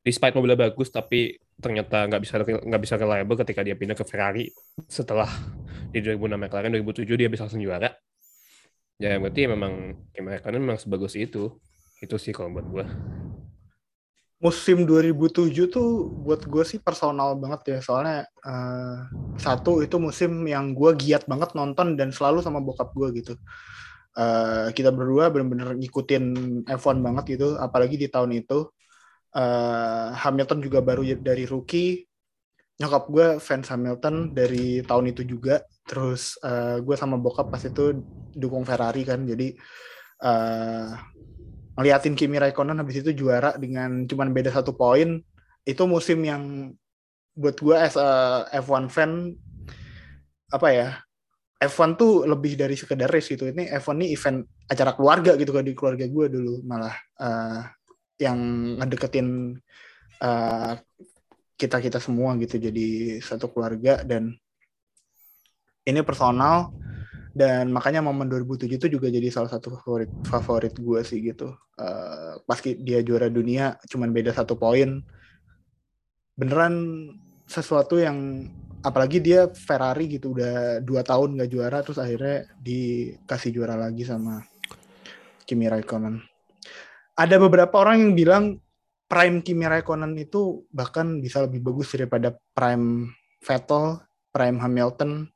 despite 0.00 0.32
mobilnya 0.32 0.56
bagus 0.56 0.88
tapi 0.88 1.36
ternyata 1.60 2.08
nggak 2.08 2.22
bisa 2.24 2.34
nggak 2.40 2.82
bisa 2.82 2.96
reliable 2.96 3.36
ketika 3.44 3.60
dia 3.60 3.76
pindah 3.76 3.92
ke 3.92 4.08
Ferrari 4.08 4.48
setelah 4.88 5.28
di 5.92 6.00
2006 6.00 6.40
McLaren 6.40 6.72
2007 6.72 7.04
dia 7.20 7.28
bisa 7.28 7.44
langsung 7.44 7.60
juara. 7.60 7.92
Ya 8.96 9.14
berarti 9.20 9.44
memang 9.44 9.94
Kimi 10.10 10.32
Raikkonen 10.32 10.64
memang 10.64 10.80
sebagus 10.80 11.14
itu. 11.14 11.60
Itu 12.00 12.16
sih 12.16 12.32
kalau 12.32 12.56
buat 12.56 12.66
gue 12.66 12.84
musim 14.38 14.86
2007 14.86 15.50
tuh 15.66 16.06
buat 16.22 16.46
gue 16.46 16.62
sih 16.62 16.78
personal 16.78 17.34
banget 17.34 17.60
ya. 17.74 17.78
Soalnya 17.82 18.18
uh, 18.46 19.10
satu 19.34 19.82
itu 19.82 19.98
musim 19.98 20.46
yang 20.46 20.72
gue 20.78 20.94
giat 20.94 21.26
banget 21.26 21.58
nonton 21.58 21.98
dan 21.98 22.14
selalu 22.14 22.42
sama 22.42 22.62
bokap 22.62 22.94
gue 22.94 23.18
gitu. 23.18 23.34
Uh, 24.18 24.70
kita 24.74 24.90
berdua 24.90 25.30
bener-bener 25.30 25.78
ngikutin 25.78 26.24
F1 26.66 26.96
banget 27.02 27.38
gitu 27.38 27.58
apalagi 27.58 27.98
di 27.98 28.06
tahun 28.06 28.38
itu. 28.38 28.70
Uh, 29.34 30.14
Hamilton 30.14 30.62
juga 30.62 30.80
baru 30.86 31.02
dari 31.18 31.44
rookie. 31.44 32.06
Nyokap 32.78 33.04
gue 33.10 33.26
fans 33.42 33.66
Hamilton 33.74 34.38
dari 34.38 34.86
tahun 34.86 35.10
itu 35.10 35.26
juga. 35.26 35.66
Terus 35.82 36.38
uh, 36.46 36.78
gue 36.78 36.94
sama 36.94 37.18
bokap 37.18 37.50
pas 37.50 37.62
itu 37.66 38.06
dukung 38.38 38.62
Ferrari 38.62 39.02
kan 39.02 39.26
jadi 39.26 39.50
uh, 40.22 40.94
ngeliatin 41.78 42.18
Kimi 42.18 42.42
Raikkonen 42.42 42.82
habis 42.82 42.98
itu 42.98 43.14
juara 43.14 43.54
dengan 43.54 44.02
cuman 44.10 44.34
beda 44.34 44.50
satu 44.50 44.74
poin 44.74 45.22
itu 45.62 45.82
musim 45.86 46.18
yang 46.26 46.74
buat 47.38 47.54
gue 47.62 47.76
as 47.78 47.94
a 47.94 48.44
F1 48.50 48.90
fan 48.90 49.30
apa 50.50 50.68
ya 50.74 50.88
F1 51.58 51.94
tuh 51.98 52.22
lebih 52.26 52.54
dari 52.54 52.78
sekedar 52.78 53.10
race 53.10 53.34
gitu. 53.34 53.50
Ini 53.50 53.74
F1 53.82 53.94
ini 53.98 54.06
event 54.14 54.46
acara 54.70 54.94
keluarga 54.94 55.34
gitu 55.34 55.50
kan 55.50 55.66
di 55.66 55.74
keluarga 55.74 56.06
gue 56.06 56.26
dulu 56.30 56.62
malah 56.62 56.94
uh, 57.18 57.66
yang 58.18 58.38
ngedeketin 58.78 59.58
uh, 60.22 60.72
kita 61.58 61.82
kita 61.82 61.98
semua 61.98 62.38
gitu 62.38 62.62
jadi 62.62 63.18
satu 63.18 63.50
keluarga 63.50 64.06
dan 64.06 64.38
ini 65.82 66.00
personal 66.06 66.70
dan 67.38 67.70
makanya 67.70 68.02
momen 68.02 68.26
2007 68.26 68.66
itu 68.66 68.86
juga 68.90 69.06
jadi 69.06 69.30
salah 69.30 69.46
satu 69.46 69.78
favorit 69.78 70.10
favorit 70.26 70.74
gue 70.74 71.00
sih 71.06 71.22
gitu. 71.22 71.54
Uh, 71.78 72.42
pas 72.42 72.58
dia 72.58 72.98
juara 73.06 73.30
dunia 73.30 73.78
cuman 73.86 74.10
beda 74.10 74.34
satu 74.34 74.58
poin. 74.58 74.98
Beneran 76.34 76.74
sesuatu 77.46 78.02
yang 78.02 78.50
apalagi 78.82 79.22
dia 79.22 79.46
Ferrari 79.54 80.10
gitu 80.18 80.34
udah 80.34 80.82
dua 80.82 81.06
tahun 81.06 81.38
gak 81.38 81.50
juara 81.50 81.78
terus 81.86 82.02
akhirnya 82.02 82.50
dikasih 82.58 83.50
juara 83.54 83.78
lagi 83.78 84.02
sama 84.02 84.42
Kimi 85.46 85.70
Raikkonen. 85.70 86.18
Ada 87.14 87.38
beberapa 87.38 87.78
orang 87.78 88.02
yang 88.02 88.12
bilang 88.18 88.44
prime 89.06 89.46
Kimi 89.46 89.62
Raikkonen 89.62 90.18
itu 90.18 90.66
bahkan 90.74 91.22
bisa 91.22 91.46
lebih 91.46 91.62
bagus 91.62 91.94
daripada 91.94 92.34
prime 92.50 93.14
Vettel, 93.38 94.02
prime 94.34 94.58
Hamilton, 94.58 95.30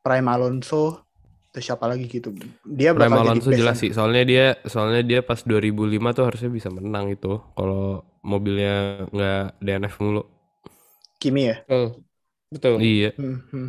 prime 0.00 0.28
Alonso, 0.28 1.05
terus 1.56 1.72
siapa 1.72 1.88
lagi 1.88 2.04
gitu. 2.04 2.36
Dia 2.68 2.92
prime 2.92 3.16
Alonso 3.16 3.48
jelas 3.48 3.80
sih, 3.80 3.88
soalnya 3.96 4.28
dia 4.28 4.44
soalnya 4.68 5.00
dia 5.00 5.24
pas 5.24 5.40
2005 5.40 6.12
tuh 6.12 6.24
harusnya 6.28 6.52
bisa 6.52 6.68
menang 6.68 7.08
itu 7.08 7.40
kalau 7.56 8.04
mobilnya 8.20 9.08
nggak 9.08 9.56
DNF 9.64 9.96
mulu. 10.04 10.28
Kimi 11.16 11.48
ya? 11.48 11.64
Betul. 11.64 12.04
Betul. 12.52 12.76
Iya. 12.84 13.16
Hmm, 13.16 13.40
hmm. 13.48 13.68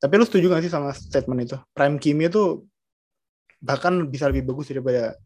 Tapi 0.00 0.12
lu 0.16 0.24
setuju 0.24 0.48
gak 0.48 0.64
sih 0.64 0.72
sama 0.72 0.96
statement 0.96 1.40
itu? 1.44 1.56
Prime 1.76 2.00
Kimi 2.00 2.32
itu 2.32 2.64
bahkan 3.60 4.08
bisa 4.08 4.32
lebih 4.32 4.48
bagus 4.48 4.72
daripada 4.72 5.20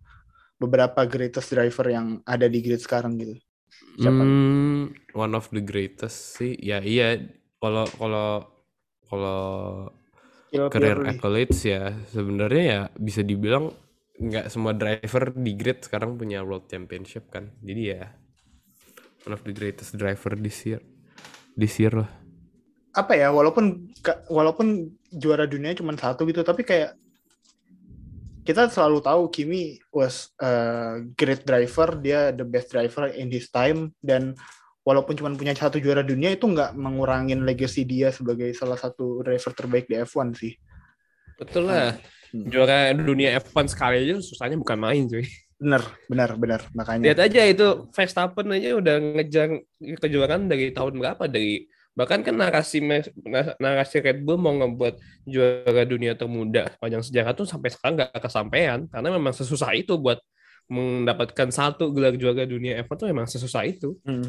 beberapa 0.59 1.07
greatest 1.07 1.55
driver 1.55 1.87
yang 1.87 2.18
ada 2.27 2.51
di 2.51 2.59
grid 2.59 2.83
sekarang 2.83 3.14
gitu? 3.14 3.39
Siapa? 3.95 4.23
Hmm, 4.27 4.91
one 5.14 5.39
of 5.39 5.47
the 5.55 5.62
greatest 5.62 6.35
sih. 6.35 6.59
Ya 6.59 6.83
iya, 6.83 7.31
kalau 7.62 7.87
kalau 7.95 8.51
kalau 9.07 9.41
career 10.51 10.99
accolades 11.07 11.63
ya 11.63 11.95
sebenarnya 12.11 12.63
ya 12.63 12.81
bisa 12.99 13.23
dibilang 13.23 13.71
nggak 14.21 14.53
semua 14.53 14.77
driver 14.77 15.33
di 15.33 15.57
grid 15.57 15.81
sekarang 15.81 16.21
punya 16.21 16.45
world 16.45 16.69
championship 16.69 17.33
kan. 17.33 17.55
Jadi 17.65 17.83
ya 17.97 18.13
one 19.25 19.35
of 19.37 19.43
the 19.45 19.55
greatest 19.55 19.97
driver 19.97 20.37
this 20.37 20.65
year. 20.69 20.83
This 21.57 21.77
year 21.81 21.93
lah. 21.93 22.11
Apa 22.91 23.15
ya, 23.15 23.31
walaupun 23.31 23.91
walaupun 24.27 24.91
juara 25.15 25.47
dunia 25.47 25.77
cuma 25.79 25.95
satu 25.95 26.27
gitu, 26.27 26.43
tapi 26.43 26.67
kayak 26.67 26.99
kita 28.43 28.67
selalu 28.73 28.99
tahu 29.05 29.23
Kimi 29.31 29.79
was 29.95 30.33
a 30.41 30.99
great 31.15 31.45
driver, 31.45 31.95
dia 32.01 32.33
the 32.35 32.43
best 32.43 32.73
driver 32.73 33.07
in 33.13 33.31
his 33.31 33.47
time 33.53 33.93
dan 34.01 34.35
walaupun 34.91 35.14
cuma 35.14 35.30
punya 35.38 35.55
satu 35.55 35.78
juara 35.78 36.03
dunia 36.03 36.34
itu 36.34 36.51
nggak 36.51 36.74
mengurangin 36.74 37.47
legacy 37.47 37.86
dia 37.86 38.11
sebagai 38.11 38.51
salah 38.59 38.74
satu 38.74 39.22
driver 39.22 39.55
terbaik 39.55 39.86
di 39.86 39.95
F1 40.03 40.34
sih. 40.34 40.59
Betul 41.38 41.70
lah. 41.70 41.95
Hmm. 42.34 42.51
Juara 42.51 42.91
dunia 42.91 43.38
F1 43.38 43.70
sekali 43.70 44.03
aja 44.03 44.18
susahnya 44.18 44.59
bukan 44.59 44.78
main 44.82 45.07
cuy. 45.07 45.22
Bener, 45.62 45.82
bener, 46.11 46.30
bener. 46.34 46.61
Makanya. 46.74 47.07
Lihat 47.07 47.20
aja 47.22 47.43
itu 47.47 47.66
Verstappen 47.95 48.51
aja 48.51 48.74
udah 48.74 48.97
ngejar 49.14 49.62
kejuaraan 49.78 50.51
dari 50.51 50.74
tahun 50.74 50.99
berapa? 50.99 51.30
Dari 51.30 51.70
Bahkan 51.91 52.22
kan 52.22 52.34
narasi 52.38 52.80
narasi 53.59 53.99
Red 53.99 54.22
Bull 54.22 54.38
mau 54.38 54.55
ngebuat 54.55 54.95
juara 55.26 55.82
dunia 55.82 56.14
termuda 56.14 56.70
sepanjang 56.72 57.03
sejarah 57.03 57.32
tuh 57.34 57.45
sampai 57.45 57.68
sekarang 57.74 57.95
nggak 57.99 58.11
kesampaian 58.22 58.78
karena 58.88 59.09
memang 59.11 59.34
sesusah 59.34 59.74
itu 59.74 59.99
buat 59.99 60.22
mendapatkan 60.70 61.51
satu 61.51 61.91
gelar 61.91 62.14
juara 62.14 62.47
dunia 62.47 62.78
F1 62.86 62.95
tuh 62.95 63.09
memang 63.11 63.26
sesusah 63.26 63.66
itu. 63.66 63.99
Hmm. 64.07 64.22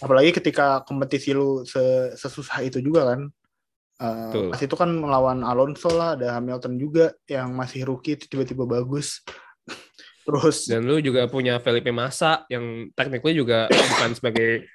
Apalagi 0.00 0.32
ketika 0.32 0.80
kompetisi 0.88 1.36
lu 1.36 1.62
sesusah 2.16 2.64
itu 2.64 2.80
juga 2.80 3.14
kan. 3.14 3.20
Uh, 3.94 4.50
pas 4.50 4.58
itu 4.58 4.74
kan 4.74 4.90
melawan 4.90 5.46
Alonso 5.46 5.86
lah, 5.92 6.18
ada 6.18 6.34
Hamilton 6.40 6.74
juga 6.82 7.14
yang 7.30 7.54
masih 7.54 7.86
rookie 7.86 8.18
tiba-tiba 8.18 8.66
bagus. 8.66 9.22
Terus 10.24 10.66
dan 10.66 10.88
lu 10.88 10.98
juga 11.04 11.28
punya 11.28 11.60
Felipe 11.60 11.92
Massa 11.92 12.48
yang 12.48 12.88
technically 12.96 13.36
juga 13.36 13.68
bukan 13.94 14.10
sebagai 14.16 14.66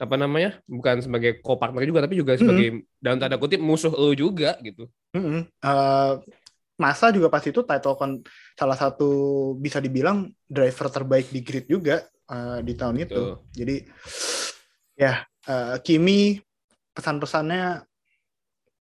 apa 0.00 0.14
namanya? 0.16 0.58
bukan 0.64 1.04
sebagai 1.04 1.44
co-partner 1.44 1.84
juga 1.84 2.00
tapi 2.08 2.16
juga 2.18 2.34
sebagai 2.40 2.68
mm 2.72 2.78
-hmm. 2.82 2.98
dalam 3.04 3.18
tanda 3.20 3.36
kutip 3.36 3.60
musuh 3.60 3.92
lu 3.92 4.16
juga 4.16 4.56
gitu. 4.64 4.88
Mm 5.12 5.22
-hmm. 5.22 5.40
uh, 5.60 6.12
Massa 6.74 7.14
juga 7.14 7.30
pas 7.30 7.44
itu 7.46 7.62
title 7.62 7.94
kon 7.94 8.12
salah 8.58 8.74
satu 8.74 9.08
bisa 9.54 9.78
dibilang 9.78 10.26
driver 10.50 10.90
terbaik 10.90 11.30
di 11.30 11.40
grid 11.46 11.70
juga 11.70 12.02
uh, 12.30 12.58
di 12.64 12.72
tahun 12.76 13.04
itu. 13.04 13.14
Tuh. 13.14 13.36
Jadi 13.52 13.76
ya 14.94 15.26
uh, 15.50 15.76
Kimi 15.82 16.38
pesan-pesannya 16.94 17.82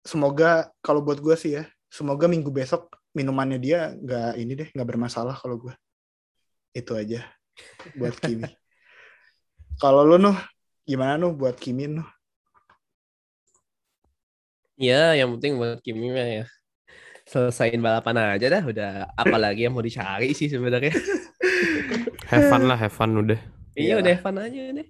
semoga 0.00 0.72
kalau 0.80 1.04
buat 1.04 1.20
gue 1.20 1.36
sih 1.36 1.60
ya 1.60 1.68
semoga 1.92 2.24
minggu 2.24 2.48
besok 2.48 2.96
minumannya 3.12 3.60
dia 3.60 3.92
nggak 3.92 4.32
ini 4.40 4.52
deh 4.56 4.68
nggak 4.72 4.88
bermasalah 4.88 5.36
kalau 5.36 5.60
gue 5.60 5.74
itu 6.72 6.92
aja 6.96 7.26
buat 7.96 8.16
Kimi. 8.22 8.48
Kalau 9.78 10.02
lu 10.02 10.18
nuh 10.18 10.38
gimana 10.88 11.20
nuh 11.20 11.34
buat 11.34 11.54
Kimi 11.58 11.86
nuh? 11.90 12.08
Ya 14.78 15.12
yang 15.18 15.34
penting 15.36 15.58
buat 15.58 15.82
Kimi 15.82 16.14
mah 16.14 16.28
ya. 16.42 16.44
Selesain 17.28 17.76
balapan 17.82 18.38
aja 18.38 18.46
dah 18.48 18.62
udah 18.64 18.90
apalagi 19.12 19.68
yang 19.68 19.76
mau 19.76 19.84
dicari 19.84 20.32
sih 20.32 20.48
sebenarnya 20.48 20.96
have 22.28 22.46
fun 22.52 22.62
lah 22.68 22.78
have 22.78 22.94
fun 22.94 23.16
udah 23.16 23.40
iya, 23.74 23.96
iya 23.98 24.04
udah 24.04 24.10
have 24.12 24.24
fun 24.24 24.36
aja 24.36 24.60
deh 24.76 24.88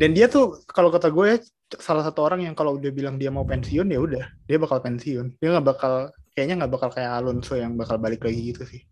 dan 0.00 0.10
dia 0.16 0.26
tuh 0.26 0.58
kalau 0.66 0.90
kata 0.90 1.12
gue 1.12 1.26
ya 1.28 1.38
salah 1.78 2.02
satu 2.02 2.24
orang 2.24 2.48
yang 2.48 2.56
kalau 2.56 2.80
udah 2.80 2.90
bilang 2.90 3.20
dia 3.20 3.28
mau 3.28 3.44
pensiun 3.44 3.92
ya 3.92 4.00
udah 4.00 4.24
dia 4.48 4.56
bakal 4.56 4.80
pensiun 4.80 5.36
dia 5.38 5.48
nggak 5.54 5.66
bakal 5.76 6.10
kayaknya 6.32 6.64
nggak 6.64 6.72
bakal 6.72 6.88
kayak 6.90 7.12
Alonso 7.12 7.54
yang 7.54 7.76
bakal 7.76 8.00
balik 8.00 8.24
lagi 8.24 8.40
gitu 8.50 8.64
sih 8.64 8.82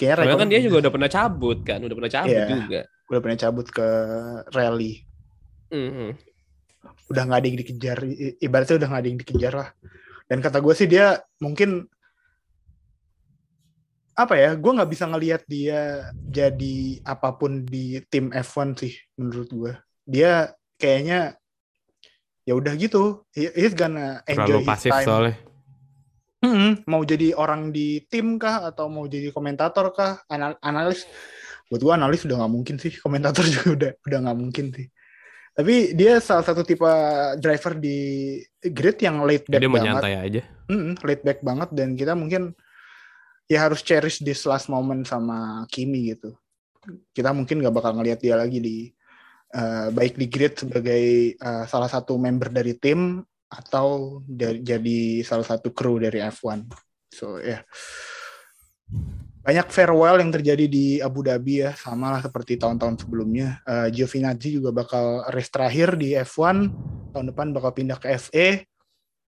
Kayaknya 0.00 0.40
kan 0.40 0.48
dia 0.48 0.60
juga 0.64 0.76
udah 0.80 0.92
pernah 0.96 1.10
cabut 1.12 1.58
kan, 1.60 1.78
udah 1.84 1.96
pernah 1.96 2.12
cabut 2.12 2.32
yeah, 2.32 2.48
juga. 2.48 2.80
Udah 3.12 3.20
pernah 3.20 3.38
cabut 3.38 3.66
ke 3.68 3.88
rally. 4.56 5.04
Mm 5.68 5.90
-hmm. 5.92 6.10
Udah 7.12 7.22
nggak 7.28 7.38
ada 7.44 7.46
yang 7.52 7.58
dikejar, 7.60 7.98
ibaratnya 8.40 8.76
udah 8.80 8.88
nggak 8.88 9.02
ada 9.04 9.08
yang 9.12 9.20
dikejar 9.20 9.52
lah. 9.52 9.68
Dan 10.24 10.38
kata 10.40 10.58
gue 10.64 10.72
sih 10.72 10.88
dia 10.88 11.20
mungkin 11.44 11.84
apa 14.24 14.34
ya, 14.36 14.50
gue 14.56 14.72
nggak 14.76 14.90
bisa 14.90 15.04
ngelihat 15.08 15.42
dia 15.48 16.10
jadi 16.14 17.00
apa 17.04 17.36
pun 17.36 17.64
di 17.64 18.00
tim 18.12 18.28
F1 18.30 18.76
sih 18.76 18.94
menurut 19.16 19.48
gue. 19.48 19.72
Dia 20.04 20.52
kayaknya 20.76 21.36
ya 22.44 22.52
udah 22.56 22.72
gitu, 22.76 23.24
he's 23.32 23.76
gonna 23.76 24.24
enjoy 24.24 24.58
Terlalu 24.58 24.60
his 24.64 24.68
pasif 24.68 24.92
time. 24.92 25.06
soalnya 25.06 25.36
Hmm, 26.40 26.80
mau 26.88 27.04
jadi 27.04 27.36
orang 27.36 27.68
di 27.68 28.00
tim 28.08 28.40
kah 28.40 28.64
atau 28.72 28.88
mau 28.88 29.04
jadi 29.04 29.28
komentator 29.28 29.92
kah? 29.92 30.24
Anal 30.24 30.56
analis. 30.64 31.04
Buat 31.68 31.80
gua 31.84 31.94
analis 32.00 32.24
udah 32.24 32.40
nggak 32.40 32.52
mungkin 32.52 32.76
sih. 32.80 32.96
Komentator 32.96 33.44
juga 33.52 33.68
udah 33.76 33.90
udah 34.08 34.18
nggak 34.24 34.38
mungkin 34.40 34.66
sih. 34.72 34.88
Tapi 35.52 35.92
dia 35.92 36.16
salah 36.24 36.40
satu 36.40 36.64
tipe 36.64 36.88
driver 37.36 37.76
di 37.76 38.40
grid 38.72 38.96
yang 39.04 39.20
late 39.28 39.44
back 39.44 39.60
dia 39.60 39.68
banget. 39.68 39.76
Dia 39.76 39.84
menyantai 39.84 40.14
aja. 40.16 40.42
Hmm, 40.72 40.96
late 41.04 41.22
back 41.28 41.38
banget 41.44 41.68
dan 41.76 41.88
kita 41.92 42.16
mungkin 42.16 42.56
ya 43.50 43.66
harus 43.66 43.82
cherish 43.82 44.22
this 44.22 44.46
last 44.46 44.70
moment 44.70 45.02
sama 45.02 45.66
Kimi 45.66 46.14
gitu. 46.14 46.38
Kita 47.10 47.34
mungkin 47.34 47.58
nggak 47.58 47.74
bakal 47.74 47.98
ngelihat 47.98 48.22
dia 48.22 48.38
lagi 48.38 48.62
di 48.62 48.76
uh, 49.58 49.90
baik 49.90 50.14
di 50.14 50.30
grid 50.30 50.54
sebagai 50.54 51.34
uh, 51.42 51.66
salah 51.66 51.90
satu 51.90 52.14
member 52.14 52.54
dari 52.54 52.78
tim 52.78 53.18
atau 53.50 54.22
dari, 54.22 54.62
jadi 54.62 55.26
salah 55.26 55.42
satu 55.42 55.74
kru 55.74 55.98
dari 55.98 56.22
F1. 56.22 56.70
So 57.10 57.42
ya. 57.42 57.58
Yeah. 57.58 57.62
Banyak 59.40 59.72
farewell 59.72 60.20
yang 60.20 60.30
terjadi 60.30 60.68
di 60.68 60.86
Abu 61.00 61.24
Dhabi 61.24 61.64
ya, 61.64 61.72
sama 61.72 62.12
lah 62.12 62.20
seperti 62.20 62.60
tahun-tahun 62.60 63.02
sebelumnya. 63.02 63.58
Uh, 63.64 63.88
Giovinazzi 63.88 64.60
juga 64.60 64.70
bakal 64.70 65.24
race 65.32 65.48
terakhir 65.48 65.96
di 65.96 66.12
F1, 66.12 66.68
tahun 67.16 67.26
depan 67.32 67.50
bakal 67.56 67.72
pindah 67.72 67.96
ke 67.96 68.14
FE. 68.20 68.68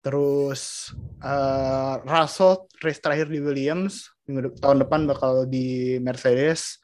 Terus 0.02 0.90
uh, 1.22 2.02
Russell 2.02 2.66
race 2.82 2.98
terakhir 2.98 3.30
di 3.30 3.38
Williams, 3.38 4.10
tahun 4.58 4.82
depan 4.86 5.06
bakal 5.06 5.46
di 5.46 5.98
Mercedes. 6.02 6.82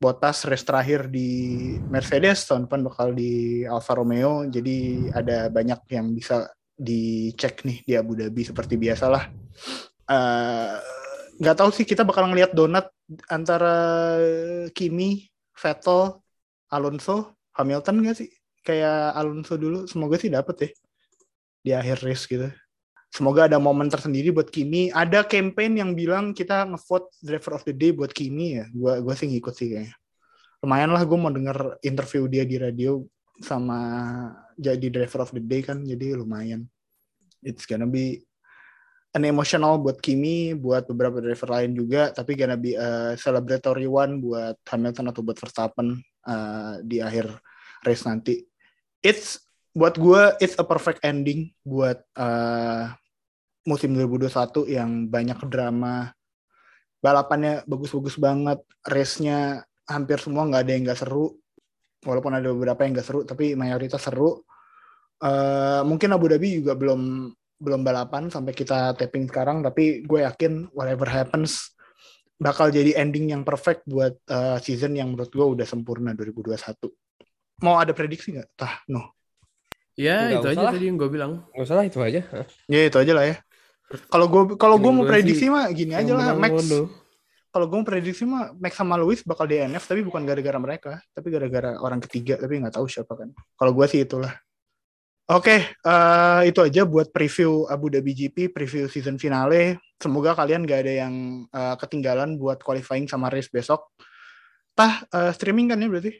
Bottas 0.00 0.48
race 0.48 0.64
terakhir 0.64 1.12
di 1.12 1.28
Mercedes 1.92 2.48
tahun 2.48 2.64
depan 2.64 2.88
bakal 2.88 3.12
di 3.12 3.62
Alfa 3.68 4.00
Romeo 4.00 4.48
jadi 4.48 5.12
ada 5.12 5.52
banyak 5.52 5.76
yang 5.92 6.16
bisa 6.16 6.48
dicek 6.72 7.68
nih 7.68 7.84
di 7.84 7.92
Abu 8.00 8.16
Dhabi 8.16 8.40
seperti 8.40 8.80
biasalah. 8.80 9.28
Eh, 10.08 10.74
nggak 11.36 11.54
uh, 11.54 11.58
tahu 11.60 11.70
sih 11.70 11.84
kita 11.84 12.00
bakal 12.00 12.32
ngelihat 12.32 12.56
donat 12.56 12.88
antara 13.28 14.16
Kimi, 14.72 15.28
Vettel, 15.52 16.16
Alonso, 16.72 17.36
Hamilton 17.60 18.00
nggak 18.00 18.16
sih? 18.24 18.32
Kayak 18.64 19.12
Alonso 19.20 19.60
dulu, 19.60 19.84
semoga 19.84 20.16
sih 20.16 20.32
dapet 20.32 20.56
ya 20.64 20.70
di 21.60 21.70
akhir 21.76 22.04
race 22.04 22.24
gitu. 22.24 22.48
Semoga 23.10 23.50
ada 23.50 23.58
momen 23.58 23.90
tersendiri 23.90 24.30
buat 24.30 24.48
Kimi. 24.48 24.94
Ada 24.94 25.26
campaign 25.26 25.82
yang 25.82 25.90
bilang 25.98 26.30
kita 26.30 26.62
ngevote 26.70 27.10
driver 27.20 27.58
of 27.58 27.66
the 27.66 27.74
day 27.74 27.90
buat 27.90 28.14
Kimi 28.14 28.62
ya. 28.62 28.64
Gua 28.70 29.02
gua 29.02 29.14
sih 29.18 29.26
ngikut 29.26 29.54
sih 29.54 29.66
kayaknya. 29.74 29.94
Lumayan 30.60 30.92
lah 30.92 31.02
gue 31.08 31.18
mau 31.18 31.32
denger 31.32 31.80
interview 31.80 32.28
dia 32.28 32.44
di 32.44 32.60
radio 32.60 33.00
sama 33.40 33.80
jadi 34.60 34.92
driver 34.92 35.24
of 35.24 35.32
the 35.32 35.40
day 35.40 35.64
kan 35.64 35.80
jadi 35.80 36.12
lumayan 36.20 36.68
it's 37.40 37.64
gonna 37.64 37.88
be 37.88 38.20
an 39.16 39.24
emotional 39.24 39.80
buat 39.80 39.98
Kimi 39.98 40.52
buat 40.54 40.86
beberapa 40.86 41.18
driver 41.18 41.48
lain 41.56 41.72
juga 41.72 42.12
tapi 42.12 42.36
gonna 42.36 42.60
be 42.60 42.76
a 42.76 43.16
celebratory 43.16 43.88
one 43.88 44.20
buat 44.20 44.60
Hamilton 44.68 45.10
atau 45.10 45.24
buat 45.24 45.40
Verstappen 45.40 45.98
uh, 46.28 46.78
di 46.84 47.00
akhir 47.00 47.32
race 47.82 48.04
nanti 48.04 48.44
it's 49.00 49.40
buat 49.70 49.94
gue 49.96 50.22
it's 50.42 50.58
a 50.58 50.66
perfect 50.66 51.02
ending 51.06 51.54
buat 51.62 52.02
uh, 52.18 52.90
musim 53.64 53.94
2021 53.94 54.66
yang 54.66 54.90
banyak 55.06 55.38
drama 55.46 56.10
balapannya 57.00 57.64
bagus-bagus 57.64 58.18
banget 58.20 58.60
race-nya 58.84 59.64
hampir 59.86 60.18
semua 60.20 60.46
nggak 60.46 60.62
ada 60.62 60.72
yang 60.74 60.82
nggak 60.84 61.00
seru 61.00 61.40
walaupun 62.04 62.32
ada 62.32 62.48
beberapa 62.52 62.80
yang 62.84 62.96
gak 62.96 63.06
seru 63.06 63.20
tapi 63.28 63.52
mayoritas 63.56 64.00
seru. 64.00 64.40
Uh, 65.20 65.84
mungkin 65.84 66.16
Abu 66.16 66.32
Dhabi 66.32 66.64
juga 66.64 66.72
belum 66.72 67.28
belum 67.60 67.80
balapan 67.84 68.32
sampai 68.32 68.56
kita 68.56 68.96
tapping 68.96 69.28
sekarang 69.28 69.60
tapi 69.60 70.00
gue 70.00 70.24
yakin 70.24 70.72
whatever 70.72 71.04
happens 71.04 71.76
bakal 72.40 72.72
jadi 72.72 72.96
ending 72.96 73.36
yang 73.36 73.44
perfect 73.44 73.84
buat 73.84 74.16
uh, 74.32 74.56
season 74.56 74.96
yang 74.96 75.12
menurut 75.12 75.28
gue 75.28 75.44
udah 75.60 75.66
sempurna 75.68 76.16
2021 76.16 76.56
mau 77.60 77.76
ada 77.76 77.92
prediksi 77.92 78.32
nggak? 78.32 78.48
Tah 78.56 78.80
no 78.88 79.19
ya 80.00 80.16
Nggak 80.32 80.40
itu 80.40 80.48
aja 80.56 80.64
tadi 80.72 80.86
yang 80.88 80.96
gue 80.96 81.10
bilang 81.12 81.44
nggak 81.52 81.68
salah 81.68 81.84
itu 81.84 82.00
aja 82.00 82.20
ya 82.72 82.80
itu 82.88 82.96
aja 82.96 83.12
lah 83.12 83.24
ya 83.28 83.36
kalau 84.08 84.26
gue 84.32 84.42
kalau 84.56 84.80
gue 84.80 84.92
mau 84.94 85.04
prediksi 85.04 85.52
mah 85.52 85.68
gini 85.76 85.92
aja 85.92 86.16
lah 86.16 86.32
Max 86.32 86.64
kalau 87.50 87.66
gue 87.66 87.82
prediksi 87.82 88.22
mah 88.22 88.54
Max 88.54 88.78
sama 88.78 88.94
Lewis 88.94 89.26
bakal 89.26 89.50
DNF 89.50 89.82
tapi 89.82 90.06
bukan 90.06 90.22
gara-gara 90.22 90.58
mereka, 90.62 91.02
tapi 91.10 91.34
gara-gara 91.34 91.74
orang 91.82 91.98
ketiga 92.06 92.38
tapi 92.38 92.62
nggak 92.62 92.78
tahu 92.78 92.86
siapa 92.86 93.10
kan. 93.18 93.34
Kalau 93.58 93.74
gue 93.74 93.86
sih 93.90 94.06
itulah. 94.06 94.30
Oke, 95.30 95.46
okay, 95.46 95.60
uh, 95.86 96.42
eh, 96.42 96.50
itu 96.50 96.58
aja 96.58 96.82
buat 96.82 97.14
preview 97.14 97.62
Abu 97.70 97.86
Dhabi 97.86 98.18
GP, 98.18 98.50
preview 98.50 98.90
season 98.90 99.14
finale. 99.14 99.78
Semoga 99.94 100.34
kalian 100.34 100.66
gak 100.66 100.82
ada 100.82 101.06
yang 101.06 101.46
uh, 101.54 101.78
ketinggalan 101.78 102.34
buat 102.34 102.58
qualifying 102.66 103.06
sama 103.06 103.30
race 103.30 103.46
besok. 103.46 103.94
Tah, 104.74 105.06
uh, 105.14 105.30
streaming 105.30 105.70
kan 105.70 105.78
ya 105.78 105.86
berarti? 105.86 106.18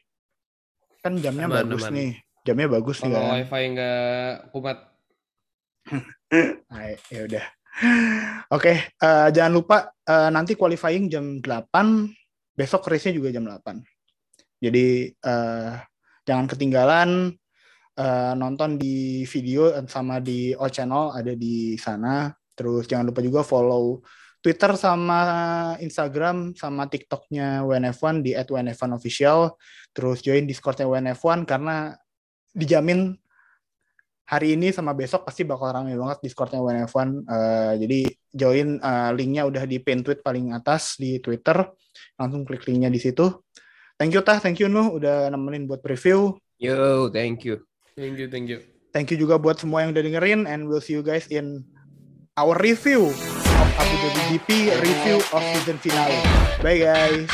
Kan 1.03 1.19
jamnya 1.19 1.51
aman, 1.51 1.67
bagus 1.67 1.91
aman. 1.91 1.95
nih. 1.99 2.13
Jamnya 2.45 2.69
bagus 2.73 3.05
nih 3.05 3.13
kan. 3.13 3.25
wifi 3.37 3.63
nggak 3.77 4.53
kumat. 4.55 4.79
ya 7.13 7.21
udah. 7.27 7.45
Oke, 8.51 8.51
okay, 8.51 8.77
uh, 9.01 9.29
jangan 9.31 9.53
lupa 9.55 9.77
uh, 10.11 10.29
nanti 10.29 10.59
qualifying 10.59 11.07
jam 11.07 11.39
8, 11.39 12.11
besok 12.53 12.85
race-nya 12.91 13.17
juga 13.17 13.31
jam 13.31 13.47
8. 13.47 13.81
Jadi 14.61 15.09
uh, 15.25 15.81
jangan 16.27 16.47
ketinggalan 16.51 17.33
uh, 17.97 18.33
nonton 18.37 18.77
di 18.77 19.25
video 19.25 19.73
sama 19.89 20.21
di 20.21 20.53
O 20.53 20.69
Channel 20.69 21.17
ada 21.17 21.33
di 21.33 21.79
sana. 21.81 22.29
Terus 22.53 22.85
jangan 22.85 23.09
lupa 23.09 23.25
juga 23.25 23.41
follow 23.41 24.05
Twitter 24.41 24.73
sama 24.77 25.21
Instagram 25.81 26.57
sama 26.57 26.89
TikToknya 26.89 27.65
WNF1 27.65 28.15
di 28.21 28.33
@WNF1official. 28.37 29.57
Terus 29.97 30.21
join 30.21 30.45
Discordnya 30.45 30.89
WNF1 30.89 31.49
karena 31.49 31.97
dijamin 32.55 33.15
hari 34.31 34.55
ini 34.55 34.71
sama 34.71 34.95
besok 34.95 35.27
pasti 35.27 35.43
bakal 35.43 35.75
ramai 35.75 35.99
banget 35.99 36.23
Discordnya 36.23 36.63
WNF1. 36.63 36.95
Uh, 36.95 37.11
eh, 37.27 37.73
jadi 37.83 38.01
join 38.31 38.79
uh, 38.79 39.11
linknya 39.11 39.43
udah 39.43 39.67
di 39.67 39.83
pin 39.83 40.07
tweet 40.07 40.23
paling 40.23 40.55
atas 40.55 40.95
di 41.03 41.19
Twitter. 41.19 41.67
Langsung 42.15 42.47
klik 42.47 42.63
linknya 42.71 42.87
di 42.87 43.03
situ. 43.03 43.43
Thank 43.99 44.15
you 44.17 44.23
Tah, 44.23 44.39
thank 44.39 44.63
you 44.63 44.71
Nuh 44.71 44.97
udah 44.97 45.29
nemenin 45.35 45.67
buat 45.67 45.83
preview. 45.83 46.39
Yo, 46.63 47.11
thank 47.11 47.43
you. 47.43 47.61
Thank 47.99 48.17
you, 48.17 48.31
thank 48.31 48.47
you. 48.47 48.63
Thank 48.95 49.11
you 49.11 49.19
juga 49.19 49.37
buat 49.37 49.59
semua 49.59 49.83
yang 49.83 49.91
udah 49.93 50.03
dengerin 50.03 50.41
and 50.47 50.71
we'll 50.71 50.83
see 50.83 50.95
you 50.95 51.03
guys 51.03 51.27
in 51.29 51.67
our 52.39 52.55
review 52.63 53.11
of 53.61 53.69
Abu 53.77 53.95
Dhabi 53.99 54.23
GP 54.31 54.49
review 54.79 55.19
of 55.35 55.43
season 55.59 55.77
finale. 55.83 56.17
Bye 56.63 56.81
guys. 56.81 57.27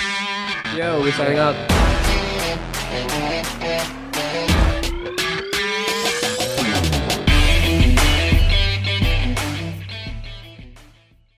Yo, 0.74 1.00
we 1.04 1.12
signing 1.12 1.40
out. 1.40 1.75